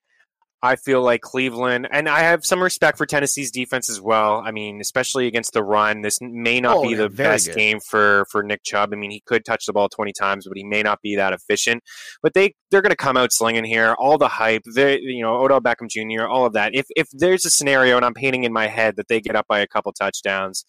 I 0.64 0.76
feel 0.76 1.02
like 1.02 1.20
Cleveland, 1.20 1.88
and 1.92 2.08
I 2.08 2.20
have 2.20 2.46
some 2.46 2.62
respect 2.62 2.96
for 2.96 3.04
Tennessee's 3.04 3.50
defense 3.50 3.90
as 3.90 4.00
well. 4.00 4.42
I 4.42 4.50
mean, 4.50 4.80
especially 4.80 5.26
against 5.26 5.52
the 5.52 5.62
run, 5.62 6.00
this 6.00 6.18
may 6.22 6.58
not 6.58 6.78
oh, 6.78 6.88
be 6.88 6.94
the 6.94 7.10
best 7.10 7.48
good. 7.48 7.56
game 7.56 7.80
for 7.80 8.24
for 8.30 8.42
Nick 8.42 8.64
Chubb. 8.64 8.94
I 8.94 8.96
mean, 8.96 9.10
he 9.10 9.20
could 9.26 9.44
touch 9.44 9.66
the 9.66 9.74
ball 9.74 9.90
twenty 9.90 10.14
times, 10.14 10.46
but 10.48 10.56
he 10.56 10.64
may 10.64 10.82
not 10.82 11.02
be 11.02 11.16
that 11.16 11.34
efficient. 11.34 11.82
But 12.22 12.32
they 12.32 12.54
they're 12.70 12.80
going 12.80 12.92
to 12.92 12.96
come 12.96 13.18
out 13.18 13.30
slinging 13.30 13.64
here. 13.64 13.94
All 13.98 14.16
the 14.16 14.26
hype, 14.26 14.62
they 14.74 15.00
you 15.00 15.22
know 15.22 15.36
Odell 15.36 15.60
Beckham 15.60 15.90
Jr., 15.90 16.26
all 16.26 16.46
of 16.46 16.54
that. 16.54 16.74
If 16.74 16.86
if 16.96 17.08
there's 17.12 17.44
a 17.44 17.50
scenario, 17.50 17.96
and 17.96 18.04
I'm 18.06 18.14
painting 18.14 18.44
in 18.44 18.52
my 18.54 18.66
head 18.66 18.96
that 18.96 19.08
they 19.08 19.20
get 19.20 19.36
up 19.36 19.46
by 19.46 19.58
a 19.58 19.66
couple 19.66 19.92
touchdowns, 19.92 20.64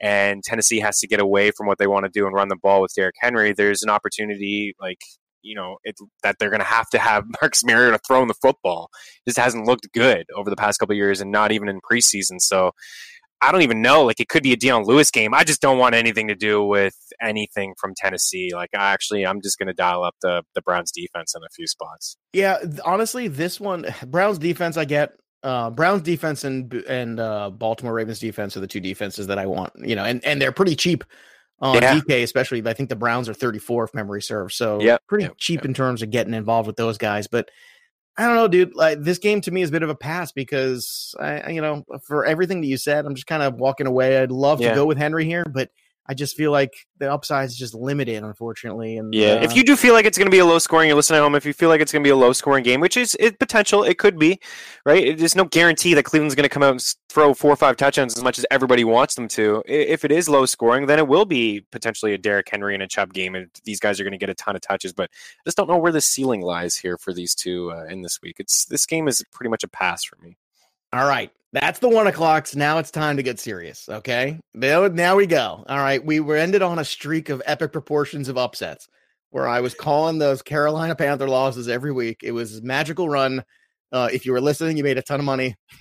and 0.00 0.42
Tennessee 0.42 0.80
has 0.80 0.98
to 1.00 1.06
get 1.06 1.20
away 1.20 1.50
from 1.50 1.66
what 1.66 1.76
they 1.76 1.86
want 1.86 2.06
to 2.06 2.10
do 2.10 2.26
and 2.26 2.34
run 2.34 2.48
the 2.48 2.56
ball 2.56 2.80
with 2.80 2.94
Derrick 2.94 3.16
Henry, 3.20 3.52
there's 3.52 3.82
an 3.82 3.90
opportunity 3.90 4.74
like 4.80 5.02
you 5.44 5.54
know 5.54 5.76
it, 5.84 5.96
that 6.22 6.36
they're 6.38 6.50
going 6.50 6.60
to 6.60 6.66
have 6.66 6.88
to 6.90 6.98
have 6.98 7.24
Marcus 7.40 7.64
Mariota 7.64 7.98
throwing 8.06 8.28
the 8.28 8.34
football. 8.34 8.88
This 9.26 9.36
hasn't 9.36 9.66
looked 9.66 9.92
good 9.92 10.26
over 10.34 10.50
the 10.50 10.56
past 10.56 10.78
couple 10.80 10.96
years, 10.96 11.20
and 11.20 11.30
not 11.30 11.52
even 11.52 11.68
in 11.68 11.80
preseason. 11.80 12.40
So 12.40 12.72
I 13.40 13.52
don't 13.52 13.62
even 13.62 13.82
know. 13.82 14.04
Like 14.04 14.20
it 14.20 14.28
could 14.28 14.42
be 14.42 14.52
a 14.52 14.56
Dion 14.56 14.84
Lewis 14.84 15.10
game. 15.10 15.34
I 15.34 15.44
just 15.44 15.60
don't 15.60 15.78
want 15.78 15.94
anything 15.94 16.28
to 16.28 16.34
do 16.34 16.64
with 16.64 16.96
anything 17.20 17.74
from 17.78 17.92
Tennessee. 17.94 18.50
Like 18.54 18.70
I 18.74 18.92
actually, 18.92 19.26
I'm 19.26 19.42
just 19.42 19.58
going 19.58 19.66
to 19.66 19.74
dial 19.74 20.02
up 20.02 20.14
the 20.22 20.42
the 20.54 20.62
Browns 20.62 20.90
defense 20.90 21.34
in 21.36 21.42
a 21.42 21.48
few 21.54 21.66
spots. 21.66 22.16
Yeah, 22.32 22.58
honestly, 22.84 23.28
this 23.28 23.60
one 23.60 23.86
Browns 24.06 24.38
defense, 24.38 24.76
I 24.76 24.84
get. 24.84 25.12
Uh, 25.42 25.68
Browns 25.68 26.00
defense 26.00 26.42
and 26.42 26.72
and 26.72 27.20
uh, 27.20 27.50
Baltimore 27.50 27.92
Ravens 27.92 28.18
defense 28.18 28.56
are 28.56 28.60
the 28.60 28.66
two 28.66 28.80
defenses 28.80 29.26
that 29.26 29.38
I 29.38 29.44
want. 29.44 29.72
You 29.76 29.94
know, 29.94 30.04
and 30.04 30.24
and 30.24 30.40
they're 30.40 30.52
pretty 30.52 30.74
cheap 30.74 31.04
on 31.60 31.74
yeah. 31.76 32.00
DK, 32.00 32.22
especially. 32.22 32.66
I 32.66 32.72
think 32.72 32.88
the 32.88 32.96
Browns 32.96 33.28
are 33.28 33.34
34 33.34 33.84
if 33.84 33.94
memory 33.94 34.22
serves. 34.22 34.56
So 34.56 34.80
yep. 34.80 35.02
pretty 35.06 35.24
yep. 35.24 35.34
cheap 35.38 35.58
yep. 35.58 35.66
in 35.66 35.74
terms 35.74 36.02
of 36.02 36.10
getting 36.10 36.34
involved 36.34 36.66
with 36.66 36.76
those 36.76 36.98
guys. 36.98 37.26
But 37.26 37.50
I 38.16 38.26
don't 38.26 38.36
know, 38.36 38.48
dude. 38.48 38.74
Like 38.74 39.02
this 39.02 39.18
game 39.18 39.40
to 39.42 39.50
me 39.50 39.62
is 39.62 39.70
a 39.70 39.72
bit 39.72 39.82
of 39.82 39.90
a 39.90 39.94
pass 39.94 40.32
because 40.32 41.14
I, 41.18 41.50
you 41.50 41.60
know, 41.60 41.84
for 42.06 42.24
everything 42.24 42.60
that 42.60 42.68
you 42.68 42.76
said, 42.76 43.06
I'm 43.06 43.14
just 43.14 43.26
kind 43.26 43.42
of 43.42 43.54
walking 43.54 43.86
away. 43.86 44.18
I'd 44.18 44.30
love 44.30 44.60
yeah. 44.60 44.70
to 44.70 44.74
go 44.74 44.86
with 44.86 44.98
Henry 44.98 45.24
here, 45.24 45.44
but 45.44 45.70
I 46.06 46.12
just 46.12 46.36
feel 46.36 46.50
like 46.50 46.72
the 46.98 47.10
upside 47.10 47.46
is 47.46 47.56
just 47.56 47.74
limited, 47.74 48.22
unfortunately. 48.22 48.98
And 48.98 49.14
yeah, 49.14 49.34
uh, 49.34 49.42
if 49.42 49.56
you 49.56 49.64
do 49.64 49.74
feel 49.74 49.94
like 49.94 50.04
it's 50.04 50.18
going 50.18 50.26
to 50.26 50.30
be 50.30 50.38
a 50.38 50.44
low 50.44 50.58
scoring, 50.58 50.88
you're 50.88 50.96
listening 50.96 51.18
at 51.18 51.22
home. 51.22 51.34
If 51.34 51.46
you 51.46 51.54
feel 51.54 51.70
like 51.70 51.80
it's 51.80 51.92
going 51.92 52.02
to 52.02 52.06
be 52.06 52.10
a 52.10 52.16
low 52.16 52.32
scoring 52.34 52.62
game, 52.62 52.80
which 52.80 52.96
is 52.96 53.16
it 53.18 53.38
potential, 53.38 53.84
it 53.84 53.98
could 53.98 54.18
be, 54.18 54.38
right? 54.84 55.16
There's 55.16 55.34
no 55.34 55.44
guarantee 55.44 55.94
that 55.94 56.04
Cleveland's 56.04 56.34
going 56.34 56.44
to 56.44 56.50
come 56.50 56.62
out 56.62 56.72
and 56.72 56.94
throw 57.08 57.32
four 57.32 57.50
or 57.50 57.56
five 57.56 57.76
touchdowns 57.76 58.16
as 58.16 58.22
much 58.22 58.38
as 58.38 58.44
everybody 58.50 58.84
wants 58.84 59.14
them 59.14 59.28
to. 59.28 59.62
If 59.66 60.04
it 60.04 60.12
is 60.12 60.28
low 60.28 60.44
scoring, 60.44 60.86
then 60.86 60.98
it 60.98 61.08
will 61.08 61.24
be 61.24 61.64
potentially 61.70 62.12
a 62.12 62.18
Derrick 62.18 62.48
Henry 62.50 62.74
and 62.74 62.82
a 62.82 62.88
Chubb 62.88 63.14
game, 63.14 63.34
and 63.34 63.48
these 63.64 63.80
guys 63.80 63.98
are 63.98 64.04
going 64.04 64.12
to 64.12 64.18
get 64.18 64.28
a 64.28 64.34
ton 64.34 64.56
of 64.56 64.62
touches. 64.62 64.92
But 64.92 65.10
I 65.10 65.42
just 65.46 65.56
don't 65.56 65.68
know 65.68 65.78
where 65.78 65.92
the 65.92 66.02
ceiling 66.02 66.42
lies 66.42 66.76
here 66.76 66.98
for 66.98 67.14
these 67.14 67.34
two 67.34 67.72
uh, 67.72 67.84
in 67.84 68.02
this 68.02 68.20
week. 68.22 68.36
It's 68.38 68.66
this 68.66 68.84
game 68.84 69.08
is 69.08 69.24
pretty 69.32 69.48
much 69.48 69.64
a 69.64 69.68
pass 69.68 70.04
for 70.04 70.16
me. 70.22 70.36
All 70.92 71.08
right. 71.08 71.30
That's 71.54 71.78
the 71.78 71.88
one 71.88 72.08
o'clocks. 72.08 72.56
Now 72.56 72.78
it's 72.78 72.90
time 72.90 73.16
to 73.16 73.22
get 73.22 73.38
serious. 73.38 73.88
Okay. 73.88 74.40
Now, 74.54 74.88
now 74.88 75.14
we 75.14 75.26
go. 75.26 75.64
All 75.68 75.78
right. 75.78 76.04
We 76.04 76.18
were 76.18 76.36
ended 76.36 76.62
on 76.62 76.80
a 76.80 76.84
streak 76.84 77.28
of 77.28 77.40
epic 77.46 77.70
proportions 77.72 78.28
of 78.28 78.36
upsets 78.36 78.88
where 79.30 79.46
I 79.46 79.60
was 79.60 79.72
calling 79.72 80.18
those 80.18 80.42
Carolina 80.42 80.96
Panther 80.96 81.28
losses 81.28 81.68
every 81.68 81.92
week. 81.92 82.22
It 82.24 82.32
was 82.32 82.60
magical 82.62 83.08
run. 83.08 83.44
Uh, 83.92 84.08
if 84.12 84.26
you 84.26 84.32
were 84.32 84.40
listening, 84.40 84.76
you 84.76 84.82
made 84.82 84.98
a 84.98 85.02
ton 85.02 85.20
of 85.20 85.26
money 85.26 85.54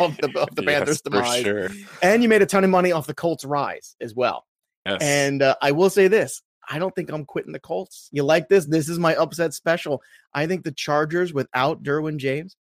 off 0.00 0.16
the, 0.16 0.32
off 0.40 0.54
the 0.54 0.62
Panthers' 0.66 1.02
demise, 1.02 1.42
sure. 1.42 1.68
and 2.02 2.22
you 2.22 2.28
made 2.28 2.40
a 2.40 2.46
ton 2.46 2.64
of 2.64 2.70
money 2.70 2.90
off 2.90 3.06
the 3.06 3.12
Colts' 3.12 3.44
rise 3.44 3.96
as 4.00 4.14
well. 4.14 4.46
Yes. 4.86 5.02
And 5.02 5.42
uh, 5.42 5.54
I 5.60 5.72
will 5.72 5.90
say 5.90 6.08
this: 6.08 6.40
I 6.70 6.78
don't 6.78 6.94
think 6.94 7.10
I'm 7.10 7.26
quitting 7.26 7.52
the 7.52 7.60
Colts. 7.60 8.08
You 8.12 8.22
like 8.22 8.48
this? 8.48 8.64
This 8.64 8.88
is 8.88 8.98
my 8.98 9.14
upset 9.16 9.52
special. 9.52 10.00
I 10.32 10.46
think 10.46 10.64
the 10.64 10.72
Chargers 10.72 11.34
without 11.34 11.82
Derwin 11.82 12.16
James 12.16 12.56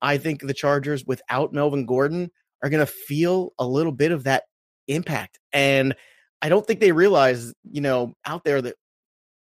I 0.00 0.18
think 0.18 0.40
the 0.40 0.54
Chargers 0.54 1.04
without 1.04 1.52
Melvin 1.52 1.86
Gordon 1.86 2.30
are 2.62 2.70
going 2.70 2.84
to 2.84 2.90
feel 2.90 3.52
a 3.58 3.66
little 3.66 3.92
bit 3.92 4.12
of 4.12 4.24
that 4.24 4.44
impact. 4.88 5.38
And 5.52 5.94
I 6.42 6.48
don't 6.48 6.66
think 6.66 6.80
they 6.80 6.92
realize, 6.92 7.52
you 7.70 7.80
know, 7.80 8.14
out 8.24 8.44
there 8.44 8.60
that 8.62 8.76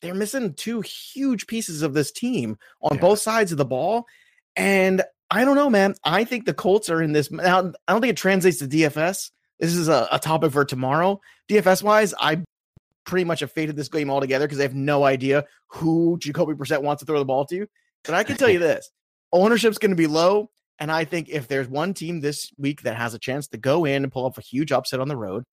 they're 0.02 0.16
missing 0.16 0.54
two 0.54 0.82
huge 0.82 1.48
pieces 1.48 1.82
of 1.82 1.94
this 1.94 2.12
team 2.12 2.58
on 2.82 2.96
yeah. 2.96 3.02
both 3.02 3.20
sides 3.20 3.52
of 3.52 3.58
the 3.58 3.66
ball. 3.66 4.06
And 4.56 5.04
I 5.30 5.46
don't 5.46 5.56
know, 5.56 5.70
man. 5.70 5.96
I 6.04 6.24
think 6.24 6.46
the 6.46 6.54
Colts 6.54 6.90
are 6.90 7.02
in 7.02 7.14
this. 7.14 7.32
Now, 7.32 7.72
I 7.88 7.92
don't 7.92 8.02
think 8.02 8.12
it 8.12 8.18
translates 8.18 8.58
to 8.58 8.68
DFS. 8.68 9.32
This 9.60 9.76
is 9.76 9.88
a, 9.88 10.08
a 10.12 10.20
topic 10.20 10.52
for 10.52 10.66
tomorrow. 10.66 11.22
DFS 11.50 11.84
wise, 11.84 12.14
I 12.20 12.44
pretty 13.06 13.24
much 13.24 13.40
have 13.42 13.52
faded 13.52 13.76
this 13.76 13.90
game 13.90 14.10
altogether 14.10 14.46
because 14.46 14.60
I 14.60 14.64
have 14.64 14.76
no 14.76 15.04
idea 15.04 15.46
who 15.68 16.18
Jacoby 16.20 16.54
Brissett 16.54 16.82
wants 16.82 17.02
to 17.02 17.06
throw 17.06 17.20
the 17.20 17.26
ball 17.26 17.46
to. 17.46 17.68
But 18.04 18.16
I 18.16 18.24
can 18.24 18.38
tell 18.38 18.50
you 18.50 18.60
this 18.60 18.90
ownership's 19.32 19.78
going 19.78 19.92
to 19.92 19.96
be 19.96 20.08
low. 20.08 20.50
And 20.80 20.92
I 20.92 21.06
think 21.06 21.30
if 21.30 21.48
there's 21.48 21.68
one 21.68 21.94
team 21.94 22.22
this 22.22 22.52
week 22.58 22.82
that 22.84 22.98
has 22.98 23.14
a 23.14 23.20
chance 23.20 23.48
to 23.50 23.58
go 23.58 23.86
in 23.86 24.04
and 24.04 24.12
pull 24.12 24.26
off 24.26 24.38
a 24.38 24.42
huge 24.42 24.72
upset 24.72 25.00
on 25.00 25.08
the 25.08 25.18
road, 25.18 25.44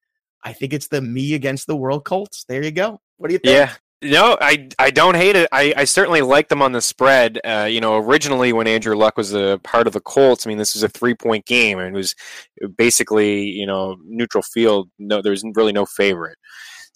I 0.42 0.52
think 0.52 0.72
it's 0.72 0.88
the 0.88 1.02
me 1.02 1.34
against 1.34 1.66
the 1.66 1.76
world 1.76 2.04
Colts. 2.04 2.44
There 2.48 2.64
you 2.64 2.70
go. 2.70 3.00
What 3.18 3.28
do 3.28 3.34
you 3.34 3.38
think? 3.38 3.54
Yeah. 3.54 3.72
No, 4.00 4.38
I 4.40 4.68
I 4.78 4.90
don't 4.90 5.16
hate 5.16 5.34
it. 5.34 5.48
I, 5.50 5.74
I 5.76 5.84
certainly 5.84 6.20
like 6.20 6.48
them 6.48 6.62
on 6.62 6.70
the 6.70 6.80
spread. 6.80 7.40
Uh, 7.44 7.66
you 7.68 7.80
know, 7.80 7.96
originally 7.96 8.52
when 8.52 8.68
Andrew 8.68 8.94
Luck 8.94 9.16
was 9.16 9.34
a 9.34 9.58
part 9.64 9.88
of 9.88 9.92
the 9.92 10.00
Colts, 10.00 10.46
I 10.46 10.48
mean, 10.48 10.58
this 10.58 10.74
was 10.74 10.84
a 10.84 10.88
three 10.88 11.14
point 11.14 11.46
game 11.46 11.80
and 11.80 11.88
it 11.88 11.98
was 11.98 12.14
basically 12.76 13.42
you 13.42 13.66
know 13.66 13.96
neutral 14.04 14.42
field. 14.42 14.88
No, 15.00 15.20
there's 15.20 15.42
really 15.56 15.72
no 15.72 15.84
favorite. 15.84 16.38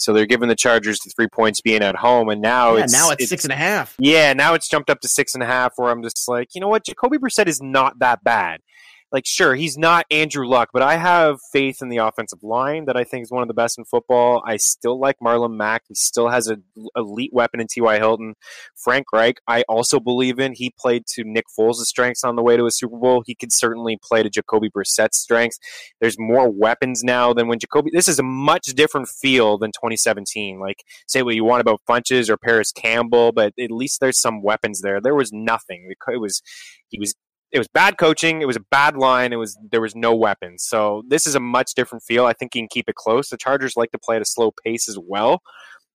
So 0.02 0.12
they're 0.12 0.26
giving 0.26 0.48
the 0.48 0.56
Chargers 0.56 0.98
the 1.00 1.10
three 1.10 1.28
points 1.28 1.60
being 1.60 1.82
at 1.82 1.96
home, 1.96 2.28
and 2.28 2.40
now 2.40 2.76
yeah, 2.76 2.84
it's 2.84 2.92
now 2.92 3.10
it's, 3.10 3.22
it's, 3.22 3.30
six 3.30 3.44
and 3.44 3.52
a 3.52 3.56
half. 3.56 3.94
Yeah, 3.98 4.32
now 4.32 4.54
it's 4.54 4.68
jumped 4.68 4.90
up 4.90 5.00
to 5.00 5.08
six 5.08 5.34
and 5.34 5.42
a 5.42 5.46
half. 5.46 5.74
Where 5.76 5.90
I'm 5.90 6.02
just 6.02 6.28
like, 6.28 6.54
you 6.54 6.60
know 6.60 6.68
what, 6.68 6.84
Jacoby 6.84 7.18
Brissett 7.18 7.46
is 7.46 7.62
not 7.62 7.98
that 8.00 8.22
bad 8.24 8.60
like 9.12 9.26
sure 9.26 9.54
he's 9.54 9.76
not 9.76 10.06
Andrew 10.10 10.48
Luck, 10.48 10.70
but 10.72 10.80
I 10.80 10.96
have 10.96 11.38
faith 11.52 11.82
in 11.82 11.90
the 11.90 11.98
offensive 11.98 12.42
line 12.42 12.86
that 12.86 12.96
I 12.96 13.04
think 13.04 13.24
is 13.24 13.30
one 13.30 13.42
of 13.42 13.48
the 13.48 13.54
best 13.54 13.76
in 13.76 13.84
football. 13.84 14.42
I 14.46 14.56
still 14.56 14.98
like 14.98 15.16
Marlon 15.22 15.54
Mack. 15.54 15.82
He 15.86 15.94
still 15.94 16.30
has 16.30 16.48
an 16.48 16.64
elite 16.96 17.32
weapon 17.32 17.60
in 17.60 17.66
T.Y. 17.66 17.98
Hilton. 17.98 18.34
Frank 18.74 19.12
Reich, 19.12 19.38
I 19.46 19.62
also 19.68 20.00
believe 20.00 20.38
in. 20.38 20.54
He 20.54 20.72
played 20.78 21.06
to 21.08 21.24
Nick 21.24 21.44
Foles' 21.56 21.84
strengths 21.84 22.24
on 22.24 22.36
the 22.36 22.42
way 22.42 22.56
to 22.56 22.64
a 22.64 22.70
Super 22.70 22.98
Bowl. 22.98 23.22
He 23.26 23.34
could 23.34 23.52
certainly 23.52 23.98
play 24.02 24.22
to 24.22 24.30
Jacoby 24.30 24.70
Brissett's 24.70 25.18
strengths. 25.18 25.58
There's 26.00 26.18
more 26.18 26.48
weapons 26.48 27.04
now 27.04 27.34
than 27.34 27.48
when 27.48 27.58
Jacoby. 27.58 27.90
This 27.92 28.08
is 28.08 28.18
a 28.18 28.22
much 28.22 28.68
different 28.68 29.08
feel 29.08 29.58
than 29.58 29.72
2017. 29.72 30.58
Like 30.58 30.84
say 31.06 31.22
what 31.22 31.34
you 31.34 31.44
want 31.44 31.60
about 31.60 31.82
Funchess 31.86 32.30
or 32.30 32.38
Parris 32.38 32.72
Campbell, 32.72 33.32
but 33.32 33.52
at 33.60 33.70
least 33.70 34.00
there's 34.00 34.20
some 34.20 34.42
weapons 34.42 34.80
there. 34.80 35.02
There 35.02 35.14
was 35.14 35.32
nothing. 35.32 35.92
It 36.08 36.20
was 36.20 36.40
he 36.88 36.98
was 36.98 37.14
it 37.52 37.58
was 37.58 37.68
bad 37.68 37.98
coaching. 37.98 38.40
It 38.40 38.46
was 38.46 38.56
a 38.56 38.64
bad 38.70 38.96
line. 38.96 39.32
It 39.32 39.36
was 39.36 39.58
there 39.70 39.80
was 39.80 39.94
no 39.94 40.14
weapons. 40.14 40.64
So 40.64 41.02
this 41.08 41.26
is 41.26 41.34
a 41.34 41.40
much 41.40 41.74
different 41.74 42.02
feel. 42.02 42.24
I 42.24 42.32
think 42.32 42.54
you 42.54 42.62
can 42.62 42.68
keep 42.68 42.88
it 42.88 42.94
close. 42.94 43.28
The 43.28 43.36
Chargers 43.36 43.76
like 43.76 43.90
to 43.92 43.98
play 43.98 44.16
at 44.16 44.22
a 44.22 44.26
slow 44.26 44.52
pace 44.64 44.88
as 44.88 44.98
well. 44.98 45.42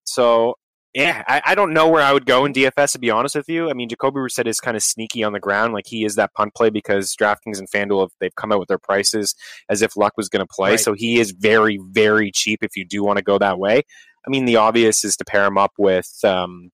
So 0.04 0.54
yeah, 0.94 1.22
I, 1.28 1.42
I 1.44 1.54
don't 1.54 1.74
know 1.74 1.88
where 1.88 2.02
I 2.02 2.12
would 2.12 2.26
go 2.26 2.44
in 2.44 2.52
DFS 2.52 2.92
to 2.92 2.98
be 2.98 3.10
honest 3.10 3.34
with 3.34 3.48
you. 3.48 3.68
I 3.68 3.74
mean, 3.74 3.88
Jacoby 3.88 4.20
Brissett 4.20 4.46
is 4.46 4.60
kind 4.60 4.76
of 4.76 4.82
sneaky 4.82 5.22
on 5.22 5.32
the 5.32 5.40
ground, 5.40 5.74
like 5.74 5.86
he 5.86 6.04
is 6.04 6.14
that 6.14 6.32
punt 6.34 6.54
play 6.54 6.70
because 6.70 7.14
DraftKings 7.16 7.58
and 7.58 7.70
FanDuel 7.70 8.02
have 8.02 8.10
they've 8.20 8.34
come 8.36 8.52
out 8.52 8.60
with 8.60 8.68
their 8.68 8.78
prices 8.78 9.34
as 9.68 9.82
if 9.82 9.96
Luck 9.96 10.14
was 10.16 10.28
going 10.28 10.46
to 10.46 10.52
play. 10.52 10.70
Right. 10.70 10.80
So 10.80 10.94
he 10.94 11.18
is 11.18 11.32
very 11.32 11.78
very 11.90 12.30
cheap 12.30 12.60
if 12.62 12.76
you 12.76 12.84
do 12.84 13.02
want 13.02 13.18
to 13.18 13.24
go 13.24 13.38
that 13.38 13.58
way. 13.58 13.82
I 14.26 14.30
mean, 14.30 14.44
the 14.44 14.56
obvious 14.56 15.04
is 15.04 15.16
to 15.16 15.24
pair 15.24 15.44
him 15.44 15.58
up 15.58 15.72
with 15.78 16.10
um, 16.22 16.70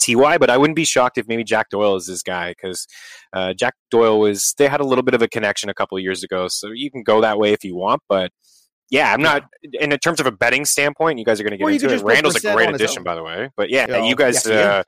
Ty, 0.00 0.38
but 0.38 0.50
I 0.50 0.56
wouldn't 0.56 0.76
be 0.76 0.84
shocked 0.84 1.18
if 1.18 1.28
maybe 1.28 1.44
Jack 1.44 1.70
Doyle 1.70 1.96
is 1.96 2.06
this 2.06 2.22
guy 2.22 2.50
because 2.50 2.86
uh, 3.32 3.52
Jack 3.54 3.74
Doyle 3.90 4.18
was 4.18 4.54
they 4.58 4.68
had 4.68 4.80
a 4.80 4.84
little 4.84 5.04
bit 5.04 5.14
of 5.14 5.22
a 5.22 5.28
connection 5.28 5.68
a 5.70 5.74
couple 5.74 5.98
years 5.98 6.22
ago, 6.22 6.48
so 6.48 6.70
you 6.72 6.90
can 6.90 7.02
go 7.02 7.20
that 7.20 7.38
way 7.38 7.52
if 7.52 7.64
you 7.64 7.76
want. 7.76 8.02
But 8.08 8.32
yeah, 8.90 9.12
I'm 9.12 9.22
not. 9.22 9.44
in 9.62 9.90
terms 9.98 10.20
of 10.20 10.26
a 10.26 10.32
betting 10.32 10.64
standpoint, 10.64 11.18
you 11.18 11.24
guys 11.24 11.40
are 11.40 11.44
going 11.44 11.52
to 11.52 11.56
get 11.56 11.64
well, 11.64 11.72
into 11.72 11.94
it. 11.94 12.02
Randall's 12.02 12.44
a 12.44 12.52
great 12.52 12.74
addition, 12.74 13.04
by 13.04 13.14
the 13.14 13.22
way. 13.22 13.48
But 13.56 13.70
yeah, 13.70 13.98
you, 13.98 14.10
you 14.10 14.16
guys, 14.16 14.44
yeah, 14.46 14.54
uh, 14.54 14.82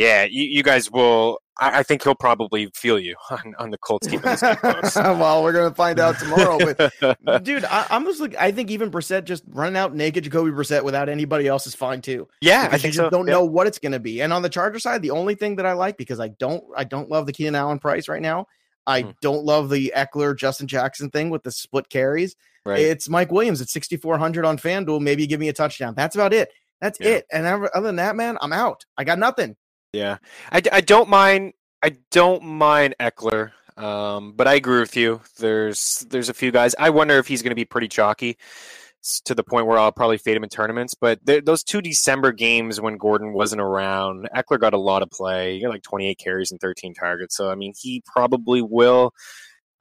yeah 0.00 0.24
you, 0.24 0.44
you, 0.44 0.62
guys 0.62 0.90
will. 0.90 1.38
I, 1.60 1.80
I, 1.80 1.82
think 1.82 2.02
he'll 2.02 2.14
probably 2.14 2.70
feel 2.74 2.98
you 2.98 3.16
on, 3.30 3.54
on 3.58 3.70
the 3.70 3.78
Colts 3.78 4.06
keeping 4.06 4.30
this 4.30 4.40
close. 4.40 4.96
well, 4.96 5.42
we're 5.42 5.52
gonna 5.52 5.74
find 5.74 6.00
out 6.00 6.18
tomorrow. 6.18 6.58
But 6.58 7.44
dude, 7.44 7.64
I, 7.64 7.86
am 7.90 8.04
just 8.04 8.20
like 8.20 8.34
I 8.36 8.50
think 8.52 8.70
even 8.70 8.90
Brissett 8.90 9.24
just 9.24 9.44
running 9.48 9.76
out 9.76 9.94
naked 9.94 10.24
Jacoby 10.24 10.50
Brissett 10.50 10.82
without 10.82 11.08
anybody 11.08 11.46
else 11.46 11.66
is 11.66 11.74
fine 11.74 12.00
too. 12.00 12.28
Yeah, 12.40 12.68
I 12.70 12.78
think 12.78 12.94
you 12.94 12.98
so. 12.98 13.10
don't 13.10 13.26
yeah. 13.26 13.34
know 13.34 13.44
what 13.44 13.66
it's 13.66 13.78
gonna 13.78 14.00
be. 14.00 14.22
And 14.22 14.32
on 14.32 14.42
the 14.42 14.48
Charger 14.48 14.78
side, 14.78 15.02
the 15.02 15.10
only 15.10 15.34
thing 15.34 15.56
that 15.56 15.66
I 15.66 15.72
like 15.72 15.96
because 15.96 16.20
I 16.20 16.28
don't 16.28 16.64
I 16.76 16.84
don't 16.84 17.10
love 17.10 17.26
the 17.26 17.32
Keenan 17.32 17.54
Allen 17.54 17.78
price 17.78 18.08
right 18.08 18.22
now. 18.22 18.46
I 18.86 19.02
hmm. 19.02 19.10
don't 19.20 19.44
love 19.44 19.70
the 19.70 19.92
Ekeler 19.96 20.36
Justin 20.36 20.66
Jackson 20.66 21.10
thing 21.10 21.30
with 21.30 21.42
the 21.42 21.52
split 21.52 21.88
carries. 21.88 22.36
Right. 22.64 22.80
It's 22.80 23.08
Mike 23.08 23.32
Williams 23.32 23.60
at 23.60 23.68
6,400 23.68 24.44
on 24.44 24.58
FanDuel. 24.58 25.00
Maybe 25.00 25.26
give 25.26 25.40
me 25.40 25.48
a 25.48 25.52
touchdown. 25.52 25.94
That's 25.94 26.14
about 26.14 26.32
it. 26.32 26.50
That's 26.80 26.98
yeah. 27.00 27.08
it. 27.08 27.26
And 27.32 27.46
other 27.46 27.86
than 27.86 27.96
that, 27.96 28.16
man, 28.16 28.36
I'm 28.40 28.52
out. 28.52 28.84
I 28.96 29.04
got 29.04 29.18
nothing. 29.18 29.56
Yeah, 29.92 30.18
I, 30.52 30.62
I 30.72 30.80
don't 30.80 31.08
mind. 31.08 31.54
I 31.82 31.96
don't 32.10 32.44
mind 32.44 32.94
Ekeler, 33.00 33.52
um, 33.76 34.32
but 34.32 34.46
I 34.46 34.54
agree 34.54 34.80
with 34.80 34.96
you. 34.96 35.20
There's 35.38 36.06
there's 36.10 36.28
a 36.28 36.34
few 36.34 36.50
guys. 36.50 36.74
I 36.78 36.90
wonder 36.90 37.18
if 37.18 37.26
he's 37.26 37.42
going 37.42 37.50
to 37.50 37.56
be 37.56 37.64
pretty 37.64 37.88
chalky 37.88 38.36
to 39.24 39.34
the 39.34 39.42
point 39.42 39.66
where 39.66 39.78
I'll 39.78 39.92
probably 39.92 40.18
fade 40.18 40.36
him 40.36 40.44
in 40.44 40.50
tournaments. 40.50 40.94
But 40.94 41.20
those 41.24 41.64
two 41.64 41.80
December 41.80 42.32
games 42.32 42.80
when 42.80 42.98
Gordon 42.98 43.32
wasn't 43.32 43.62
around, 43.62 44.28
Ekeler 44.36 44.60
got 44.60 44.74
a 44.74 44.78
lot 44.78 45.02
of 45.02 45.10
play. 45.10 45.54
He 45.54 45.62
got 45.62 45.70
like 45.70 45.82
28 45.82 46.18
carries 46.18 46.50
and 46.50 46.60
13 46.60 46.94
targets. 46.94 47.36
So 47.36 47.50
I 47.50 47.54
mean, 47.54 47.72
he 47.78 48.02
probably 48.06 48.62
will 48.62 49.12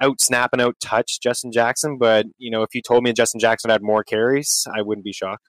out 0.02 0.22
snap 0.22 0.52
and 0.54 0.62
out 0.62 0.76
touch 0.82 1.20
Justin 1.22 1.52
Jackson. 1.52 1.98
But 1.98 2.26
you 2.38 2.50
know, 2.50 2.64
if 2.64 2.74
you 2.74 2.82
told 2.82 3.04
me 3.04 3.14
Justin 3.14 3.40
Jackson 3.40 3.70
had 3.70 3.84
more 3.84 4.04
carries, 4.04 4.66
I 4.74 4.82
wouldn't 4.82 5.06
be 5.06 5.14
shocked. 5.14 5.48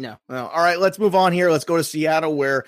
No. 0.00 0.16
Well, 0.28 0.48
all 0.48 0.62
right, 0.62 0.78
let's 0.78 0.98
move 0.98 1.14
on 1.14 1.32
here. 1.32 1.50
Let's 1.50 1.64
go 1.64 1.76
to 1.76 1.84
Seattle 1.84 2.34
where 2.34 2.64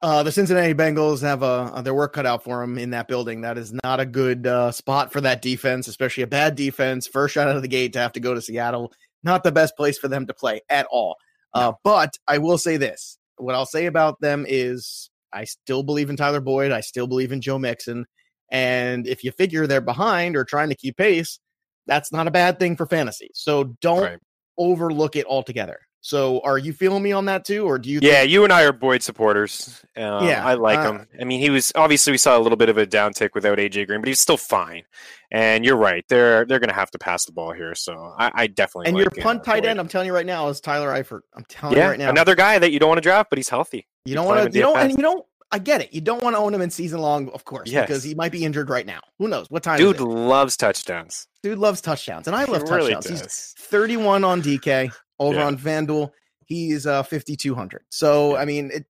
uh, 0.00 0.22
the 0.22 0.32
Cincinnati 0.32 0.74
Bengals 0.74 1.22
have 1.22 1.42
uh, 1.42 1.82
their 1.82 1.94
work 1.94 2.12
cut 2.12 2.26
out 2.26 2.44
for 2.44 2.60
them 2.60 2.78
in 2.78 2.90
that 2.90 3.08
building. 3.08 3.40
That 3.40 3.58
is 3.58 3.72
not 3.84 4.00
a 4.00 4.06
good 4.06 4.46
uh, 4.46 4.70
spot 4.70 5.12
for 5.12 5.20
that 5.22 5.42
defense, 5.42 5.88
especially 5.88 6.22
a 6.22 6.28
bad 6.28 6.54
defense. 6.54 7.06
First 7.06 7.34
shot 7.34 7.48
out 7.48 7.56
of 7.56 7.62
the 7.62 7.68
gate 7.68 7.92
to 7.94 7.98
have 7.98 8.12
to 8.12 8.20
go 8.20 8.34
to 8.34 8.40
Seattle. 8.40 8.92
Not 9.24 9.42
the 9.42 9.52
best 9.52 9.76
place 9.76 9.98
for 9.98 10.06
them 10.08 10.26
to 10.26 10.34
play 10.34 10.60
at 10.68 10.86
all. 10.90 11.16
Uh, 11.52 11.72
but 11.82 12.16
I 12.28 12.38
will 12.38 12.58
say 12.58 12.76
this: 12.76 13.18
what 13.36 13.54
I'll 13.54 13.66
say 13.66 13.86
about 13.86 14.20
them 14.20 14.44
is, 14.48 15.10
I 15.32 15.44
still 15.44 15.82
believe 15.82 16.10
in 16.10 16.16
Tyler 16.16 16.40
Boyd. 16.40 16.70
I 16.70 16.80
still 16.80 17.06
believe 17.06 17.32
in 17.32 17.40
Joe 17.40 17.58
Mixon. 17.58 18.06
And 18.50 19.06
if 19.06 19.24
you 19.24 19.32
figure 19.32 19.66
they're 19.66 19.80
behind 19.80 20.36
or 20.36 20.44
trying 20.44 20.68
to 20.68 20.76
keep 20.76 20.96
pace, 20.96 21.40
that's 21.86 22.12
not 22.12 22.28
a 22.28 22.30
bad 22.30 22.58
thing 22.58 22.76
for 22.76 22.86
fantasy. 22.86 23.30
So 23.34 23.76
don't 23.80 24.02
right. 24.02 24.18
overlook 24.56 25.16
it 25.16 25.26
altogether. 25.26 25.80
So, 26.00 26.40
are 26.44 26.58
you 26.58 26.72
feeling 26.72 27.02
me 27.02 27.10
on 27.12 27.24
that 27.24 27.44
too, 27.44 27.64
or 27.64 27.78
do 27.78 27.90
you? 27.90 27.98
Yeah, 28.00 28.20
think- 28.20 28.30
you 28.30 28.44
and 28.44 28.52
I 28.52 28.62
are 28.62 28.72
Boyd 28.72 29.02
supporters. 29.02 29.84
Um, 29.96 30.26
yeah, 30.26 30.46
I 30.46 30.54
like 30.54 30.78
uh, 30.78 30.92
him. 30.92 31.06
I 31.20 31.24
mean, 31.24 31.40
he 31.40 31.50
was 31.50 31.72
obviously 31.74 32.12
we 32.12 32.18
saw 32.18 32.38
a 32.38 32.40
little 32.40 32.56
bit 32.56 32.68
of 32.68 32.78
a 32.78 32.86
downtick 32.86 33.30
without 33.34 33.58
AJ 33.58 33.88
Green, 33.88 34.00
but 34.00 34.08
he's 34.08 34.20
still 34.20 34.36
fine. 34.36 34.84
And 35.32 35.64
you're 35.64 35.76
right; 35.76 36.04
they're 36.08 36.44
they're 36.44 36.60
going 36.60 36.68
to 36.68 36.74
have 36.74 36.90
to 36.92 36.98
pass 36.98 37.24
the 37.24 37.32
ball 37.32 37.52
here. 37.52 37.74
So, 37.74 38.14
I, 38.16 38.30
I 38.32 38.46
definitely 38.46 38.86
and 38.86 38.96
like, 38.96 39.16
your 39.16 39.22
punt 39.22 39.40
uh, 39.40 39.44
tight 39.44 39.64
end. 39.64 39.80
I'm 39.80 39.88
telling 39.88 40.06
you 40.06 40.14
right 40.14 40.26
now 40.26 40.48
is 40.48 40.60
Tyler 40.60 40.88
Eifert. 40.88 41.20
I'm 41.34 41.44
telling 41.48 41.76
yeah, 41.76 41.84
you 41.84 41.90
right 41.90 41.98
now, 41.98 42.10
another 42.10 42.36
guy 42.36 42.60
that 42.60 42.70
you 42.70 42.78
don't 42.78 42.88
want 42.88 42.98
to 42.98 43.02
draft, 43.02 43.28
but 43.28 43.38
he's 43.38 43.48
healthy. 43.48 43.88
You 44.04 44.14
don't 44.14 44.26
want 44.26 44.52
to. 44.52 44.56
You 44.56 44.62
don't. 44.62 44.78
And 44.78 44.90
you 44.92 44.98
don't. 44.98 45.24
I 45.50 45.58
get 45.58 45.80
it. 45.80 45.92
You 45.92 46.02
don't 46.02 46.22
want 46.22 46.36
to 46.36 46.40
own 46.40 46.54
him 46.54 46.60
in 46.60 46.70
season 46.70 47.00
long, 47.00 47.30
of 47.30 47.44
course, 47.44 47.70
yes. 47.70 47.86
because 47.86 48.04
he 48.04 48.14
might 48.14 48.32
be 48.32 48.44
injured 48.44 48.68
right 48.68 48.84
now. 48.84 49.00
Who 49.18 49.28
knows? 49.28 49.46
What 49.48 49.62
time? 49.62 49.78
Dude 49.78 49.98
loves 49.98 50.56
touchdowns. 50.58 51.26
Dude 51.42 51.58
loves 51.58 51.80
touchdowns, 51.80 52.26
and 52.26 52.36
I 52.36 52.44
love 52.44 52.62
he 52.62 52.68
touchdowns. 52.68 53.06
Really 53.06 53.20
He's 53.22 53.54
31 53.58 54.24
on 54.24 54.42
DK 54.42 54.92
over 55.18 55.38
yeah. 55.38 55.46
on 55.46 55.58
FanDuel 55.58 56.10
he's 56.48 56.86
uh 56.86 57.02
5200 57.02 57.84
so 57.90 58.34
i 58.34 58.44
mean 58.44 58.70
it 58.72 58.86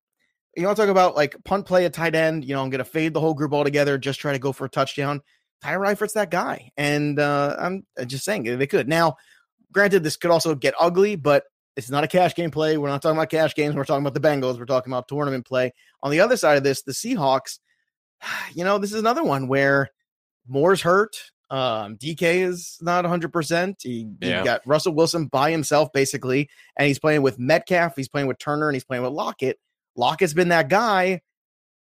you 0.57 0.64
want 0.64 0.77
to 0.77 0.83
talk 0.83 0.91
about 0.91 1.14
like 1.14 1.37
punt 1.45 1.67
play 1.67 1.85
a 1.85 1.91
tight 1.91 2.14
end 2.14 2.45
you 2.45 2.55
know 2.55 2.62
i'm 2.62 2.71
gonna 2.71 2.85
fade 2.85 3.12
the 3.12 3.21
whole 3.21 3.35
group 3.35 3.53
altogether 3.53 3.99
just 3.99 4.21
try 4.21 4.33
to 4.33 4.38
go 4.38 4.53
for 4.53 4.64
a 4.64 4.69
touchdown. 4.69 5.21
Tyler 5.61 5.87
eifert's 5.87 6.12
that 6.14 6.31
guy 6.31 6.71
and 6.77 7.19
uh 7.19 7.57
i'm 7.59 7.85
just 8.07 8.25
saying 8.25 8.45
they 8.45 8.67
could. 8.67 8.88
Now 8.88 9.17
granted 9.73 10.05
this 10.05 10.17
could 10.17 10.31
also 10.31 10.55
get 10.55 10.75
ugly 10.81 11.17
but 11.17 11.45
it's 11.77 11.91
not 11.91 12.03
a 12.03 12.09
cash 12.09 12.35
game 12.35 12.51
play. 12.51 12.77
We're 12.77 12.88
not 12.88 13.03
talking 13.03 13.17
about 13.17 13.31
cash 13.31 13.55
games. 13.55 13.77
We're 13.77 13.85
talking 13.85 14.05
about 14.05 14.21
the 14.21 14.27
bengals. 14.27 14.59
We're 14.59 14.64
talking 14.64 14.93
about 14.93 15.07
tournament 15.07 15.47
play. 15.47 15.73
On 16.03 16.11
the 16.11 16.19
other 16.21 16.37
side 16.37 16.57
of 16.57 16.64
this 16.64 16.83
the 16.83 16.93
seahawks 16.93 17.59
you 18.55 18.64
know 18.64 18.79
this 18.79 18.93
is 18.93 19.01
another 19.01 19.25
one 19.25 19.49
where 19.49 19.91
moore's 20.47 20.83
hurt 20.83 21.17
um, 21.50 21.96
DK 21.96 22.46
is 22.46 22.78
not 22.80 23.04
100%. 23.04 23.76
He, 23.82 24.08
yeah. 24.20 24.40
he, 24.40 24.44
got 24.44 24.61
Russell 24.66 24.94
Wilson 24.94 25.26
by 25.26 25.50
himself, 25.50 25.92
basically, 25.92 26.50
and 26.76 26.87
he's 26.87 26.98
playing 26.98 27.22
with 27.22 27.38
Metcalf, 27.38 27.94
he's 27.96 28.09
playing 28.09 28.26
with 28.26 28.38
Turner, 28.38 28.68
and 28.68 28.74
he's 28.74 28.84
playing 28.84 29.03
with 29.03 29.12
Lockett. 29.12 29.59
Lockett's 29.96 30.34
been 30.34 30.49
that 30.49 30.68
guy. 30.68 31.20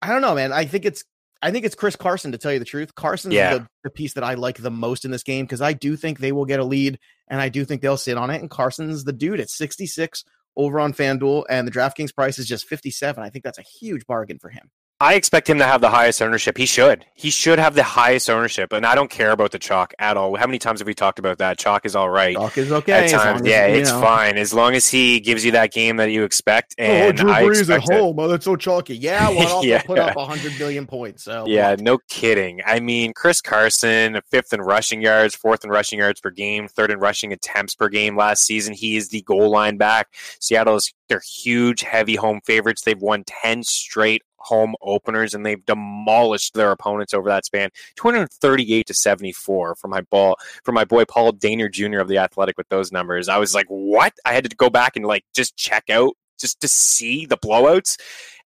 I 0.02 0.08
don't 0.08 0.22
know, 0.22 0.36
man. 0.36 0.54
I 0.54 0.66
think 0.66 0.86
it's 0.86 1.04
I 1.42 1.52
think 1.52 1.66
it's 1.66 1.76
Chris 1.76 1.96
Carson 1.96 2.32
to 2.32 2.38
tell 2.38 2.52
you 2.52 2.60
the 2.60 2.66
truth. 2.66 2.96
Carson's 2.96 3.36
yeah. 3.36 3.58
the, 3.58 3.68
the 3.84 3.90
piece 3.90 4.14
that 4.14 4.24
I 4.24 4.34
like 4.34 4.58
the 4.58 4.72
most 4.72 5.06
in 5.06 5.12
this 5.12 5.24
game 5.24 5.46
because 5.46 5.62
I 5.62 5.74
do 5.74 5.96
think 5.96 6.20
they 6.20 6.32
will 6.32 6.46
get 6.46 6.60
a 6.60 6.64
lead 6.64 7.00
and 7.28 7.40
I 7.40 7.50
do 7.50 7.64
think 7.64 7.82
they'll 7.82 7.98
sit 7.98 8.18
on 8.18 8.30
it. 8.30 8.42
And 8.42 8.50
Carson's 8.50 9.04
the 9.04 9.14
dude 9.14 9.40
at 9.40 9.50
66 9.50 10.24
over 10.56 10.80
on 10.80 10.92
FanDuel, 10.92 11.46
and 11.50 11.68
the 11.68 11.72
DraftKings 11.72 12.16
price 12.16 12.40
is 12.40 12.48
just 12.48 12.68
57. 12.68 13.24
I 13.24 13.30
think 13.30 13.46
that's 13.46 13.60
a 13.60 13.64
huge 13.64 14.08
bargain 14.08 14.40
for 14.40 14.50
him. 14.50 14.72
I 15.00 15.14
expect 15.14 15.48
him 15.48 15.60
to 15.60 15.64
have 15.64 15.80
the 15.80 15.92
highest 15.92 16.24
ownership. 16.24 16.58
He 16.58 16.66
should. 16.66 17.06
He 17.14 17.30
should 17.30 17.60
have 17.60 17.76
the 17.76 17.84
highest 17.84 18.32
ownership. 18.32 18.74
And 18.74 18.84
I 18.84 18.96
don't 18.96 19.12
care 19.12 19.30
about 19.30 19.52
the 19.52 19.60
chalk 19.60 19.94
at 20.00 20.18
all. 20.18 20.36
How 20.36 20.48
many 20.48 20.58
times 20.58 20.80
have 20.80 20.88
we 20.88 20.96
talked 20.96 21.20
about 21.20 21.38
that? 21.38 21.60
Chalk 21.60 21.86
is 21.86 21.96
all 21.96 22.10
right. 22.10 22.36
Chalk 22.36 22.58
is 22.58 22.72
okay. 22.72 23.06
At 23.06 23.12
times, 23.12 23.46
yeah, 23.46 23.66
as, 23.66 23.78
it's 23.78 23.92
know. 23.92 24.02
fine 24.02 24.38
as 24.38 24.56
long 24.56 24.74
as 24.74 24.90
he 24.90 25.20
gives 25.20 25.46
you 25.46 25.52
that 25.52 25.72
game 25.72 25.98
that 25.98 26.10
you 26.10 26.24
expect. 26.24 26.74
And 26.80 27.20
oh, 27.20 27.24
Drew 27.24 27.32
Brees 27.32 27.70
at 27.70 27.84
home. 27.84 28.20
Oh, 28.20 28.28
that's 28.28 28.46
so 28.46 28.56
chalky. 28.56 28.98
Yeah, 28.98 29.30
well, 29.30 29.58
also 29.58 29.68
yeah. 29.68 29.84
put 29.84 30.00
up 30.00 30.18
hundred 30.18 30.58
million 30.58 30.88
points. 30.88 31.24
So 31.24 31.46
yeah, 31.46 31.72
what? 31.72 31.82
no 31.82 32.00
kidding. 32.10 32.62
I 32.66 32.80
mean, 32.80 33.14
Chris 33.14 33.40
Carson, 33.40 34.20
fifth 34.32 34.52
in 34.52 34.62
rushing 34.62 35.04
yards, 35.04 35.36
fourth 35.36 35.64
in 35.64 35.70
rushing 35.70 36.00
yards 36.00 36.20
per 36.20 36.32
game, 36.32 36.68
third 36.68 36.90
in 36.90 36.98
rushing 36.98 37.32
attempts 37.34 37.76
per 37.76 37.88
game 37.88 38.18
last 38.18 38.44
season. 38.44 38.74
He 38.74 38.98
is 38.98 39.10
the 39.10 39.22
goal 39.22 39.52
line 39.52 39.78
back. 39.78 40.08
Seattle's 40.40 40.92
they're 41.08 41.22
huge, 41.22 41.82
heavy 41.82 42.16
home 42.16 42.42
favorites. 42.46 42.82
They've 42.82 43.00
won 43.00 43.24
ten 43.26 43.62
straight 43.64 44.24
home 44.48 44.76
openers 44.82 45.34
and 45.34 45.46
they've 45.46 45.66
demolished 45.66 46.54
their 46.54 46.72
opponents 46.72 47.14
over 47.14 47.30
that 47.30 47.46
span. 47.46 47.70
238 47.96 48.88
to 48.88 48.94
74 48.94 49.76
for 49.76 49.88
my 49.88 50.02
ball 50.02 50.38
for 50.64 50.72
my 50.72 50.86
boy 50.86 51.06
paul 51.06 51.34
dehner 51.34 51.72
jr 51.72 52.00
of 52.00 52.08
the 52.08 52.18
athletic 52.18 52.58
with 52.58 52.70
those 52.70 52.92
numbers. 52.92 53.30
I 53.30 53.38
was 53.38 53.54
like 53.54 53.68
what? 53.68 54.14
I 54.26 54.34
had 54.34 54.50
to 54.50 54.56
go 54.56 54.70
back 54.70 54.96
and 54.96 55.06
like 55.06 55.24
just 55.36 55.56
check 55.58 55.90
out 55.90 56.16
just 56.40 56.62
to 56.62 56.68
see 56.68 57.26
the 57.26 57.38
blowouts. 57.38 58.00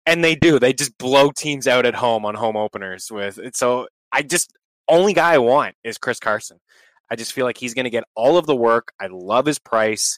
And 0.05 0.23
they 0.23 0.33
do. 0.35 0.57
They 0.57 0.73
just 0.73 0.97
blow 0.97 1.29
teams 1.31 1.67
out 1.67 1.85
at 1.85 1.93
home 1.93 2.25
on 2.25 2.33
home 2.35 2.57
openers 2.57 3.11
with 3.11 3.37
it. 3.37 3.55
so 3.55 3.87
i 4.11 4.21
just 4.21 4.51
only 4.87 5.13
guy 5.13 5.33
i 5.33 5.37
want 5.37 5.75
is 5.83 5.97
chris 5.97 6.19
carson. 6.19 6.59
I 7.09 7.15
just 7.17 7.33
feel 7.33 7.45
like 7.45 7.57
he's 7.57 7.73
going 7.73 7.83
to 7.83 7.89
get 7.89 8.05
all 8.15 8.37
of 8.37 8.45
the 8.45 8.55
work. 8.55 8.93
I 8.99 9.07
love 9.07 9.45
his 9.45 9.59
price 9.59 10.17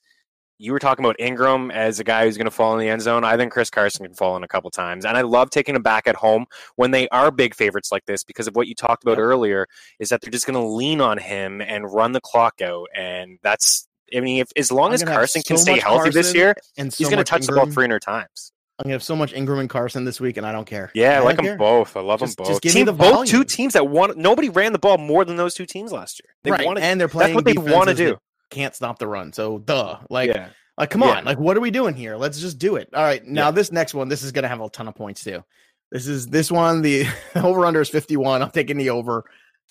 you 0.64 0.72
were 0.72 0.80
talking 0.80 1.03
about 1.03 1.18
Ingram 1.20 1.72
as 1.72 1.99
a 1.99 2.05
guy 2.05 2.24
who's 2.24 2.38
going 2.38 2.45
to 2.45 2.51
fall 2.51 2.74
in 2.74 2.80
the 2.80 2.88
end 2.88 3.01
zone. 3.01 3.26
I 3.26 3.36
think 3.36 3.51
Chris 3.51 3.70
Carson 3.70 4.05
can 4.05 4.16
fall 4.16 4.38
in 4.38 4.43
a 4.43 4.47
couple 4.47 4.72
times. 4.72 5.03
And 5.03 5.18
I 5.18 5.22
love 5.22 5.49
taking 5.49 5.76
him 5.76 5.84
back 5.84 6.07
at 6.07 6.16
home 6.16 6.45
when 6.78 6.91
they 6.91 7.09
are 7.09 7.32
big 7.32 7.53
favorites 7.53 7.91
like 7.91 8.05
this 8.05 8.24
because 8.24 8.47
of 8.47 8.55
what 8.55 8.68
you 8.68 8.74
talked 8.74 9.03
about 9.03 9.20
earlier 9.20 9.68
is 9.99 10.07
that 10.07 10.22
they're 10.22 10.32
just 10.32 10.45
going 10.45 10.59
to 10.59 10.66
lean 10.66 11.01
on 11.01 11.18
him 11.18 11.59
and 11.59 11.91
run 11.91 12.14
the 12.14 12.22
clock 12.22 12.61
out. 12.61 12.88
And 12.95 13.39
that's, 13.43 13.89
I 14.16 14.22
mean, 14.22 14.39
if 14.39 14.51
as 14.55 14.72
long 14.72 14.93
as 14.93 15.03
Carson 15.03 15.41
so 15.41 15.47
can 15.47 15.57
stay 15.57 15.80
healthy 15.80 16.11
Carson 16.11 16.14
this 16.14 16.34
year, 16.34 16.55
and 16.78 16.93
so 16.93 16.97
he's 16.97 17.09
going 17.09 17.18
to 17.18 17.26
touch 17.26 17.41
Ingram. 17.41 17.55
the 17.55 17.66
ball 17.66 17.74
300 17.74 18.01
times. 18.01 18.53
I'm 18.80 18.86
gonna 18.86 18.93
have 18.93 19.03
so 19.03 19.16
much 19.16 19.34
Ingram 19.34 19.59
and 19.59 19.70
Carson 19.70 20.03
this 20.03 20.20
week, 20.20 20.38
and 20.38 20.47
I 20.47 20.51
don't 20.51 20.66
care. 20.66 20.91
Yeah, 20.95 21.11
I, 21.11 21.16
I 21.18 21.20
like 21.20 21.36
them 21.36 21.45
care. 21.45 21.57
both. 21.57 21.95
I 21.95 22.01
love 22.01 22.22
just, 22.22 22.36
them 22.36 22.43
both. 22.43 22.53
Just 22.53 22.61
give 22.64 22.74
Team, 22.74 22.82
me 22.82 22.86
the 22.86 22.93
both 22.93 23.28
two 23.28 23.43
teams 23.43 23.74
that 23.74 23.88
want. 23.88 24.18
Nobody 24.18 24.49
ran 24.49 24.74
the 24.74 24.80
ball 24.80 24.97
more 24.97 25.24
than 25.26 25.36
those 25.36 25.53
two 25.53 25.68
teams 25.68 25.91
last 25.91 26.20
year. 26.24 26.34
They 26.43 26.49
right, 26.49 26.66
wanted, 26.66 26.84
and 26.84 26.99
they're 26.99 27.07
playing. 27.07 27.36
That's 27.36 27.55
what 27.55 27.66
they 27.66 27.72
want 27.72 27.89
to 27.89 27.95
do. 27.95 28.18
Can't 28.54 28.76
stop 28.76 28.99
the 28.99 29.08
run. 29.08 29.34
So, 29.34 29.58
duh. 29.60 29.97
Like, 30.10 30.30
yeah. 30.30 30.49
Like, 30.78 30.89
come 30.89 31.01
yeah. 31.01 31.18
on, 31.18 31.26
like, 31.26 31.38
what 31.38 31.56
are 31.56 31.62
we 31.62 31.72
doing 31.72 31.93
here? 31.93 32.16
Let's 32.16 32.39
just 32.39 32.58
do 32.58 32.78
it. 32.78 32.89
All 32.93 33.04
right, 33.04 33.24
now 33.26 33.47
yeah. 33.47 33.51
this 33.51 33.72
next 33.72 33.93
one, 33.93 34.10
this 34.10 34.24
is 34.24 34.32
going 34.32 34.43
to 34.43 34.49
have 34.49 34.62
a 34.62 34.70
ton 34.70 34.88
of 34.88 34.95
points 34.95 35.24
too. 35.24 35.43
This 35.91 36.08
is 36.08 36.28
this 36.28 36.51
one. 36.51 36.82
The 36.82 37.06
over 37.36 37.66
under 37.66 37.82
is 37.82 37.89
fifty 37.89 38.18
one. 38.18 38.41
I'm 38.41 38.49
taking 38.49 38.78
the 38.78 38.89
over. 38.89 39.24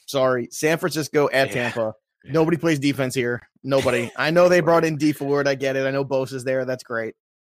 Sorry, 0.06 0.48
San 0.52 0.78
Francisco 0.78 1.28
at 1.32 1.48
yeah. 1.48 1.54
Tampa. 1.54 1.94
Nobody 2.24 2.56
plays 2.56 2.78
defense 2.78 3.14
here. 3.14 3.40
Nobody. 3.64 4.10
I 4.16 4.30
know 4.30 4.48
they 4.48 4.60
brought 4.60 4.84
in 4.84 4.96
D 4.96 5.12
Ford. 5.12 5.48
I 5.48 5.56
get 5.56 5.74
it. 5.74 5.86
I 5.86 5.90
know 5.90 6.04
Bose 6.04 6.32
is 6.32 6.44
there. 6.44 6.64
That's 6.64 6.84
great. 6.84 7.14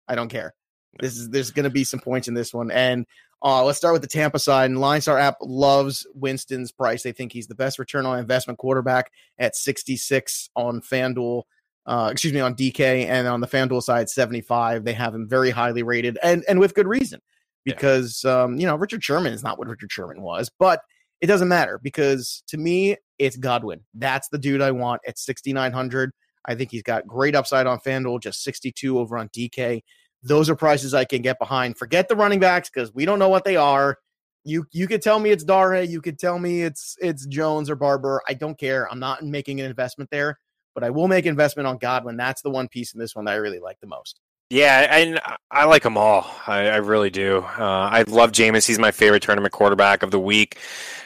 I 0.08 0.16
don't 0.16 0.30
care. 0.30 0.56
This 1.00 1.18
is 1.18 1.30
there's 1.30 1.52
going 1.52 1.66
to 1.66 1.70
be 1.70 1.84
some 1.84 2.00
points 2.00 2.28
in 2.28 2.34
this 2.34 2.54
one. 2.54 2.72
And 2.72 3.06
uh, 3.44 3.64
let's 3.64 3.78
start 3.78 3.94
with 3.94 4.02
the 4.02 4.08
Tampa 4.08 4.40
side. 4.40 4.72
And 4.72 4.80
Linestar 4.80 5.20
app 5.20 5.38
loves 5.42 6.06
Winston's 6.14 6.72
price. 6.72 7.04
They 7.04 7.12
think 7.12 7.32
he's 7.32 7.48
the 7.48 7.56
best 7.56 7.80
return 7.80 8.06
on 8.06 8.20
investment 8.20 8.60
quarterback 8.60 9.12
at 9.38 9.56
66 9.56 10.50
on 10.56 10.82
FanDuel 10.82 11.44
uh, 11.86 12.10
excuse 12.12 12.34
me, 12.34 12.40
on 12.40 12.56
DK 12.56 13.06
and 13.06 13.28
on 13.28 13.42
the 13.42 13.48
FanDuel 13.48 13.82
side, 13.82 14.10
75. 14.10 14.84
They 14.84 14.94
have 14.94 15.14
him 15.14 15.28
very 15.28 15.52
highly 15.52 15.84
rated 15.84 16.18
and, 16.24 16.44
and 16.48 16.60
with 16.60 16.74
good 16.74 16.88
reason 16.88 17.22
because, 17.64 18.22
yeah. 18.26 18.44
um, 18.44 18.60
you 18.60 18.66
know, 18.66 18.76
Richard 18.76 19.04
Sherman 19.04 19.34
is 19.34 19.44
not 19.44 19.60
what 19.60 19.68
Richard 19.68 19.92
Sherman 19.92 20.22
was, 20.22 20.50
but 20.60 20.82
it 21.22 21.28
doesn't 21.28 21.48
matter 21.48 21.80
because 21.82 22.44
to 22.48 22.58
me, 22.58 22.98
it's 23.20 23.38
Godwin. 23.38 23.82
That's 23.94 24.28
the 24.30 24.38
dude 24.38 24.62
I 24.62 24.72
want 24.72 25.02
at 25.08 25.18
6,900. 25.18 26.12
I 26.48 26.56
think 26.56 26.72
he's 26.72 26.84
got 26.84 27.08
great 27.08 27.36
upside 27.36 27.68
on 27.68 27.80
FanDuel, 27.80 28.22
just 28.22 28.44
62 28.44 29.00
over 29.00 29.18
on 29.18 29.30
DK. 29.30 29.82
Those 30.26 30.50
are 30.50 30.56
prices 30.56 30.94
I 30.94 31.06
can 31.06 31.22
get 31.22 31.40
behind. 31.40 31.78
Forget 31.78 32.10
the 32.10 32.16
running 32.16 32.40
backs 32.40 32.70
because 32.70 32.94
we 32.94 33.06
don't 33.06 33.20
know 33.20 33.30
what 33.30 33.46
they 33.46 33.56
are. 33.56 33.98
You 34.44 34.66
you 34.72 34.88
could 34.88 35.02
tell 35.02 35.20
me 35.20 35.32
it's 35.32 35.44
Dare, 35.44 35.82
you 35.84 36.02
could 36.02 36.20
tell 36.20 36.38
me 36.38 36.64
it's 36.64 36.98
it's 37.00 37.26
Jones 37.26 37.70
or 37.70 37.76
Barber. 37.76 38.22
I 38.28 38.34
don't 38.34 38.58
care. 38.60 38.92
I'm 38.92 39.00
not 39.00 39.24
making 39.24 39.60
an 39.60 39.66
investment 39.66 40.10
there 40.12 40.38
but 40.76 40.84
I 40.84 40.92
will 40.92 41.08
make 41.08 41.26
investment 41.26 41.66
on 41.66 41.78
Godwin. 41.78 42.18
That's 42.18 42.42
the 42.42 42.52
one 42.52 42.68
piece 42.68 42.94
in 42.94 43.00
this 43.00 43.16
one 43.16 43.26
that 43.26 43.32
I 43.32 43.38
really 43.38 43.60
like 43.60 43.80
the 43.80 43.88
most. 43.88 44.20
Yeah, 44.52 44.96
and 44.96 45.20
I 45.50 45.66
like 45.66 45.82
them 45.82 45.98
all. 45.98 46.30
I, 46.46 46.68
I 46.68 46.76
really 46.78 47.10
do. 47.10 47.40
Uh, 47.58 47.64
I 47.64 48.04
love 48.04 48.32
Jameis. 48.32 48.68
He's 48.68 48.78
my 48.78 48.92
favorite 48.92 49.24
tournament 49.24 49.54
quarterback 49.54 50.04
of 50.04 50.12
the 50.12 50.20
week. 50.20 50.60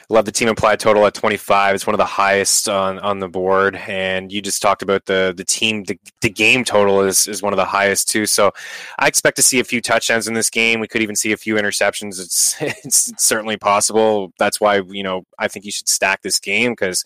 Love 0.09 0.25
the 0.25 0.31
team 0.31 0.49
implied 0.49 0.79
total 0.79 1.05
at 1.05 1.13
25. 1.13 1.75
It's 1.75 1.87
one 1.87 1.93
of 1.93 1.99
the 1.99 2.05
highest 2.05 2.67
on, 2.67 2.99
on 2.99 3.19
the 3.19 3.29
board. 3.29 3.77
And 3.77 4.29
you 4.29 4.41
just 4.41 4.61
talked 4.61 4.81
about 4.81 5.05
the 5.05 5.33
the 5.37 5.45
team 5.45 5.83
the, 5.85 5.97
the 6.21 6.29
game 6.29 6.65
total 6.65 7.01
is 7.01 7.27
is 7.27 7.41
one 7.41 7.53
of 7.53 7.57
the 7.57 7.65
highest 7.65 8.09
too. 8.09 8.25
So 8.25 8.51
I 8.97 9.07
expect 9.07 9.37
to 9.37 9.43
see 9.43 9.59
a 9.59 9.63
few 9.63 9.79
touchdowns 9.81 10.27
in 10.27 10.33
this 10.33 10.49
game. 10.49 10.81
We 10.81 10.87
could 10.87 11.01
even 11.01 11.15
see 11.15 11.31
a 11.31 11.37
few 11.37 11.55
interceptions. 11.55 12.19
It's 12.19 12.55
it's 12.61 13.13
certainly 13.23 13.55
possible. 13.55 14.33
That's 14.37 14.59
why 14.59 14.81
you 14.85 15.03
know 15.03 15.23
I 15.37 15.47
think 15.47 15.63
you 15.63 15.71
should 15.71 15.87
stack 15.87 16.23
this 16.23 16.39
game 16.39 16.71
because 16.73 17.05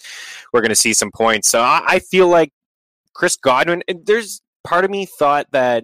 we're 0.52 0.62
going 0.62 0.70
to 0.70 0.76
see 0.76 0.94
some 0.94 1.12
points. 1.12 1.50
So 1.50 1.62
I, 1.62 1.84
I 1.86 2.00
feel 2.00 2.28
like 2.28 2.52
Chris 3.14 3.36
Godwin. 3.36 3.84
There's 3.88 4.42
part 4.64 4.86
of 4.86 4.90
me 4.90 5.06
thought 5.06 5.48
that 5.52 5.84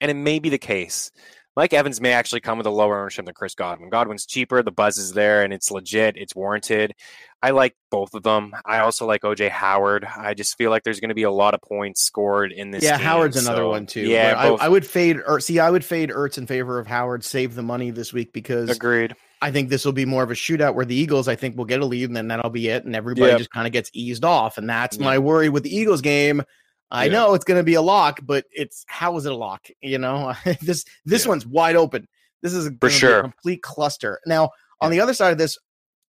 and 0.00 0.10
it 0.10 0.14
may 0.14 0.38
be 0.38 0.48
the 0.48 0.58
case. 0.58 1.10
Mike 1.58 1.72
Evans 1.72 2.00
may 2.00 2.12
actually 2.12 2.40
come 2.40 2.56
with 2.56 2.68
a 2.68 2.70
lower 2.70 3.00
ownership 3.00 3.24
than 3.24 3.34
Chris 3.34 3.56
Godwin. 3.56 3.90
Godwin's 3.90 4.26
cheaper, 4.26 4.62
the 4.62 4.70
buzz 4.70 4.96
is 4.96 5.12
there, 5.12 5.42
and 5.42 5.52
it's 5.52 5.72
legit, 5.72 6.16
it's 6.16 6.36
warranted. 6.36 6.94
I 7.42 7.50
like 7.50 7.74
both 7.90 8.14
of 8.14 8.22
them. 8.22 8.52
I 8.64 8.78
also 8.78 9.06
like 9.06 9.22
OJ 9.22 9.50
Howard. 9.50 10.04
I 10.04 10.34
just 10.34 10.56
feel 10.56 10.70
like 10.70 10.84
there's 10.84 11.00
going 11.00 11.08
to 11.08 11.16
be 11.16 11.24
a 11.24 11.32
lot 11.32 11.54
of 11.54 11.60
points 11.60 12.04
scored 12.04 12.52
in 12.52 12.70
this. 12.70 12.84
Yeah, 12.84 12.96
game, 12.96 13.06
Howard's 13.06 13.42
so, 13.42 13.50
another 13.50 13.66
one 13.66 13.86
too. 13.86 14.02
Yeah, 14.02 14.34
I, 14.36 14.66
I, 14.66 14.68
would 14.68 14.86
fade. 14.86 15.18
Or 15.26 15.40
see, 15.40 15.58
I 15.58 15.68
would 15.68 15.84
fade 15.84 16.10
Ertz 16.10 16.38
in 16.38 16.46
favor 16.46 16.78
of 16.78 16.86
Howard. 16.86 17.24
Save 17.24 17.56
the 17.56 17.62
money 17.64 17.90
this 17.90 18.12
week 18.12 18.32
because 18.32 18.70
agreed. 18.70 19.16
I 19.42 19.50
think 19.50 19.68
this 19.68 19.84
will 19.84 19.92
be 19.92 20.04
more 20.04 20.22
of 20.22 20.30
a 20.30 20.34
shootout 20.34 20.76
where 20.76 20.84
the 20.84 20.94
Eagles, 20.94 21.26
I 21.26 21.34
think, 21.34 21.56
will 21.56 21.64
get 21.64 21.80
a 21.80 21.86
lead, 21.86 22.04
and 22.04 22.16
then 22.16 22.28
that'll 22.28 22.50
be 22.50 22.68
it, 22.68 22.84
and 22.84 22.94
everybody 22.94 23.32
yep. 23.32 23.38
just 23.38 23.50
kind 23.50 23.66
of 23.66 23.72
gets 23.72 23.90
eased 23.92 24.24
off, 24.24 24.58
and 24.58 24.70
that's 24.70 25.00
my 25.00 25.18
worry 25.18 25.48
with 25.48 25.64
the 25.64 25.76
Eagles 25.76 26.02
game. 26.02 26.42
I 26.90 27.04
yeah. 27.04 27.12
know 27.12 27.34
it's 27.34 27.44
going 27.44 27.58
to 27.58 27.64
be 27.64 27.74
a 27.74 27.82
lock, 27.82 28.20
but 28.22 28.46
it's 28.50 28.84
how 28.88 29.16
is 29.16 29.26
it 29.26 29.32
a 29.32 29.36
lock? 29.36 29.68
You 29.80 29.98
know, 29.98 30.34
this 30.62 30.84
this 31.04 31.24
yeah. 31.24 31.28
one's 31.28 31.46
wide 31.46 31.76
open. 31.76 32.08
This 32.42 32.54
is 32.54 32.70
for 32.80 32.90
sure 32.90 33.18
a 33.18 33.22
complete 33.22 33.62
cluster. 33.62 34.20
Now, 34.26 34.50
on 34.80 34.90
the 34.90 35.00
other 35.00 35.14
side 35.14 35.32
of 35.32 35.38
this, 35.38 35.58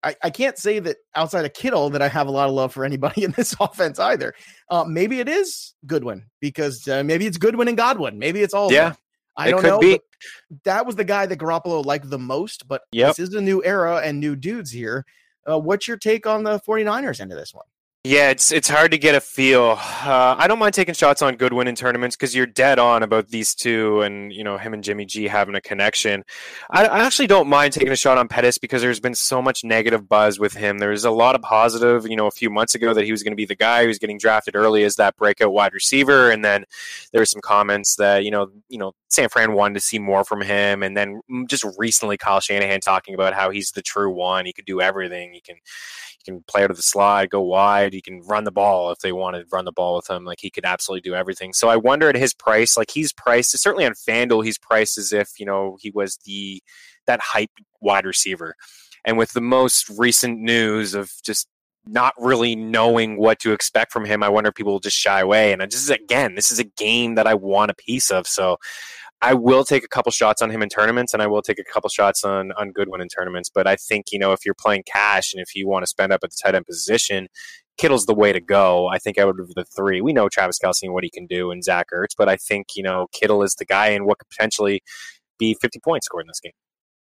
I, 0.03 0.15
I 0.23 0.29
can't 0.29 0.57
say 0.57 0.79
that 0.79 0.97
outside 1.15 1.45
of 1.45 1.53
Kittle 1.53 1.89
that 1.91 2.01
I 2.01 2.07
have 2.07 2.27
a 2.27 2.31
lot 2.31 2.47
of 2.47 2.53
love 2.53 2.73
for 2.73 2.85
anybody 2.85 3.23
in 3.25 3.31
this 3.31 3.55
offense 3.59 3.99
either. 3.99 4.33
Uh, 4.69 4.83
maybe 4.83 5.19
it 5.19 5.29
is 5.29 5.73
Goodwin 5.85 6.25
because 6.39 6.87
uh, 6.87 7.03
maybe 7.03 7.25
it's 7.25 7.37
Goodwin 7.37 7.67
and 7.67 7.77
Godwin. 7.77 8.19
Maybe 8.19 8.41
it's 8.41 8.53
all. 8.53 8.71
Yeah, 8.71 8.93
I 9.35 9.51
don't 9.51 9.63
know. 9.63 9.97
That 10.63 10.85
was 10.85 10.95
the 10.95 11.03
guy 11.03 11.25
that 11.25 11.39
Garoppolo 11.39 11.85
liked 11.85 12.09
the 12.09 12.19
most. 12.19 12.67
But 12.67 12.83
yep. 12.91 13.15
this 13.15 13.29
is 13.29 13.35
a 13.35 13.41
new 13.41 13.63
era 13.63 14.01
and 14.03 14.19
new 14.19 14.35
dudes 14.35 14.71
here. 14.71 15.05
Uh, 15.49 15.57
what's 15.57 15.87
your 15.87 15.97
take 15.97 16.27
on 16.27 16.43
the 16.43 16.59
49ers 16.59 17.21
end 17.21 17.31
of 17.31 17.37
this 17.37 17.53
one? 17.53 17.65
Yeah, 18.03 18.29
it's 18.29 18.53
it's 18.53 18.69
hard 18.69 18.91
to 18.91 18.97
get 18.97 19.15
a 19.15 19.19
feel. 19.19 19.75
Uh, 19.77 20.35
I 20.37 20.47
don't 20.47 20.59
mind 20.59 20.73
taking 20.73 20.93
shots 20.93 21.21
on 21.21 21.35
Goodwin 21.35 21.67
in 21.67 21.75
tournaments 21.75 22.15
because 22.15 22.33
you're 22.33 22.45
dead 22.45 22.79
on 22.79 23.03
about 23.03 23.27
these 23.27 23.53
two, 23.53 24.01
and 24.01 24.31
you 24.31 24.45
know 24.45 24.57
him 24.57 24.73
and 24.73 24.81
Jimmy 24.81 25.05
G 25.05 25.27
having 25.27 25.55
a 25.55 25.61
connection. 25.61 26.23
I, 26.69 26.85
I, 26.85 26.99
actually 26.99 27.27
don't 27.27 27.49
mind 27.49 27.73
taking 27.73 27.91
a 27.91 27.97
shot 27.97 28.17
on 28.17 28.29
Pettis 28.29 28.59
because 28.59 28.81
there's 28.81 29.01
been 29.01 29.15
so 29.15 29.41
much 29.41 29.65
negative 29.65 30.07
buzz 30.07 30.39
with 30.39 30.53
him. 30.53 30.77
There's 30.77 31.03
a 31.03 31.11
lot 31.11 31.35
of 31.35 31.41
positive. 31.41 32.07
You 32.07 32.15
know, 32.15 32.27
a 32.27 32.31
few 32.31 32.49
months 32.49 32.75
ago 32.75 32.93
that 32.93 33.03
he 33.03 33.11
was 33.11 33.23
going 33.23 33.33
to 33.33 33.35
be 33.35 33.45
the 33.45 33.55
guy 33.55 33.81
who 33.81 33.87
was 33.89 33.99
getting 33.99 34.17
drafted 34.17 34.55
early 34.55 34.85
as 34.85 34.95
that 34.95 35.17
breakout 35.17 35.51
wide 35.51 35.73
receiver, 35.73 36.31
and 36.31 36.45
then 36.45 36.63
there 37.11 37.19
were 37.19 37.25
some 37.25 37.41
comments 37.41 37.95
that 37.97 38.23
you 38.23 38.31
know 38.31 38.51
you 38.69 38.77
know 38.77 38.93
San 39.09 39.29
Fran 39.29 39.53
wanted 39.53 39.75
to 39.75 39.79
see 39.79 39.99
more 39.99 40.23
from 40.23 40.41
him, 40.41 40.83
and 40.83 40.95
then 40.95 41.21
mm, 41.31 41.47
just 41.47 41.65
recently 41.77 42.17
Kyle 42.17 42.39
Shanahan 42.39 42.81
talking 42.81 43.13
about 43.13 43.33
how 43.33 43.49
he's 43.49 43.71
the 43.71 43.81
true 43.81 44.11
one. 44.11 44.45
He 44.45 44.53
could 44.53 44.65
do 44.65 44.81
everything. 44.81 45.33
He 45.33 45.41
can 45.41 45.55
he 45.55 46.31
can 46.31 46.43
play 46.47 46.63
out 46.63 46.71
of 46.71 46.77
the 46.77 46.83
slide, 46.83 47.29
go 47.29 47.41
wide. 47.41 47.93
He 47.93 48.01
can 48.01 48.21
run 48.21 48.43
the 48.43 48.51
ball 48.51 48.91
if 48.91 48.99
they 48.99 49.13
want 49.13 49.35
to 49.35 49.45
run 49.51 49.65
the 49.65 49.71
ball 49.71 49.95
with 49.95 50.09
him. 50.09 50.25
Like 50.25 50.39
he 50.41 50.49
could 50.49 50.65
absolutely 50.65 51.09
do 51.09 51.15
everything. 51.15 51.53
So 51.53 51.69
I 51.69 51.77
wonder 51.77 52.09
at 52.09 52.15
his 52.15 52.33
price, 52.33 52.75
like 52.75 52.91
he's 52.91 53.13
priced 53.13 53.57
certainly 53.57 53.85
on 53.85 53.93
FanDuel, 53.93 54.43
he's 54.43 54.57
priced 54.57 54.97
as 54.97 55.13
if 55.13 55.39
you 55.39 55.45
know 55.45 55.77
he 55.79 55.91
was 55.91 56.17
the 56.25 56.61
that 57.05 57.21
hype 57.21 57.51
wide 57.81 58.05
receiver. 58.05 58.55
And 59.05 59.17
with 59.17 59.31
the 59.31 59.41
most 59.41 59.89
recent 59.97 60.39
news 60.39 60.93
of 60.93 61.11
just 61.23 61.47
not 61.89 62.13
really 62.17 62.55
knowing 62.55 63.17
what 63.17 63.39
to 63.39 63.51
expect 63.51 63.91
from 63.91 64.05
him, 64.05 64.23
I 64.23 64.29
wonder 64.29 64.49
if 64.49 64.55
people 64.55 64.73
will 64.73 64.79
just 64.79 64.97
shy 64.97 65.19
away. 65.19 65.53
And 65.53 65.61
I 65.61 65.65
just 65.65 65.89
again, 65.89 66.35
this 66.35 66.51
is 66.51 66.59
a 66.59 66.63
game 66.63 67.15
that 67.15 67.27
I 67.27 67.33
want 67.33 67.71
a 67.71 67.75
piece 67.75 68.11
of. 68.11 68.27
So 68.27 68.57
I 69.21 69.33
will 69.33 69.63
take 69.63 69.83
a 69.83 69.87
couple 69.87 70.11
shots 70.11 70.41
on 70.41 70.51
him 70.51 70.61
in 70.61 70.69
tournaments, 70.69 71.13
and 71.13 71.23
I 71.23 71.27
will 71.27 71.41
take 71.41 71.59
a 71.59 71.63
couple 71.63 71.89
shots 71.89 72.23
on 72.23 72.51
on 72.53 72.71
Goodwin 72.71 73.01
in 73.01 73.07
tournaments. 73.07 73.49
But 73.53 73.67
I 73.67 73.75
think 73.75 74.07
you 74.11 74.19
know 74.19 74.31
if 74.33 74.45
you're 74.45 74.55
playing 74.55 74.83
cash 74.85 75.33
and 75.33 75.41
if 75.41 75.55
you 75.55 75.67
want 75.67 75.83
to 75.83 75.87
spend 75.87 76.13
up 76.13 76.21
at 76.23 76.29
the 76.29 76.37
tight 76.41 76.55
end 76.55 76.65
position, 76.65 77.27
Kittle's 77.77 78.05
the 78.05 78.13
way 78.13 78.31
to 78.31 78.39
go. 78.39 78.87
I 78.87 78.99
think 78.99 79.17
I 79.17 79.25
would 79.25 79.39
have 79.39 79.49
the 79.55 79.65
three. 79.75 80.01
We 80.01 80.13
know 80.13 80.29
Travis 80.29 80.59
Kelce 80.63 80.83
and 80.83 80.93
what 80.93 81.03
he 81.03 81.09
can 81.09 81.25
do, 81.25 81.51
and 81.51 81.63
Zach 81.63 81.87
Ertz, 81.93 82.15
but 82.17 82.29
I 82.29 82.35
think 82.35 82.67
you 82.75 82.83
know 82.83 83.07
Kittle 83.11 83.41
is 83.41 83.55
the 83.55 83.65
guy 83.65 83.87
and 83.87 84.05
what 84.05 84.19
could 84.19 84.29
potentially 84.29 84.81
be 85.39 85.55
50 85.61 85.79
points 85.79 86.05
scored 86.05 86.23
in 86.23 86.27
this 86.27 86.39
game. 86.39 86.53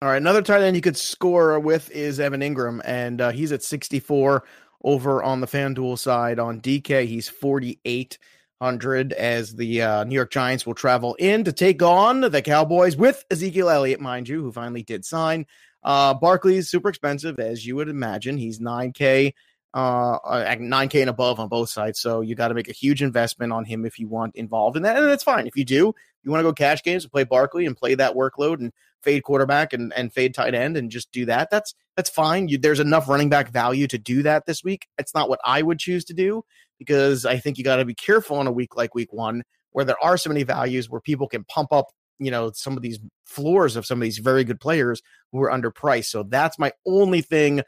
All 0.02 0.10
right, 0.10 0.18
another 0.18 0.42
tight 0.42 0.60
end 0.60 0.76
you 0.76 0.82
could 0.82 0.98
score 0.98 1.58
with 1.58 1.90
is 1.90 2.20
Evan 2.20 2.42
Engram, 2.42 2.82
and 2.84 3.20
uh, 3.22 3.30
he's 3.30 3.52
at 3.52 3.62
64 3.62 4.44
over 4.84 5.22
on 5.22 5.40
the 5.40 5.46
FanDuel 5.46 5.98
side. 5.98 6.38
On 6.38 6.60
DK, 6.60 7.06
he's 7.06 7.28
4,800 7.28 9.12
as 9.14 9.56
the 9.56 9.82
uh, 9.82 10.04
New 10.04 10.14
York 10.14 10.30
Giants 10.30 10.66
will 10.66 10.74
travel 10.74 11.14
in 11.14 11.42
to 11.44 11.52
take 11.52 11.82
on 11.82 12.20
the 12.20 12.42
Cowboys 12.42 12.96
with 12.96 13.24
Ezekiel 13.30 13.70
Elliott, 13.70 14.00
mind 14.00 14.28
you, 14.28 14.42
who 14.42 14.52
finally 14.52 14.82
did 14.82 15.04
sign. 15.04 15.46
Uh, 15.82 16.14
Barkley's 16.14 16.68
super 16.68 16.88
expensive, 16.88 17.38
as 17.38 17.66
you 17.66 17.76
would 17.76 17.88
imagine. 17.88 18.38
He's 18.38 18.60
9K, 18.60 19.32
uh, 19.74 20.20
9K 20.20 21.00
and 21.00 21.10
above 21.10 21.40
on 21.40 21.48
both 21.48 21.68
sides. 21.68 22.00
So 22.00 22.20
you 22.20 22.36
got 22.36 22.48
to 22.48 22.54
make 22.54 22.68
a 22.68 22.72
huge 22.72 23.02
investment 23.02 23.52
on 23.52 23.64
him 23.64 23.84
if 23.84 23.98
you 23.98 24.06
want 24.06 24.36
involved 24.36 24.76
in 24.76 24.84
that. 24.84 24.96
And 24.96 25.06
that's 25.06 25.24
fine. 25.24 25.48
If 25.48 25.56
you 25.56 25.64
do, 25.64 25.92
you 26.22 26.30
want 26.30 26.38
to 26.38 26.44
go 26.44 26.52
cash 26.52 26.82
games 26.82 27.04
and 27.04 27.12
play 27.12 27.24
Barkley 27.24 27.66
and 27.66 27.76
play 27.76 27.96
that 27.96 28.14
workload 28.14 28.60
and 28.60 28.72
fade 29.02 29.24
quarterback 29.24 29.72
and, 29.72 29.92
and 29.94 30.12
fade 30.12 30.32
tight 30.32 30.54
end 30.54 30.76
and 30.76 30.90
just 30.90 31.10
do 31.10 31.26
that. 31.26 31.50
That's 31.50 31.74
that's 31.96 32.08
fine. 32.08 32.48
You, 32.48 32.56
there's 32.56 32.80
enough 32.80 33.08
running 33.08 33.28
back 33.28 33.50
value 33.50 33.88
to 33.88 33.98
do 33.98 34.22
that 34.22 34.46
this 34.46 34.62
week. 34.62 34.86
It's 34.96 35.14
not 35.14 35.28
what 35.28 35.40
I 35.44 35.60
would 35.60 35.80
choose 35.80 36.04
to 36.06 36.14
do 36.14 36.44
because 36.78 37.26
I 37.26 37.38
think 37.38 37.58
you 37.58 37.64
got 37.64 37.76
to 37.76 37.84
be 37.84 37.94
careful 37.94 38.38
on 38.38 38.46
a 38.46 38.52
week 38.52 38.76
like 38.76 38.94
week 38.94 39.12
one 39.12 39.42
where 39.72 39.84
there 39.84 40.02
are 40.02 40.16
so 40.16 40.30
many 40.30 40.44
values 40.44 40.88
where 40.88 41.00
people 41.00 41.26
can 41.26 41.42
pump 41.44 41.72
up 41.72 41.86
you 42.20 42.30
know 42.30 42.52
some 42.52 42.76
of 42.76 42.82
these 42.82 43.00
floors 43.24 43.74
of 43.74 43.84
some 43.84 43.98
of 43.98 44.02
these 44.02 44.18
very 44.18 44.44
good 44.44 44.60
players 44.60 45.02
who 45.32 45.42
are 45.42 45.50
underpriced. 45.50 46.06
So 46.06 46.22
that's 46.22 46.60
my 46.60 46.70
only 46.86 47.22
thing 47.22 47.62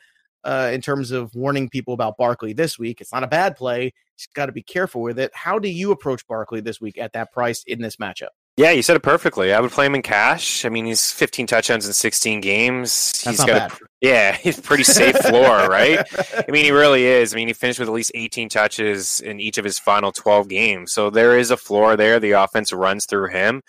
uh, 0.46 0.70
in 0.72 0.80
terms 0.80 1.10
of 1.10 1.34
warning 1.34 1.68
people 1.68 1.92
about 1.92 2.16
Barkley 2.16 2.52
this 2.52 2.78
week. 2.78 3.00
It's 3.00 3.12
not 3.12 3.24
a 3.24 3.26
bad 3.26 3.56
play. 3.56 3.92
Just 4.16 4.32
got 4.32 4.46
to 4.46 4.52
be 4.52 4.62
careful 4.62 5.02
with 5.02 5.18
it. 5.18 5.30
How 5.34 5.58
do 5.58 5.68
you 5.68 5.90
approach 5.90 6.26
Barkley 6.26 6.60
this 6.60 6.80
week 6.80 6.96
at 6.98 7.12
that 7.14 7.32
price 7.32 7.64
in 7.66 7.82
this 7.82 7.96
matchup? 7.96 8.28
Yeah, 8.56 8.70
you 8.70 8.80
said 8.80 8.96
it 8.96 9.02
perfectly. 9.02 9.52
I 9.52 9.60
would 9.60 9.70
play 9.70 9.84
him 9.84 9.94
in 9.94 10.00
cash. 10.00 10.64
I 10.64 10.70
mean, 10.70 10.86
he's 10.86 11.12
15 11.12 11.46
touchdowns 11.46 11.86
in 11.86 11.92
16 11.92 12.40
games. 12.40 13.12
That's 13.12 13.24
he's 13.24 13.38
not 13.40 13.48
got, 13.48 13.70
bad. 13.70 13.72
A, 13.72 13.86
yeah, 14.00 14.32
he's 14.40 14.58
pretty 14.58 14.84
safe 14.84 15.16
floor, 15.16 15.68
right? 15.68 16.06
I 16.16 16.50
mean, 16.50 16.64
he 16.64 16.70
really 16.72 17.04
is. 17.04 17.34
I 17.34 17.36
mean, 17.36 17.48
he 17.48 17.52
finished 17.52 17.80
with 17.80 17.88
at 17.88 17.94
least 17.94 18.12
18 18.14 18.48
touches 18.48 19.20
in 19.20 19.40
each 19.40 19.58
of 19.58 19.64
his 19.64 19.78
final 19.78 20.10
12 20.10 20.48
games. 20.48 20.92
So 20.92 21.10
there 21.10 21.36
is 21.36 21.50
a 21.50 21.56
floor 21.58 21.96
there. 21.96 22.18
The 22.18 22.30
offense 22.30 22.72
runs 22.72 23.04
through 23.04 23.28
him, 23.28 23.60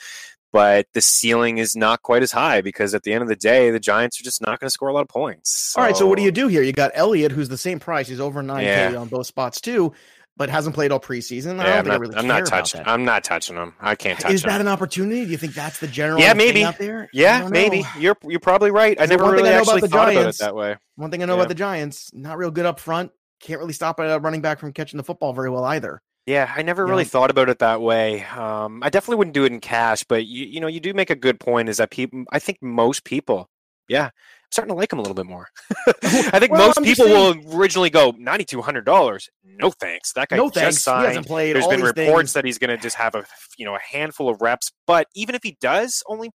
but 0.51 0.87
the 0.93 1.01
ceiling 1.01 1.57
is 1.57 1.75
not 1.75 2.01
quite 2.01 2.23
as 2.23 2.31
high 2.31 2.61
because 2.61 2.93
at 2.93 3.03
the 3.03 3.13
end 3.13 3.21
of 3.21 3.27
the 3.29 3.35
day, 3.35 3.69
the 3.71 3.79
Giants 3.79 4.19
are 4.19 4.23
just 4.23 4.41
not 4.41 4.59
going 4.59 4.67
to 4.67 4.71
score 4.71 4.89
a 4.89 4.93
lot 4.93 5.01
of 5.01 5.09
points. 5.09 5.73
All 5.77 5.83
right, 5.83 5.95
so 5.95 6.07
what 6.07 6.17
do 6.17 6.23
you 6.23 6.31
do 6.31 6.47
here? 6.47 6.61
You 6.63 6.71
got 6.73 6.91
Elliott, 6.93 7.31
who's 7.31 7.49
the 7.49 7.57
same 7.57 7.79
price. 7.79 8.07
He's 8.07 8.19
over 8.19 8.41
9K 8.41 8.91
Yeah. 8.93 8.95
on 8.99 9.07
both 9.07 9.27
spots 9.27 9.59
too, 9.61 9.93
but 10.37 10.49
hasn't 10.49 10.73
played 10.75 10.91
all 10.91 10.99
preseason. 10.99 11.59
I 11.59 11.63
Yeah, 11.63 11.63
don't 11.63 11.67
I'm 11.67 11.83
think 11.83 11.87
I 11.87 11.89
not, 11.93 11.99
really 11.99 12.15
I'm 12.15 12.27
not 12.27 12.45
touching. 12.45 12.81
I'm 12.85 13.05
not 13.05 13.23
touching 13.23 13.55
him. 13.57 13.73
I 13.79 13.95
can't 13.95 14.19
touch 14.19 14.29
him. 14.31 14.35
Is 14.35 14.43
him. 14.43 14.49
that 14.49 14.61
an 14.61 14.67
opportunity? 14.67 15.25
Do 15.25 15.31
you 15.31 15.37
think 15.37 15.53
that's 15.53 15.79
the 15.79 15.87
general 15.87 16.19
Yeah, 16.21 16.29
thing 16.29 16.37
maybe. 16.37 16.63
out 16.63 16.77
there? 16.77 17.09
Yeah, 17.13 17.47
maybe. 17.49 17.83
You're 17.99 18.17
you're 18.23 18.39
probably 18.39 18.71
right. 18.71 18.99
I 18.99 19.05
So 19.05 19.11
never 19.11 19.23
one 19.23 19.31
thing 19.35 19.43
really 19.43 19.49
I 19.49 19.57
know 19.57 19.61
about 19.63 19.73
actually 19.75 19.81
the 19.81 19.87
thought 19.89 20.09
about 20.09 20.11
it 20.11 20.21
Giants- 20.21 20.37
that 20.39 20.55
way. 20.55 20.75
One 20.95 21.11
thing 21.11 21.23
I 21.23 21.25
know 21.25 21.33
Yeah. 21.33 21.39
about 21.41 21.49
the 21.49 21.55
Giants, 21.55 22.09
not 22.13 22.37
real 22.37 22.51
good 22.51 22.65
up 22.65 22.79
front. 22.79 23.11
Can't 23.41 23.59
really 23.59 23.73
stop 23.73 23.99
a 23.99 24.19
running 24.19 24.41
back 24.41 24.59
from 24.59 24.73
catching 24.73 24.97
the 24.97 25.03
football 25.03 25.33
very 25.33 25.49
well 25.49 25.63
either. 25.65 26.01
Yeah, 26.27 26.51
I 26.53 26.61
never 26.61 26.83
You 26.83 26.89
really 26.89 27.03
know? 27.05 27.09
thought 27.09 27.31
about 27.31 27.47
it 27.47 27.59
that 27.59 27.81
way. 27.81 28.25
Um, 28.25 28.83
I 28.83 28.89
definitely 28.89 29.15
wouldn't 29.15 29.33
do 29.33 29.45
it 29.45 29.51
in 29.53 29.61
cash, 29.61 30.03
but 30.03 30.25
you 30.25 30.45
you 30.45 30.59
know 30.59 30.67
you 30.67 30.81
do 30.81 30.93
make 30.93 31.09
a 31.09 31.15
good 31.15 31.39
point. 31.39 31.69
Is 31.69 31.77
that 31.77 31.89
people? 31.89 32.25
I 32.31 32.39
think 32.39 32.61
most 32.61 33.05
people, 33.05 33.49
yeah, 33.87 34.07
I'm 34.07 34.11
starting 34.51 34.73
to 34.73 34.77
like 34.77 34.91
him 34.91 34.99
a 34.99 35.01
little 35.01 35.15
bit 35.15 35.25
more. 35.25 35.47
I 36.03 36.37
think 36.39 36.51
Well, 36.51 36.67
most 36.67 36.77
I'm 36.77 36.83
people 36.83 37.05
will 37.07 37.35
originally 37.57 37.89
go 37.89 38.13
ninety 38.17 38.43
two 38.43 38.61
hundred 38.61 38.83
dollars. 38.83 39.29
No 39.45 39.71
thanks. 39.71 40.11
That 40.13 40.27
guy 40.27 40.35
no 40.35 40.49
just 40.49 40.55
thanks. 40.55 40.75
He 40.75 40.81
signed. 40.81 41.07
hasn't 41.07 41.27
played. 41.27 41.55
There's 41.55 41.63
all 41.63 41.71
been 41.71 41.81
reports 41.81 42.19
things. 42.19 42.33
that 42.33 42.43
he's 42.43 42.57
going 42.57 42.75
to 42.75 42.77
just 42.77 42.97
have 42.97 43.15
a 43.15 43.23
you 43.57 43.63
know 43.65 43.75
a 43.75 43.79
handful 43.79 44.27
of 44.27 44.41
reps, 44.41 44.73
but 44.85 45.07
even 45.15 45.33
if 45.33 45.43
he 45.43 45.57
does 45.61 46.03
only 46.07 46.31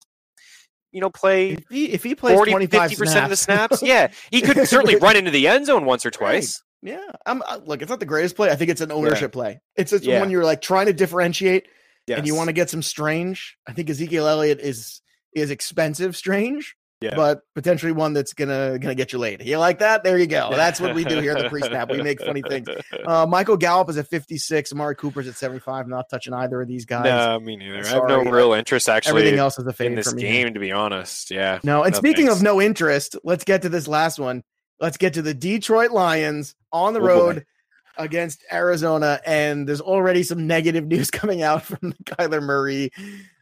you 0.91 1.03
know 1.03 1.11
play 1.11 1.51
if 1.51 1.65
he, 1.71 1.91
if 1.93 2.03
he 2.03 2.15
plays 2.15 2.35
40 2.35 2.51
25 2.51 2.91
50 2.91 2.97
percent 2.97 3.25
of 3.25 3.31
the 3.31 3.37
snaps, 3.37 3.83
yeah, 3.83 4.11
he 4.31 4.41
could 4.41 4.57
certainly 4.67 4.97
run 5.03 5.17
into 5.17 5.31
the 5.31 5.49
end 5.49 5.67
zone 5.67 5.85
once 5.85 6.07
or 6.07 6.11
twice. 6.11 6.63
Yeah, 6.83 7.01
I'm 7.25 7.43
uh, 7.43 7.61
look. 7.65 7.81
It's 7.83 7.91
not 7.91 8.01
the 8.01 8.07
greatest 8.07 8.35
play. 8.37 8.51
I 8.51 8.57
think 8.57 8.71
it's 8.71 8.81
an 8.81 8.91
ownership 8.91 9.33
play. 9.33 9.61
It's 9.77 9.93
it's 9.93 10.05
Yeah. 10.05 10.21
when 10.21 10.31
you're 10.31 10.45
like 10.45 10.61
trying 10.61 10.87
to 10.87 10.93
differentiate 10.93 11.67
and 12.09 12.27
you 12.27 12.35
want 12.35 12.49
to 12.49 12.53
get 12.53 12.71
some 12.71 12.83
strange. 12.83 13.57
I 13.69 13.73
think 13.73 13.89
Ezekiel 13.89 14.27
Elliott 14.27 14.59
is 14.61 15.01
is 15.33 15.51
expensive, 15.53 16.17
strange, 16.17 16.75
Yeah. 17.01 17.15
but 17.15 17.41
potentially 17.55 17.93
one 17.93 18.13
that's 18.15 18.33
gonna 18.35 18.79
gonna 18.81 18.97
get 18.97 19.13
you 19.13 19.21
laid. 19.21 19.43
You 19.45 19.59
like 19.59 19.79
that? 19.79 20.03
There 20.03 20.19
you 20.19 20.27
go. 20.27 20.51
That's 20.51 20.81
what 20.81 20.95
we 20.95 21.05
do 21.05 21.21
here 21.21 21.33
at 21.33 21.43
the 21.45 21.49
pre-snap. 21.49 21.89
We 21.91 22.03
make 22.03 22.21
funny 22.21 22.43
things. 22.43 22.69
Uh, 23.07 23.27
Michael 23.27 23.57
Gallup 23.57 23.89
is 23.91 23.97
at 23.99 24.07
56. 24.09 24.73
Amari 24.73 24.95
Cooper's 24.95 25.27
at 25.27 25.35
75. 25.35 25.89
Not 25.89 26.09
touching 26.09 26.33
either 26.35 26.61
of 26.63 26.69
these 26.69 26.85
guys. 26.85 27.05
No, 27.05 27.41
me 27.41 27.57
neither. 27.57 27.85
I 27.85 27.89
have 27.89 28.07
no 28.09 28.23
real 28.23 28.53
interest 28.53 28.89
actually 28.89 29.21
Everything 29.23 29.39
else 29.41 29.59
is 29.59 29.67
a 29.67 29.85
in 29.85 29.97
this 29.97 30.11
for 30.11 30.15
me. 30.17 30.23
game, 30.23 30.55
to 30.55 30.61
be 30.61 30.71
honest. 30.71 31.31
Yeah. 31.33 31.59
No, 31.65 31.83
and 31.83 31.93
No, 31.93 31.99
speaking 31.99 32.27
thanks. 32.27 32.39
of 32.39 32.43
no 32.45 32.61
interest, 32.61 33.17
let's 33.25 33.43
get 33.45 33.63
to 33.63 33.69
this 33.69 33.89
last 33.89 34.19
one. 34.21 34.45
Let's 34.83 34.97
get 34.97 35.15
to 35.15 35.23
the 35.23 35.33
Detroit 35.33 35.93
Lions 35.93 36.57
on 36.73 36.93
the 36.93 36.99
Oh, 37.01 37.03
boy. 37.03 37.09
road 37.09 37.47
against 37.97 38.43
Arizona, 38.53 39.21
and 39.25 39.67
there's 39.69 39.81
already 39.81 40.25
some 40.25 40.49
negative 40.49 40.87
news 40.89 41.09
coming 41.09 41.41
out 41.43 41.63
from 41.63 41.95
Kyler 42.05 42.43
Murray. 42.43 42.91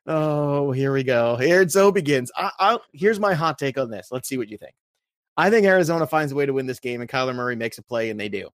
Oh, 0.07 0.71
here 0.71 0.93
we 0.93 1.03
go. 1.03 1.37
Here 1.37 1.63
it 1.63 1.73
so 1.73 1.91
begins. 1.91 2.31
I, 2.37 2.51
I'll, 2.59 2.83
here's 2.93 3.19
my 3.19 3.33
hot 3.33 3.59
take 3.59 3.79
on 3.79 3.91
this. 3.91 4.09
Let's 4.11 4.29
see 4.29 4.37
what 4.37 4.51
you 4.51 4.59
think. 4.59 4.75
I 5.37 5.49
think 5.49 5.67
Arizona 5.67 6.07
finds 6.07 6.33
a 6.33 6.35
way 6.35 6.45
to 6.45 6.53
win 6.53 6.67
this 6.67 6.79
game, 6.81 7.01
and 7.01 7.09
Kyler 7.09 7.35
Murray 7.35 7.57
makes 7.57 7.79
a 7.79 7.83
play, 7.83 8.11
and 8.11 8.21
they 8.21 8.29
do. 8.29 8.51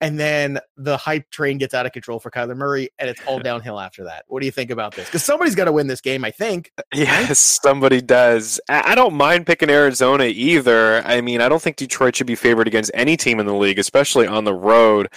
And 0.00 0.18
then 0.18 0.60
the 0.76 0.96
hype 0.96 1.28
train 1.30 1.58
gets 1.58 1.74
out 1.74 1.84
of 1.84 1.92
control 1.92 2.20
for 2.20 2.30
Kyler 2.30 2.56
Murray, 2.56 2.90
and 2.98 3.10
it's 3.10 3.20
all 3.26 3.38
downhill 3.40 3.80
after 3.80 4.04
that. 4.04 4.24
What 4.28 4.40
do 4.40 4.46
you 4.46 4.52
think 4.52 4.70
about 4.70 4.94
this? 4.94 5.06
Because 5.06 5.24
somebody's 5.24 5.54
got 5.54 5.64
to 5.64 5.72
win 5.72 5.88
this 5.88 6.00
game, 6.00 6.24
I 6.24 6.30
think. 6.30 6.72
Yes, 6.94 7.38
somebody 7.38 8.00
does. 8.00 8.60
I 8.68 8.92
I 8.92 8.94
don't 8.94 9.14
mind 9.14 9.46
picking 9.46 9.70
Arizona 9.70 10.24
either. 10.24 11.02
I 11.04 11.20
mean, 11.20 11.40
I 11.40 11.48
don't 11.48 11.60
think 11.60 11.76
Detroit 11.76 12.16
should 12.16 12.26
be 12.26 12.36
favored 12.36 12.66
against 12.68 12.90
any 12.94 13.16
team 13.16 13.40
in 13.40 13.46
the 13.46 13.54
league, 13.54 13.78
especially 13.78 14.26
on 14.26 14.44
the 14.44 14.54
road. 14.54 15.08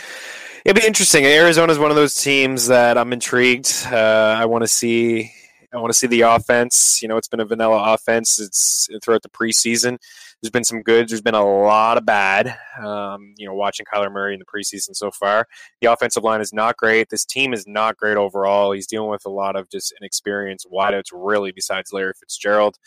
It'd 0.65 0.79
be 0.79 0.85
interesting. 0.85 1.25
Arizona 1.25 1.71
is 1.71 1.79
one 1.79 1.89
of 1.89 1.95
those 1.95 2.13
teams 2.13 2.67
that 2.67 2.97
I'm 2.97 3.13
intrigued. 3.13 3.87
Uh, 3.91 4.35
I 4.37 4.45
want 4.45 4.63
to 4.63 4.67
see. 4.67 5.31
I 5.73 5.77
want 5.77 5.93
to 5.93 5.97
see 5.97 6.07
the 6.07 6.21
offense. 6.21 7.01
You 7.01 7.07
know, 7.07 7.17
it's 7.17 7.27
been 7.27 7.39
a 7.39 7.45
vanilla 7.45 7.93
offense. 7.93 8.39
It's 8.39 8.89
throughout 9.03 9.21
the 9.21 9.29
preseason. 9.29 9.97
There's 10.41 10.51
been 10.51 10.63
some 10.63 10.81
good. 10.81 11.07
There's 11.07 11.21
been 11.21 11.35
a 11.35 11.45
lot 11.45 11.97
of 11.97 12.05
bad. 12.05 12.57
Um, 12.83 13.33
you 13.37 13.47
know, 13.47 13.53
watching 13.53 13.85
Kyler 13.85 14.11
Murray 14.11 14.33
in 14.33 14.39
the 14.39 14.45
preseason 14.45 14.95
so 14.95 15.11
far, 15.11 15.47
the 15.81 15.91
offensive 15.91 16.23
line 16.23 16.41
is 16.41 16.51
not 16.51 16.77
great. 16.77 17.09
This 17.09 17.25
team 17.25 17.53
is 17.53 17.65
not 17.67 17.97
great 17.97 18.17
overall. 18.17 18.71
He's 18.71 18.87
dealing 18.87 19.09
with 19.09 19.25
a 19.25 19.29
lot 19.29 19.55
of 19.55 19.69
just 19.69 19.93
inexperienced 20.01 20.67
wideouts, 20.71 21.11
really, 21.13 21.51
besides 21.51 21.93
Larry 21.93 22.13
Fitzgerald. 22.19 22.77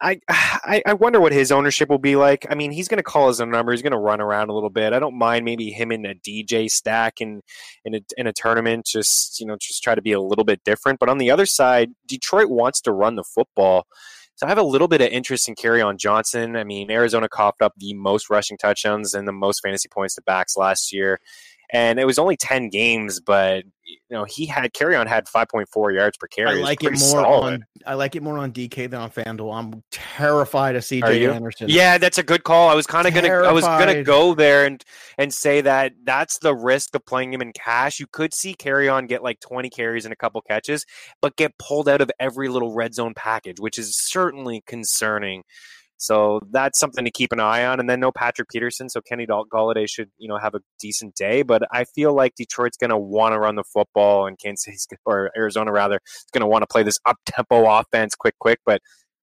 I, 0.00 0.20
I 0.28 0.82
I 0.86 0.92
wonder 0.94 1.20
what 1.20 1.32
his 1.32 1.52
ownership 1.52 1.88
will 1.88 1.98
be 1.98 2.16
like. 2.16 2.46
I 2.50 2.54
mean, 2.54 2.70
he's 2.70 2.88
going 2.88 2.98
to 2.98 3.02
call 3.02 3.28
his 3.28 3.40
own 3.40 3.50
number. 3.50 3.72
He's 3.72 3.82
going 3.82 3.92
to 3.92 3.98
run 3.98 4.20
around 4.20 4.50
a 4.50 4.54
little 4.54 4.70
bit. 4.70 4.92
I 4.92 4.98
don't 4.98 5.18
mind 5.18 5.44
maybe 5.44 5.70
him 5.70 5.92
in 5.92 6.06
a 6.06 6.14
DJ 6.14 6.70
stack 6.70 7.20
in 7.20 7.42
in 7.84 7.94
a, 7.94 8.00
in 8.16 8.26
a 8.26 8.32
tournament. 8.32 8.86
Just 8.86 9.40
you 9.40 9.46
know, 9.46 9.56
just 9.60 9.82
try 9.82 9.94
to 9.94 10.02
be 10.02 10.12
a 10.12 10.20
little 10.20 10.44
bit 10.44 10.62
different. 10.64 10.98
But 10.98 11.08
on 11.08 11.18
the 11.18 11.30
other 11.30 11.46
side, 11.46 11.90
Detroit 12.06 12.48
wants 12.48 12.80
to 12.82 12.92
run 12.92 13.16
the 13.16 13.24
football. 13.24 13.86
So 14.40 14.46
I 14.46 14.48
have 14.48 14.56
a 14.56 14.62
little 14.62 14.88
bit 14.88 15.02
of 15.02 15.08
interest 15.08 15.50
in 15.50 15.54
Kerryon 15.54 15.98
Johnson. 15.98 16.56
I 16.56 16.64
mean, 16.64 16.90
Arizona 16.90 17.28
coughed 17.28 17.60
up 17.60 17.74
the 17.76 17.92
most 17.92 18.30
rushing 18.30 18.56
touchdowns 18.56 19.12
and 19.12 19.28
the 19.28 19.32
most 19.32 19.60
fantasy 19.60 19.90
points 19.90 20.14
to 20.14 20.22
backs 20.22 20.56
last 20.56 20.94
year. 20.94 21.20
And 21.70 22.00
it 22.00 22.06
was 22.06 22.18
only 22.18 22.38
10 22.38 22.70
games, 22.70 23.20
but 23.20 23.64
you 23.90 24.16
know, 24.16 24.24
he 24.24 24.46
had 24.46 24.72
Kerryon 24.72 25.06
had 25.06 25.26
5.4 25.26 25.94
yards 25.94 26.16
per 26.16 26.26
carry. 26.26 26.60
I 26.60 26.62
like 26.62 26.82
it 26.84 26.90
more 26.90 26.98
solid. 26.98 27.54
on 27.54 27.64
I 27.86 27.94
like 27.94 28.16
it 28.16 28.22
more 28.22 28.38
on 28.38 28.52
DK 28.52 28.90
than 28.90 29.00
on 29.00 29.10
FanDuel. 29.10 29.54
I'm 29.54 29.82
terrified 29.90 30.76
of 30.76 30.82
CJ? 30.82 31.32
Anderson. 31.32 31.68
Yeah, 31.68 31.98
that's 31.98 32.18
a 32.18 32.22
good 32.22 32.44
call. 32.44 32.68
I 32.68 32.74
was 32.74 32.86
kind 32.86 33.06
of 33.06 33.14
gonna, 33.14 33.28
I 33.28 33.52
was 33.52 33.64
gonna 33.64 34.02
go 34.02 34.34
there 34.34 34.66
and 34.66 34.82
and 35.18 35.32
say 35.32 35.60
that 35.62 35.92
that's 36.04 36.38
the 36.38 36.54
risk 36.54 36.94
of 36.94 37.04
playing 37.04 37.32
him 37.32 37.42
in 37.42 37.52
cash. 37.52 38.00
You 38.00 38.06
could 38.06 38.34
see 38.34 38.54
Kerryon 38.54 39.08
get 39.08 39.22
like 39.22 39.40
twenty 39.40 39.70
carries 39.70 40.04
and 40.04 40.12
a 40.12 40.16
couple 40.16 40.40
catches, 40.42 40.84
but 41.20 41.36
get 41.36 41.58
pulled 41.58 41.88
out 41.88 42.00
of 42.00 42.10
every 42.20 42.48
little 42.48 42.74
red 42.74 42.94
zone 42.94 43.14
package, 43.14 43.60
which 43.60 43.78
is 43.78 43.96
certainly 43.96 44.62
concerning. 44.66 45.42
So 46.00 46.40
that's 46.50 46.78
something 46.78 47.04
to 47.04 47.10
keep 47.10 47.30
an 47.30 47.40
eye 47.40 47.66
on. 47.66 47.78
And 47.78 47.88
then 47.88 48.00
no 48.00 48.10
Patrick 48.10 48.48
Peterson, 48.48 48.88
so 48.88 49.02
Kenny 49.02 49.26
Golladay 49.26 49.86
should 49.86 50.10
you 50.16 50.28
know 50.28 50.38
have 50.38 50.54
a 50.54 50.60
decent 50.80 51.14
day. 51.14 51.42
But 51.42 51.62
I 51.70 51.84
feel 51.84 52.14
like 52.14 52.34
Detroit's 52.36 52.78
going 52.78 52.88
to 52.90 52.96
want 52.96 53.34
to 53.34 53.38
run 53.38 53.54
the 53.56 53.64
football, 53.64 54.26
and 54.26 54.38
Kansas 54.38 54.64
City's 54.64 54.86
or 55.04 55.30
Arizona 55.36 55.70
rather 55.72 56.00
is 56.06 56.26
going 56.32 56.40
to 56.40 56.46
want 56.46 56.62
to 56.62 56.66
play 56.66 56.82
this 56.82 56.98
up 57.04 57.16
tempo 57.26 57.66
offense, 57.68 58.14
quick, 58.14 58.34
quick. 58.38 58.60
But 58.64 58.80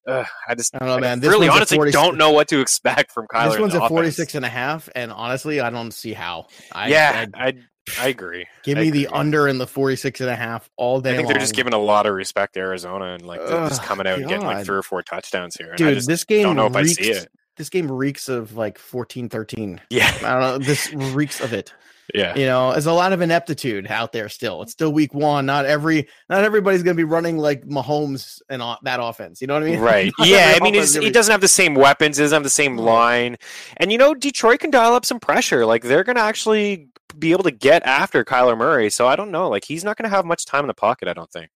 uh, 0.07 0.23
I 0.47 0.53
just 0.53 0.75
I 0.75 0.79
don't 0.79 0.87
know, 0.87 0.99
man. 0.99 1.19
This 1.19 1.29
really 1.29 1.49
honestly 1.49 1.77
40 1.77 1.91
don't 1.91 2.17
know 2.17 2.31
what 2.31 2.47
to 2.49 2.59
expect 2.61 3.11
from 3.11 3.25
Kyler. 3.33 3.51
this 3.51 3.59
one's 3.59 3.73
at 3.73 3.77
offense. 3.77 3.89
46 3.91 4.35
and 4.35 4.45
a 4.45 4.49
half, 4.49 4.87
and 4.93 5.11
honestly, 5.11 5.59
I 5.59 5.71
don't 5.71 5.91
see 5.91 6.13
how. 6.13 6.45
I, 6.71 6.89
yeah, 6.89 7.25
I- 7.33 7.47
I, 7.47 7.53
I 7.99 8.07
agree. 8.09 8.47
give 8.63 8.77
I 8.77 8.81
me 8.81 8.89
the 8.89 9.07
under 9.07 9.47
and 9.47 9.59
the 9.59 9.67
46 9.67 10.21
and 10.21 10.29
a 10.29 10.35
half 10.35 10.69
all 10.77 10.99
day 11.01 11.13
I 11.13 11.15
think 11.17 11.29
they're 11.29 11.37
just 11.37 11.55
giving 11.55 11.73
a 11.73 11.79
lot 11.79 12.05
of 12.05 12.13
respect 12.13 12.53
to 12.55 12.59
Arizona 12.59 13.13
and 13.13 13.25
like 13.25 13.39
they're 13.39 13.69
just 13.69 13.83
coming 13.83 14.07
out 14.07 14.19
and 14.19 14.27
getting 14.27 14.45
like 14.45 14.65
three 14.65 14.77
or 14.77 14.83
four 14.83 15.01
touchdowns 15.03 15.55
here. 15.55 15.71
And 15.71 15.81
I 15.81 15.93
Dude, 15.93 16.03
this 16.05 16.23
game 16.23 16.43
don't 16.43 16.55
know 16.55 16.65
if 16.67 16.75
I 16.75 16.81
reeks, 16.81 16.95
see 16.95 17.11
it. 17.11 17.29
this 17.55 17.69
game 17.69 17.91
reeks 17.91 18.29
of 18.29 18.55
like 18.57 18.77
14 18.77 19.29
13. 19.29 19.81
Yeah. 19.89 20.11
I 20.23 20.39
don't 20.39 20.41
know. 20.41 20.57
This 20.57 20.91
reeks 20.93 21.39
of 21.39 21.53
it. 21.53 21.73
Yeah. 22.13 22.35
You 22.35 22.45
know, 22.45 22.71
there's 22.71 22.85
a 22.85 22.93
lot 22.93 23.13
of 23.13 23.21
ineptitude 23.21 23.87
out 23.87 24.11
there 24.11 24.29
still. 24.29 24.61
It's 24.61 24.71
still 24.71 24.93
week 24.93 25.13
one. 25.13 25.45
Not 25.45 25.65
every 25.65 26.07
not 26.29 26.43
everybody's 26.43 26.83
gonna 26.83 26.95
be 26.95 27.03
running 27.03 27.37
like 27.37 27.63
Mahomes 27.65 28.41
and 28.49 28.61
that 28.83 28.99
offense. 29.01 29.41
You 29.41 29.47
know 29.47 29.55
what 29.55 29.63
I 29.63 29.67
mean? 29.67 29.79
Right. 29.79 30.13
yeah. 30.19 30.53
I 30.55 30.63
mean 30.63 30.73
he 30.73 31.09
doesn't 31.09 31.31
have 31.31 31.41
the 31.41 31.47
same 31.47 31.75
weapons, 31.75 32.17
he 32.17 32.23
doesn't 32.23 32.35
have 32.35 32.43
the 32.43 32.49
same 32.49 32.77
mm-hmm. 32.77 32.85
line. 32.85 33.37
And 33.77 33.91
you 33.91 33.97
know, 33.97 34.13
Detroit 34.13 34.59
can 34.59 34.71
dial 34.71 34.93
up 34.93 35.05
some 35.05 35.19
pressure. 35.19 35.65
Like 35.65 35.83
they're 35.83 36.03
gonna 36.03 36.21
actually 36.21 36.89
be 37.17 37.31
able 37.31 37.43
to 37.43 37.51
get 37.51 37.85
after 37.85 38.23
Kyler 38.23 38.57
Murray. 38.57 38.89
So 38.89 39.07
I 39.07 39.15
don't 39.15 39.31
know. 39.31 39.49
Like 39.49 39.65
he's 39.65 39.83
not 39.83 39.97
gonna 39.97 40.09
have 40.09 40.25
much 40.25 40.45
time 40.45 40.63
in 40.63 40.67
the 40.67 40.73
pocket, 40.73 41.07
I 41.07 41.13
don't 41.13 41.31
think. 41.31 41.49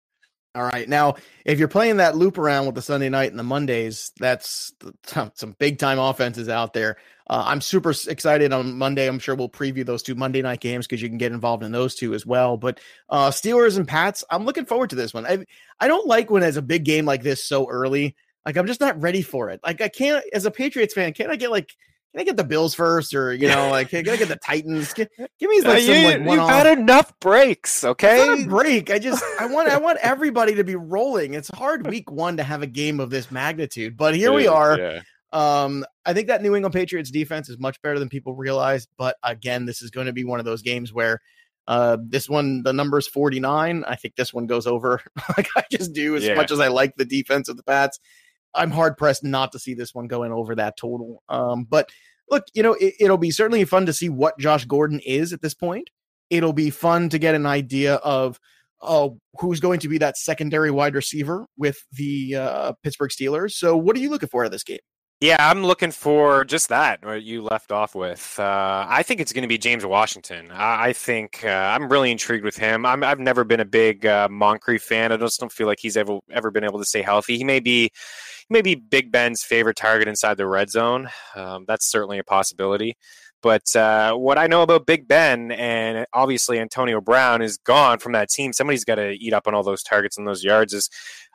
All 0.53 0.63
right. 0.63 0.87
Now, 0.87 1.15
if 1.45 1.59
you're 1.59 1.69
playing 1.69 1.97
that 1.97 2.17
loop 2.17 2.37
around 2.37 2.65
with 2.65 2.75
the 2.75 2.81
Sunday 2.81 3.07
night 3.07 3.29
and 3.29 3.39
the 3.39 3.43
Mondays, 3.43 4.11
that's 4.19 4.73
some 5.33 5.55
big 5.59 5.79
time 5.79 5.97
offenses 5.97 6.49
out 6.49 6.73
there. 6.73 6.97
Uh, 7.29 7.43
I'm 7.47 7.61
super 7.61 7.93
excited 8.09 8.51
on 8.51 8.77
Monday. 8.77 9.07
I'm 9.07 9.19
sure 9.19 9.35
we'll 9.35 9.47
preview 9.47 9.85
those 9.85 10.03
two 10.03 10.15
Monday 10.15 10.41
night 10.41 10.59
games 10.59 10.85
because 10.85 11.01
you 11.01 11.07
can 11.07 11.17
get 11.17 11.31
involved 11.31 11.63
in 11.63 11.71
those 11.71 11.95
two 11.95 12.13
as 12.13 12.25
well. 12.25 12.57
But 12.57 12.81
uh, 13.09 13.29
Steelers 13.29 13.77
and 13.77 13.87
Pats, 13.87 14.25
I'm 14.29 14.43
looking 14.43 14.65
forward 14.65 14.89
to 14.89 14.97
this 14.97 15.13
one. 15.13 15.25
I 15.25 15.45
I 15.79 15.87
don't 15.87 16.07
like 16.07 16.29
when 16.29 16.43
it's 16.43 16.57
a 16.57 16.61
big 16.61 16.83
game 16.83 17.05
like 17.05 17.23
this 17.23 17.41
so 17.41 17.69
early. 17.69 18.17
Like 18.45 18.57
I'm 18.57 18.67
just 18.67 18.81
not 18.81 18.99
ready 19.01 19.21
for 19.21 19.49
it. 19.51 19.61
Like 19.63 19.79
I 19.79 19.87
can't, 19.87 20.25
as 20.33 20.45
a 20.45 20.51
Patriots 20.51 20.93
fan, 20.93 21.13
can't 21.13 21.31
I 21.31 21.37
get 21.37 21.51
like 21.51 21.77
can 22.12 22.22
I 22.22 22.24
get 22.24 22.36
the 22.36 22.43
Bills 22.43 22.76
first, 22.76 23.14
or 23.14 23.34
you 23.34 23.47
know, 23.47 23.70
like 23.70 23.89
can 23.89 23.99
I 23.99 24.18
get 24.18 24.28
the 24.28 24.36
Titans? 24.36 24.93
Give, 24.93 25.07
give 25.18 25.49
me 25.49 25.62
like 25.62 25.82
some 25.82 25.95
you, 25.95 26.03
like 26.03 26.26
one. 26.26 26.39
You've 26.39 26.49
had 26.49 26.78
enough 26.78 27.18
breaks, 27.20 27.84
okay? 27.84 28.45
break. 28.45 28.89
I 28.91 28.99
just 28.99 29.24
I 29.39 29.45
want 29.45 29.70
I 29.70 29.78
want 29.78 29.97
everybody 30.01 30.55
to 30.55 30.64
be 30.64 30.76
rolling. 30.76 31.34
It's 31.34 31.49
hard 31.49 31.88
week 31.88 32.12
one 32.12 32.38
to 32.38 32.43
have 32.43 32.64
a 32.64 32.68
game 32.68 32.99
of 32.99 33.09
this 33.09 33.32
magnitude, 33.32 33.95
but 33.95 34.16
here 34.16 34.34
we 34.34 34.47
are. 34.47 34.78
Yeah. 34.78 35.01
Um, 35.34 35.86
I 36.05 36.14
think 36.14 36.28
that 36.28 36.41
New 36.41 36.55
England 36.55 36.74
Patriots 36.74 37.09
defense 37.09 37.47
is 37.47 37.57
much 37.57 37.82
better 37.82 37.97
than 37.97 38.09
people 38.09 38.36
realize. 38.36 38.88
But 38.97 39.16
again, 39.24 39.66
this 39.66 39.82
is 39.82 39.89
going 39.89 40.07
to 40.07 40.14
be 40.14 40.26
one 40.26 40.39
of 40.39 40.45
those 40.45 40.62
games 40.62 40.91
where 40.91 41.22
uh, 41.68 41.97
this 42.03 42.28
one, 42.28 42.64
the 42.64 42.74
number 42.74 42.97
is 42.97 43.07
49. 43.07 43.86
I 43.88 43.95
think 43.95 44.16
this 44.16 44.34
one 44.34 44.45
goes 44.45 44.68
over. 44.68 45.01
like 45.38 45.47
I 45.55 45.64
just 45.72 45.93
do 45.93 46.16
as 46.16 46.26
yeah. 46.26 46.34
much 46.34 46.51
as 46.51 46.59
I 46.59 46.68
like 46.68 46.95
the 46.97 47.05
defense 47.05 47.47
of 47.47 47.57
the 47.57 47.64
Pats. 47.64 47.99
I'm 48.53 48.71
hard 48.71 48.97
pressed 48.97 49.23
not 49.23 49.51
to 49.53 49.59
see 49.59 49.73
this 49.73 49.93
one 49.93 50.07
going 50.07 50.31
over 50.31 50.55
that 50.55 50.77
total. 50.77 51.23
Um, 51.29 51.65
but 51.69 51.89
look, 52.29 52.45
you 52.53 52.63
know, 52.63 52.73
it, 52.73 52.95
it'll 52.99 53.17
be 53.17 53.31
certainly 53.31 53.63
fun 53.65 53.85
to 53.85 53.93
see 53.93 54.09
what 54.09 54.37
Josh 54.39 54.65
Gordon 54.65 54.99
is 55.05 55.33
at 55.33 55.41
this 55.41 55.53
point. 55.53 55.89
It'll 56.29 56.53
be 56.53 56.69
fun 56.69 57.09
to 57.09 57.19
get 57.19 57.35
an 57.35 57.45
idea 57.45 57.95
of 57.95 58.39
uh, 58.81 59.09
who's 59.39 59.59
going 59.59 59.79
to 59.81 59.89
be 59.89 59.97
that 59.99 60.17
secondary 60.17 60.71
wide 60.71 60.95
receiver 60.95 61.45
with 61.57 61.77
the 61.91 62.35
uh, 62.35 62.73
Pittsburgh 62.83 63.11
Steelers. 63.11 63.51
So, 63.51 63.77
what 63.77 63.95
are 63.95 63.99
you 63.99 64.09
looking 64.09 64.29
for 64.29 64.43
out 64.43 64.47
of 64.47 64.51
this 64.51 64.63
game? 64.63 64.79
Yeah, 65.22 65.38
I'm 65.39 65.63
looking 65.63 65.91
for 65.91 66.43
just 66.43 66.69
that, 66.69 67.05
what 67.05 67.22
you 67.22 67.43
left 67.43 67.72
off 67.72 67.93
with. 67.93 68.39
Uh, 68.39 68.88
I 68.89 69.03
think 69.03 69.22
it's 69.22 69.32
going 69.32 69.43
to 69.43 69.47
be 69.47 69.59
James 69.59 69.86
Washington. 69.86 70.49
I, 70.49 70.88
I 70.88 70.93
think 70.93 71.45
uh, 71.45 71.47
I'm 71.47 71.89
really 71.89 72.09
intrigued 72.09 72.43
with 72.43 72.57
him. 72.57 72.88
i 72.88 72.97
have 73.07 73.19
never 73.19 73.43
been 73.43 73.59
a 73.59 73.65
big 73.65 74.03
uh, 74.03 74.28
Moncrief 74.32 74.82
fan. 74.82 75.11
I 75.11 75.17
just 75.17 75.39
don't 75.39 75.51
feel 75.51 75.67
like 75.67 75.78
he's 75.80 75.95
ever 75.95 76.17
ever 76.32 76.49
been 76.49 76.63
able 76.63 76.80
to 76.80 76.86
stay 76.86 77.03
healthy. 77.03 77.38
He 77.38 77.43
may 77.43 77.59
be, 77.59 77.84
he 77.84 78.47
may 78.49 78.63
be 78.63 78.74
Big 78.74 79.11
Ben's 79.11 79.43
favorite 79.43 79.78
target 79.78 80.07
inside 80.07 80.38
the 80.38 80.47
red 80.47 80.72
zone. 80.72 81.07
Um, 81.36 81.65
that's 81.67 81.86
certainly 81.86 82.17
a 82.17 82.24
possibility. 82.24 82.97
But 83.43 83.76
uh, 83.76 84.15
what 84.15 84.39
I 84.39 84.47
know 84.47 84.63
about 84.63 84.88
Big 84.88 85.07
Ben 85.07 85.51
and 85.51 86.07
obviously 86.13 86.59
Antonio 86.59 86.99
Brown 86.99 87.43
is 87.43 87.57
gone 87.57 87.99
from 87.99 88.13
that 88.13 88.30
team. 88.30 88.53
Somebody's 88.53 88.86
got 88.86 88.95
to 88.95 89.11
eat 89.11 89.34
up 89.34 89.47
on 89.47 89.53
all 89.53 89.63
those 89.63 89.84
targets 89.84 90.17
and 90.17 90.28
those 90.28 90.43
yards. 90.43 90.74
Is 90.74 90.89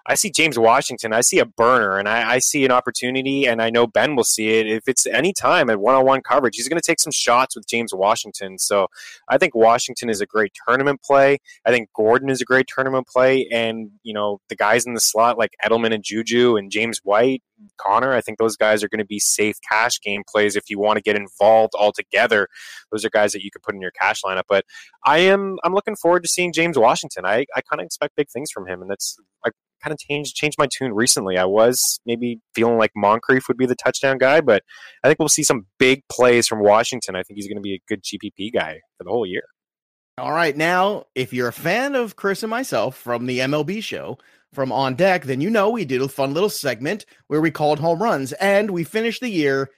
I 0.09 0.14
see 0.14 0.30
James 0.30 0.59
Washington. 0.59 1.12
I 1.12 1.20
see 1.20 1.38
a 1.38 1.44
burner, 1.44 1.98
and 1.98 2.09
I, 2.09 2.34
I, 2.34 2.38
see 2.38 2.64
an 2.64 2.70
opportunity, 2.70 3.46
and 3.46 3.61
I 3.61 3.70
know 3.70 3.86
Ben 3.86 4.14
will 4.14 4.24
see 4.24 4.59
it. 4.59 4.66
If 4.66 4.86
it's 4.86 5.07
any 5.07 5.32
time 5.32 5.68
at 5.68 5.80
one-on-one 5.80 6.22
coverage, 6.22 6.57
he's 6.57 6.68
going 6.68 6.80
to 6.80 6.86
take 6.86 7.00
some 7.00 7.12
shots 7.12 7.57
with 7.57 7.66
James 7.66 7.92
Washington. 7.92 8.59
So 8.59 8.86
I 9.28 9.38
think 9.38 9.54
Washington 9.54 10.09
is 10.09 10.20
a 10.20 10.26
great 10.26 10.52
tournament 10.66 11.02
play. 11.02 11.38
I 11.64 11.70
think 11.70 11.90
Gordon 11.94 12.30
is 12.30 12.40
a 12.40 12.44
great 12.44 12.66
tournament 12.72 13.09
play, 13.09 13.48
and 13.52 13.90
you 14.02 14.14
know 14.14 14.40
the 14.48 14.57
guys 14.57 14.86
in 14.86 14.94
the 14.94 15.00
slot 15.00 15.38
like 15.38 15.52
Edelman 15.64 15.92
and 15.92 16.04
Juju 16.04 16.57
and 16.57 16.70
James 16.70 17.00
White, 17.02 17.42
Conner, 17.78 18.12
I 18.12 18.20
think 18.20 18.38
those 18.38 18.57
guys 18.57 18.82
are 18.82 18.88
going 18.88 18.98
to 18.98 19.07
be 19.07 19.18
safe 19.18 19.57
cash 19.68 20.00
game 20.00 20.22
plays 20.28 20.57
if 20.57 20.68
you 20.68 20.78
want 20.78 20.98
to 20.98 21.02
get 21.02 21.16
involved 21.16 21.74
altogether. 21.78 22.48
Those 22.92 23.04
are 23.04 23.11
guys 23.11 23.32
that 23.32 23.42
you 23.42 23.50
could 23.50 23.62
put 23.62 23.74
in 23.74 23.80
your 23.80 23.90
cash 23.90 24.22
lineup. 24.22 24.44
But 24.48 24.64
I 25.04 25.18
am 25.18 25.57
I'm 25.64 25.74
looking 25.74 25.96
forward 25.96 26.22
to 26.22 26.28
seeing 26.28 26.52
James 26.52 26.78
Washington. 26.78 27.24
I, 27.24 27.46
I 27.54 27.61
kind 27.62 27.80
of 27.80 27.86
expect 27.86 28.16
big 28.16 28.30
things 28.30 28.50
from 28.50 28.66
him, 28.68 28.82
and 28.82 28.90
that's 28.90 29.18
kind 29.83 29.93
of 29.93 29.99
changed 29.99 30.35
changed 30.35 30.57
my 30.59 30.66
tune 30.66 30.93
recently. 30.93 31.39
I 31.39 31.45
was 31.45 32.01
maybe 32.07 32.41
feeling 32.55 32.79
like 32.79 32.91
Moncrief 32.97 33.49
would 33.49 33.57
be 33.57 33.66
the 33.66 33.77
touchdown 33.77 34.18
guy, 34.18 34.41
but 34.41 34.62
I 35.03 35.09
think 35.09 35.18
we'll 35.18 35.29
see 35.29 35.43
some 35.43 35.66
big 35.79 36.03
plays 36.11 36.47
from 36.47 36.61
Washington. 36.61 37.16
I 37.16 37.22
think 37.22 37.37
he's 37.37 37.47
going 37.47 37.57
to 37.57 37.62
be 37.62 37.74
a 37.74 37.81
good 37.89 38.03
GPP 38.03 38.53
guy 38.53 38.81
for 38.99 39.05
the 39.05 39.11
whole 39.11 39.27
year. 39.27 39.45
All 40.18 40.33
right, 40.33 40.57
now 40.57 41.05
if 41.14 41.33
you're 41.33 41.49
a 41.49 41.53
fan 41.53 41.95
of 41.95 42.16
Chris 42.16 42.43
and 42.43 42.51
myself 42.51 42.97
from 42.97 43.27
the 43.27 43.41
MLB 43.41 43.83
show 43.83 44.18
from 44.53 44.72
On 44.72 44.95
Deck, 44.95 45.24
then 45.24 45.41
you 45.41 45.51
know 45.51 45.70
we 45.70 45.85
did 45.85 46.01
a 46.01 46.09
fun 46.09 46.33
little 46.33 46.49
segment 46.49 47.05
where 47.27 47.41
we 47.41 47.51
called 47.51 47.79
home 47.81 48.03
runs, 48.03 48.33
and 48.33 48.70
we 48.70 48.85
finished 48.85 49.20
the 49.20 49.29
year 49.29 49.70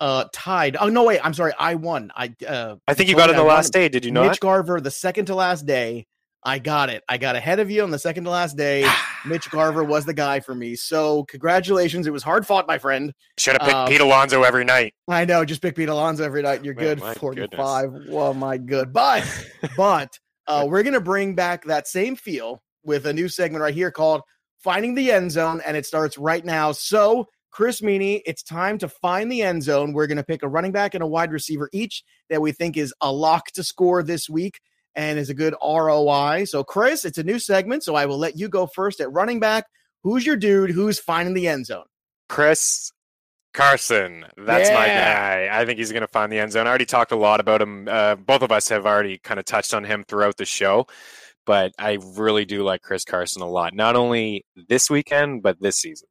uh 0.00 0.24
tied. 0.32 0.76
Oh 0.78 0.88
no, 0.88 1.04
wait, 1.04 1.20
I'm 1.22 1.34
sorry, 1.34 1.52
I 1.58 1.76
won. 1.76 2.10
I 2.16 2.34
uh 2.46 2.76
I 2.88 2.94
think 2.94 3.08
you 3.08 3.14
got 3.14 3.30
it 3.30 3.36
the 3.36 3.44
last 3.44 3.72
day. 3.72 3.88
Did 3.88 4.04
you 4.04 4.10
know? 4.10 4.28
Mitch 4.28 4.40
Garver, 4.40 4.80
the 4.80 4.90
second 4.90 5.26
to 5.26 5.34
last 5.36 5.64
day 5.66 6.06
I 6.44 6.58
got 6.58 6.90
it. 6.90 7.02
I 7.08 7.16
got 7.16 7.36
ahead 7.36 7.58
of 7.58 7.70
you 7.70 7.82
on 7.82 7.90
the 7.90 7.98
second 7.98 8.24
to 8.24 8.30
last 8.30 8.56
day. 8.56 8.86
Mitch 9.26 9.50
Garver 9.50 9.82
was 9.82 10.04
the 10.04 10.12
guy 10.12 10.40
for 10.40 10.54
me. 10.54 10.76
So 10.76 11.24
congratulations. 11.24 12.06
It 12.06 12.12
was 12.12 12.22
hard 12.22 12.46
fought, 12.46 12.66
my 12.66 12.76
friend. 12.76 13.14
Should 13.38 13.54
have 13.54 13.62
picked 13.62 13.74
um, 13.74 13.88
Pete 13.88 14.02
Alonso 14.02 14.42
every 14.42 14.64
night. 14.64 14.94
I 15.08 15.24
know. 15.24 15.44
Just 15.44 15.62
pick 15.62 15.76
Pete 15.76 15.88
Alonso 15.88 16.22
every 16.22 16.42
night. 16.42 16.62
You're 16.62 16.74
good. 16.74 17.00
Oh, 17.02 17.14
45. 17.14 17.92
Goodness. 17.92 18.08
Oh 18.12 18.34
my 18.34 18.58
good. 18.58 18.92
But 18.92 19.24
but 19.76 20.18
uh, 20.46 20.66
we're 20.68 20.82
gonna 20.82 21.00
bring 21.00 21.34
back 21.34 21.64
that 21.64 21.88
same 21.88 22.16
feel 22.16 22.62
with 22.84 23.06
a 23.06 23.12
new 23.12 23.28
segment 23.28 23.62
right 23.62 23.74
here 23.74 23.90
called 23.90 24.20
Finding 24.58 24.94
the 24.94 25.10
End 25.10 25.32
Zone, 25.32 25.62
and 25.66 25.76
it 25.76 25.86
starts 25.86 26.18
right 26.18 26.44
now. 26.44 26.72
So 26.72 27.28
Chris 27.50 27.80
Meaney, 27.80 28.20
it's 28.26 28.42
time 28.42 28.76
to 28.78 28.88
find 28.88 29.32
the 29.32 29.40
end 29.40 29.62
zone. 29.62 29.92
We're 29.92 30.08
going 30.08 30.16
to 30.16 30.24
pick 30.24 30.42
a 30.42 30.48
running 30.48 30.72
back 30.72 30.94
and 30.94 31.04
a 31.04 31.06
wide 31.06 31.30
receiver 31.30 31.70
each 31.72 32.02
that 32.28 32.42
we 32.42 32.50
think 32.50 32.76
is 32.76 32.92
a 33.00 33.12
lock 33.12 33.52
to 33.52 33.62
score 33.62 34.02
this 34.02 34.28
week 34.28 34.58
and 34.96 35.18
is 35.18 35.30
a 35.30 35.34
good 35.34 35.54
ROI. 35.62 36.44
So, 36.46 36.64
Chris, 36.64 37.04
it's 37.04 37.18
a 37.18 37.24
new 37.24 37.38
segment, 37.38 37.82
so 37.82 37.94
I 37.94 38.06
will 38.06 38.18
let 38.18 38.38
you 38.38 38.48
go 38.48 38.66
first 38.66 39.00
at 39.00 39.12
running 39.12 39.40
back. 39.40 39.66
Who's 40.02 40.26
your 40.26 40.36
dude? 40.36 40.70
Who's 40.70 40.98
finding 40.98 41.34
the 41.34 41.48
end 41.48 41.66
zone? 41.66 41.84
Chris 42.28 42.92
Carson. 43.54 44.26
That's 44.36 44.68
yeah. 44.68 44.74
my 44.74 44.86
guy. 44.86 45.48
I 45.60 45.64
think 45.64 45.78
he's 45.78 45.92
going 45.92 46.02
to 46.02 46.08
find 46.08 46.30
the 46.30 46.38
end 46.38 46.52
zone. 46.52 46.66
I 46.66 46.70
already 46.70 46.84
talked 46.84 47.12
a 47.12 47.16
lot 47.16 47.40
about 47.40 47.62
him. 47.62 47.88
Uh, 47.88 48.16
both 48.16 48.42
of 48.42 48.52
us 48.52 48.68
have 48.68 48.84
already 48.84 49.18
kind 49.18 49.38
of 49.40 49.46
touched 49.46 49.72
on 49.72 49.84
him 49.84 50.04
throughout 50.06 50.36
the 50.36 50.44
show, 50.44 50.86
but 51.46 51.72
I 51.78 51.98
really 52.16 52.44
do 52.44 52.62
like 52.62 52.82
Chris 52.82 53.04
Carson 53.04 53.42
a 53.42 53.48
lot. 53.48 53.72
Not 53.72 53.96
only 53.96 54.44
this 54.68 54.90
weekend, 54.90 55.42
but 55.42 55.60
this 55.60 55.76
season. 55.76 56.08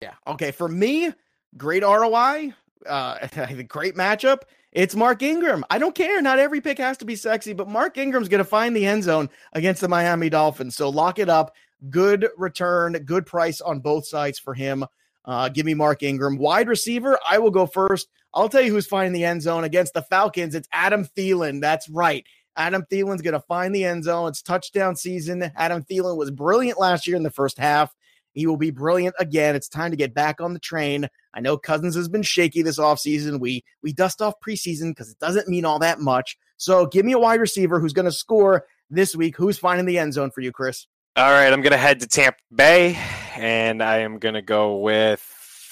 Yeah. 0.00 0.14
Okay. 0.26 0.50
For 0.50 0.68
me, 0.68 1.12
great 1.56 1.82
ROI. 1.82 2.54
Uh, 2.86 3.26
great 3.68 3.94
matchup. 3.94 4.42
It's 4.72 4.94
Mark 4.94 5.22
Ingram. 5.22 5.64
I 5.70 5.78
don't 5.78 5.94
care. 5.94 6.20
Not 6.20 6.38
every 6.38 6.60
pick 6.60 6.78
has 6.78 6.98
to 6.98 7.04
be 7.04 7.16
sexy, 7.16 7.54
but 7.54 7.68
Mark 7.68 7.96
Ingram's 7.96 8.28
going 8.28 8.38
to 8.38 8.44
find 8.44 8.76
the 8.76 8.86
end 8.86 9.04
zone 9.04 9.30
against 9.54 9.80
the 9.80 9.88
Miami 9.88 10.28
Dolphins. 10.28 10.76
So 10.76 10.90
lock 10.90 11.18
it 11.18 11.28
up. 11.28 11.54
Good 11.90 12.28
return, 12.36 12.92
good 13.04 13.24
price 13.24 13.60
on 13.60 13.80
both 13.80 14.06
sides 14.06 14.38
for 14.38 14.52
him. 14.52 14.84
Uh, 15.24 15.48
give 15.48 15.64
me 15.64 15.74
Mark 15.74 16.02
Ingram. 16.02 16.36
Wide 16.38 16.68
receiver, 16.68 17.18
I 17.28 17.38
will 17.38 17.50
go 17.50 17.66
first. 17.66 18.08
I'll 18.34 18.48
tell 18.48 18.60
you 18.60 18.70
who's 18.72 18.86
finding 18.86 19.12
the 19.12 19.24
end 19.24 19.42
zone 19.42 19.64
against 19.64 19.94
the 19.94 20.02
Falcons. 20.02 20.54
It's 20.54 20.68
Adam 20.72 21.04
Thielen. 21.04 21.60
That's 21.60 21.88
right. 21.88 22.26
Adam 22.56 22.84
Thielen's 22.90 23.22
going 23.22 23.34
to 23.34 23.40
find 23.40 23.74
the 23.74 23.84
end 23.84 24.04
zone. 24.04 24.28
It's 24.28 24.42
touchdown 24.42 24.96
season. 24.96 25.50
Adam 25.54 25.82
Thielen 25.84 26.16
was 26.16 26.30
brilliant 26.30 26.78
last 26.78 27.06
year 27.06 27.16
in 27.16 27.22
the 27.22 27.30
first 27.30 27.58
half. 27.58 27.94
He 28.32 28.46
will 28.46 28.56
be 28.56 28.70
brilliant 28.70 29.14
again. 29.18 29.56
It's 29.56 29.68
time 29.68 29.90
to 29.90 29.96
get 29.96 30.14
back 30.14 30.40
on 30.40 30.52
the 30.52 30.60
train. 30.60 31.08
I 31.34 31.40
know 31.40 31.56
Cousins 31.56 31.94
has 31.96 32.08
been 32.08 32.22
shaky 32.22 32.62
this 32.62 32.78
offseason. 32.78 33.40
We 33.40 33.64
we 33.82 33.92
dust 33.92 34.22
off 34.22 34.34
preseason 34.46 34.90
because 34.90 35.10
it 35.10 35.18
doesn't 35.18 35.48
mean 35.48 35.64
all 35.64 35.78
that 35.80 36.00
much. 36.00 36.36
So 36.56 36.86
give 36.86 37.04
me 37.04 37.12
a 37.12 37.18
wide 37.18 37.40
receiver 37.40 37.80
who's 37.80 37.92
going 37.92 38.06
to 38.06 38.12
score 38.12 38.66
this 38.90 39.14
week. 39.14 39.36
Who's 39.36 39.58
finding 39.58 39.86
the 39.86 39.98
end 39.98 40.14
zone 40.14 40.30
for 40.30 40.40
you, 40.40 40.52
Chris? 40.52 40.86
All 41.16 41.30
right, 41.30 41.52
I'm 41.52 41.62
going 41.62 41.72
to 41.72 41.78
head 41.78 42.00
to 42.00 42.06
Tampa 42.06 42.38
Bay, 42.54 42.96
and 43.36 43.82
I 43.82 43.98
am 43.98 44.18
going 44.18 44.34
to 44.34 44.42
go 44.42 44.76
with 44.76 45.20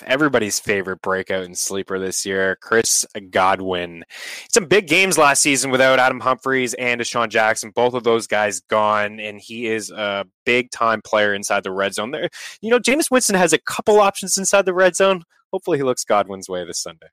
everybody's 0.06 0.58
favorite 0.58 1.00
breakout 1.02 1.44
and 1.44 1.56
sleeper 1.56 1.98
this 1.98 2.26
year, 2.26 2.56
Chris 2.60 3.06
Godwin. 3.30 4.04
Some 4.50 4.66
big 4.66 4.88
games 4.88 5.18
last 5.18 5.42
season 5.42 5.70
without 5.70 5.98
Adam 5.98 6.20
Humphries 6.20 6.74
and 6.74 7.00
DeSean 7.00 7.28
Jackson. 7.28 7.70
Both 7.70 7.94
of 7.94 8.04
those 8.04 8.26
guys 8.26 8.60
gone, 8.60 9.20
and 9.20 9.40
he 9.40 9.66
is 9.66 9.90
a 9.90 10.26
big 10.44 10.70
time 10.70 11.02
player 11.02 11.34
inside 11.34 11.64
the 11.64 11.72
red 11.72 11.94
zone. 11.94 12.10
There, 12.10 12.28
you 12.60 12.70
know, 12.70 12.78
Jameis 12.78 13.10
Winston 13.10 13.36
has 13.36 13.52
a 13.52 13.58
couple 13.58 14.00
options 14.00 14.38
inside 14.38 14.64
the 14.66 14.74
red 14.74 14.96
zone. 14.96 15.22
Hopefully, 15.52 15.78
he 15.78 15.84
looks 15.84 16.04
Godwin's 16.04 16.48
way 16.48 16.64
this 16.64 16.82
Sunday. 16.82 17.08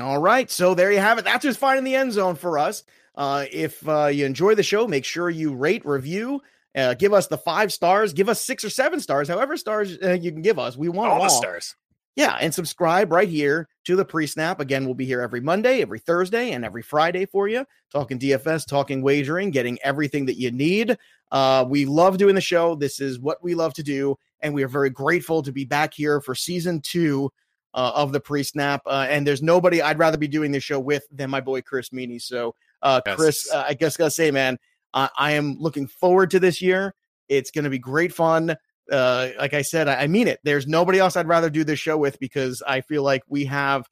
All 0.00 0.18
right, 0.18 0.50
so 0.50 0.74
there 0.74 0.92
you 0.92 0.98
have 0.98 1.18
it. 1.18 1.24
That's 1.24 1.44
who's 1.44 1.56
finding 1.56 1.84
the 1.84 1.94
end 1.94 2.12
zone 2.12 2.34
for 2.34 2.58
us. 2.58 2.84
Uh, 3.14 3.46
if 3.50 3.86
uh, 3.88 4.06
you 4.06 4.26
enjoy 4.26 4.54
the 4.54 4.62
show, 4.62 4.86
make 4.86 5.04
sure 5.04 5.30
you 5.30 5.54
rate, 5.54 5.84
review, 5.84 6.40
uh, 6.76 6.94
give 6.94 7.12
us 7.12 7.26
the 7.26 7.38
five 7.38 7.72
stars, 7.72 8.12
give 8.12 8.28
us 8.28 8.44
six 8.44 8.62
or 8.62 8.70
seven 8.70 9.00
stars, 9.00 9.28
however 9.28 9.56
stars 9.56 9.98
uh, 10.02 10.12
you 10.12 10.30
can 10.30 10.42
give 10.42 10.58
us. 10.58 10.76
We 10.76 10.88
want 10.88 11.10
all, 11.10 11.18
all. 11.18 11.24
the 11.24 11.30
stars 11.30 11.74
Yeah, 12.18 12.36
and 12.40 12.52
subscribe 12.52 13.12
right 13.12 13.28
here 13.28 13.68
to 13.84 13.94
the 13.94 14.04
pre 14.04 14.26
snap. 14.26 14.58
Again, 14.58 14.84
we'll 14.84 14.94
be 14.94 15.04
here 15.04 15.20
every 15.20 15.40
Monday, 15.40 15.82
every 15.82 16.00
Thursday, 16.00 16.50
and 16.50 16.64
every 16.64 16.82
Friday 16.82 17.26
for 17.26 17.46
you, 17.46 17.64
talking 17.92 18.18
DFS, 18.18 18.66
talking 18.66 19.02
wagering, 19.02 19.52
getting 19.52 19.78
everything 19.84 20.26
that 20.26 20.36
you 20.36 20.50
need. 20.50 20.98
Uh, 21.30 21.64
we 21.68 21.84
love 21.84 22.18
doing 22.18 22.34
the 22.34 22.40
show. 22.40 22.74
This 22.74 22.98
is 22.98 23.20
what 23.20 23.40
we 23.40 23.54
love 23.54 23.72
to 23.74 23.84
do, 23.84 24.16
and 24.40 24.52
we 24.52 24.64
are 24.64 24.68
very 24.68 24.90
grateful 24.90 25.44
to 25.44 25.52
be 25.52 25.64
back 25.64 25.94
here 25.94 26.20
for 26.20 26.34
season 26.34 26.80
two 26.80 27.30
uh, 27.74 27.92
of 27.94 28.10
the 28.10 28.18
pre 28.18 28.42
snap. 28.42 28.82
Uh, 28.84 29.06
and 29.08 29.24
there's 29.24 29.40
nobody 29.40 29.80
I'd 29.80 30.00
rather 30.00 30.18
be 30.18 30.26
doing 30.26 30.50
this 30.50 30.64
show 30.64 30.80
with 30.80 31.04
than 31.12 31.30
my 31.30 31.40
boy 31.40 31.62
Chris 31.62 31.90
Meaney. 31.90 32.20
So, 32.20 32.52
uh, 32.82 33.00
yes. 33.06 33.16
Chris, 33.16 33.52
uh, 33.52 33.64
I 33.68 33.74
guess 33.74 33.96
gotta 33.96 34.10
say, 34.10 34.32
man, 34.32 34.58
I, 34.92 35.08
I 35.16 35.30
am 35.34 35.56
looking 35.60 35.86
forward 35.86 36.32
to 36.32 36.40
this 36.40 36.60
year. 36.60 36.96
It's 37.28 37.52
going 37.52 37.64
to 37.64 37.70
be 37.70 37.78
great 37.78 38.12
fun 38.12 38.56
uh, 38.90 39.28
like 39.38 39.54
I 39.54 39.62
said, 39.62 39.88
I, 39.88 40.02
I, 40.02 40.06
mean 40.06 40.28
it. 40.28 40.38
There's 40.44 40.66
nobody 40.66 40.98
else 40.98 41.16
I'd 41.16 41.28
rather 41.28 41.50
do 41.50 41.64
this 41.64 41.78
show 41.78 41.96
with 41.98 42.18
because 42.18 42.62
I 42.66 42.80
feel 42.80 43.02
like 43.02 43.22
we 43.28 43.44
have, 43.46 43.86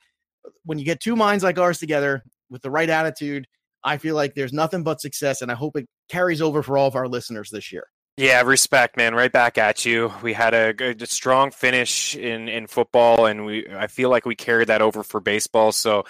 when 0.65 0.79
you 0.79 0.85
get 0.85 1.01
two 1.01 1.17
minds 1.17 1.45
like 1.45 1.59
ours 1.59 1.79
together 1.79 2.23
with 2.51 2.63
the 2.63 2.71
right 2.71 2.89
attitude, 2.89 3.47
I 3.85 3.99
feel 3.99 4.15
like 4.15 4.35
there's 4.35 4.53
nothing 4.53 4.83
but 4.83 5.01
success, 5.01 5.43
and 5.43 5.51
I 5.51 5.55
hope 5.55 5.77
it 5.77 5.87
carries 6.09 6.43
over 6.43 6.63
for 6.63 6.77
all 6.77 6.89
of 6.89 6.97
our 6.97 7.09
listeners 7.09 7.51
this 7.51 7.73
year. 7.73 7.87
Yeah, 8.19 8.41
respect, 8.45 8.97
man. 8.97 9.15
Right 9.15 9.31
back 9.31 9.59
at 9.59 9.85
you. 9.85 10.11
We 10.23 10.33
had 10.33 10.55
a 10.55 10.73
good, 10.73 11.03
a 11.03 11.07
strong 11.07 11.51
finish 11.51 12.17
in, 12.17 12.49
in 12.49 12.67
football, 12.67 13.27
and 13.27 13.45
we 13.45 13.67
I 13.69 13.89
feel 13.89 14.09
like 14.09 14.25
we 14.25 14.35
carried 14.35 14.69
that 14.69 14.81
over 14.81 15.03
for 15.03 15.21
baseball. 15.21 15.71
So, 15.71 16.07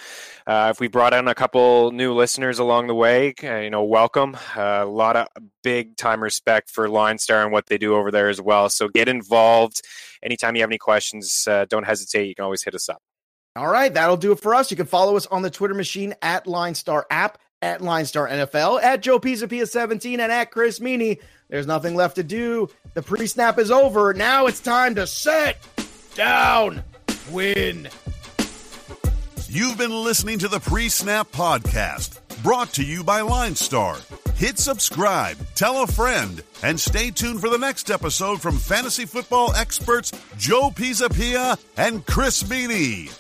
uh, 0.46 0.68
if 0.70 0.78
we 0.78 0.86
brought 0.86 1.14
in 1.14 1.26
a 1.26 1.34
couple 1.34 1.90
new 1.90 2.14
listeners 2.14 2.60
along 2.60 2.86
the 2.86 2.94
way, 2.94 3.34
uh, 3.42 3.56
you 3.56 3.70
know, 3.70 3.82
welcome. 3.82 4.36
Uh, 4.56 4.82
a 4.82 4.86
lot 4.86 5.16
of 5.16 5.26
big 5.64 5.96
time 5.96 6.22
respect 6.22 6.70
for 6.70 6.88
Line 6.88 7.18
Star 7.18 7.42
and 7.42 7.50
what 7.50 7.66
they 7.66 7.76
do 7.76 7.96
over 7.96 8.12
there 8.12 8.28
as 8.28 8.40
well. 8.40 8.68
So, 8.68 8.86
get 8.86 9.08
involved. 9.08 9.82
Anytime 10.22 10.54
you 10.54 10.62
have 10.62 10.70
any 10.70 10.78
questions, 10.78 11.44
uh, 11.50 11.64
don't 11.68 11.86
hesitate. 11.86 12.28
You 12.28 12.36
can 12.36 12.44
always 12.44 12.62
hit 12.62 12.76
us 12.76 12.88
up. 12.88 13.02
All 13.56 13.66
right, 13.66 13.92
that'll 13.92 14.16
do 14.16 14.30
it 14.30 14.38
for 14.38 14.54
us. 14.54 14.70
You 14.70 14.76
can 14.76 14.86
follow 14.86 15.16
us 15.16 15.26
on 15.26 15.42
the 15.42 15.50
Twitter 15.50 15.74
machine 15.74 16.14
at 16.22 16.46
Line 16.46 16.76
Star 16.76 17.04
app 17.10 17.38
at 17.62 17.80
Line 17.80 18.06
Star 18.06 18.28
NFL, 18.28 18.82
at 18.82 19.02
Joe 19.02 19.18
Pisapia 19.18 19.68
17, 19.68 20.20
and 20.20 20.32
at 20.32 20.50
Chris 20.50 20.78
Meaney. 20.78 21.20
There's 21.48 21.66
nothing 21.66 21.94
left 21.94 22.16
to 22.16 22.22
do. 22.22 22.68
The 22.94 23.02
pre 23.02 23.26
snap 23.26 23.58
is 23.58 23.70
over. 23.70 24.12
Now 24.14 24.46
it's 24.46 24.60
time 24.60 24.94
to 24.96 25.06
set 25.06 25.58
down, 26.14 26.82
win. 27.30 27.88
You've 29.48 29.78
been 29.78 30.04
listening 30.04 30.38
to 30.40 30.48
the 30.48 30.58
Pre 30.60 30.88
Snap 30.88 31.30
Podcast, 31.30 32.18
brought 32.42 32.72
to 32.74 32.84
you 32.84 33.04
by 33.04 33.20
Line 33.20 33.54
Star. 33.54 33.96
Hit 34.34 34.58
subscribe, 34.58 35.38
tell 35.54 35.82
a 35.82 35.86
friend, 35.86 36.42
and 36.62 36.78
stay 36.78 37.10
tuned 37.10 37.40
for 37.40 37.48
the 37.48 37.56
next 37.56 37.90
episode 37.90 38.42
from 38.42 38.58
fantasy 38.58 39.06
football 39.06 39.54
experts 39.54 40.12
Joe 40.36 40.70
Pisapia 40.70 41.58
and 41.78 42.04
Chris 42.04 42.42
Meaney. 42.42 43.10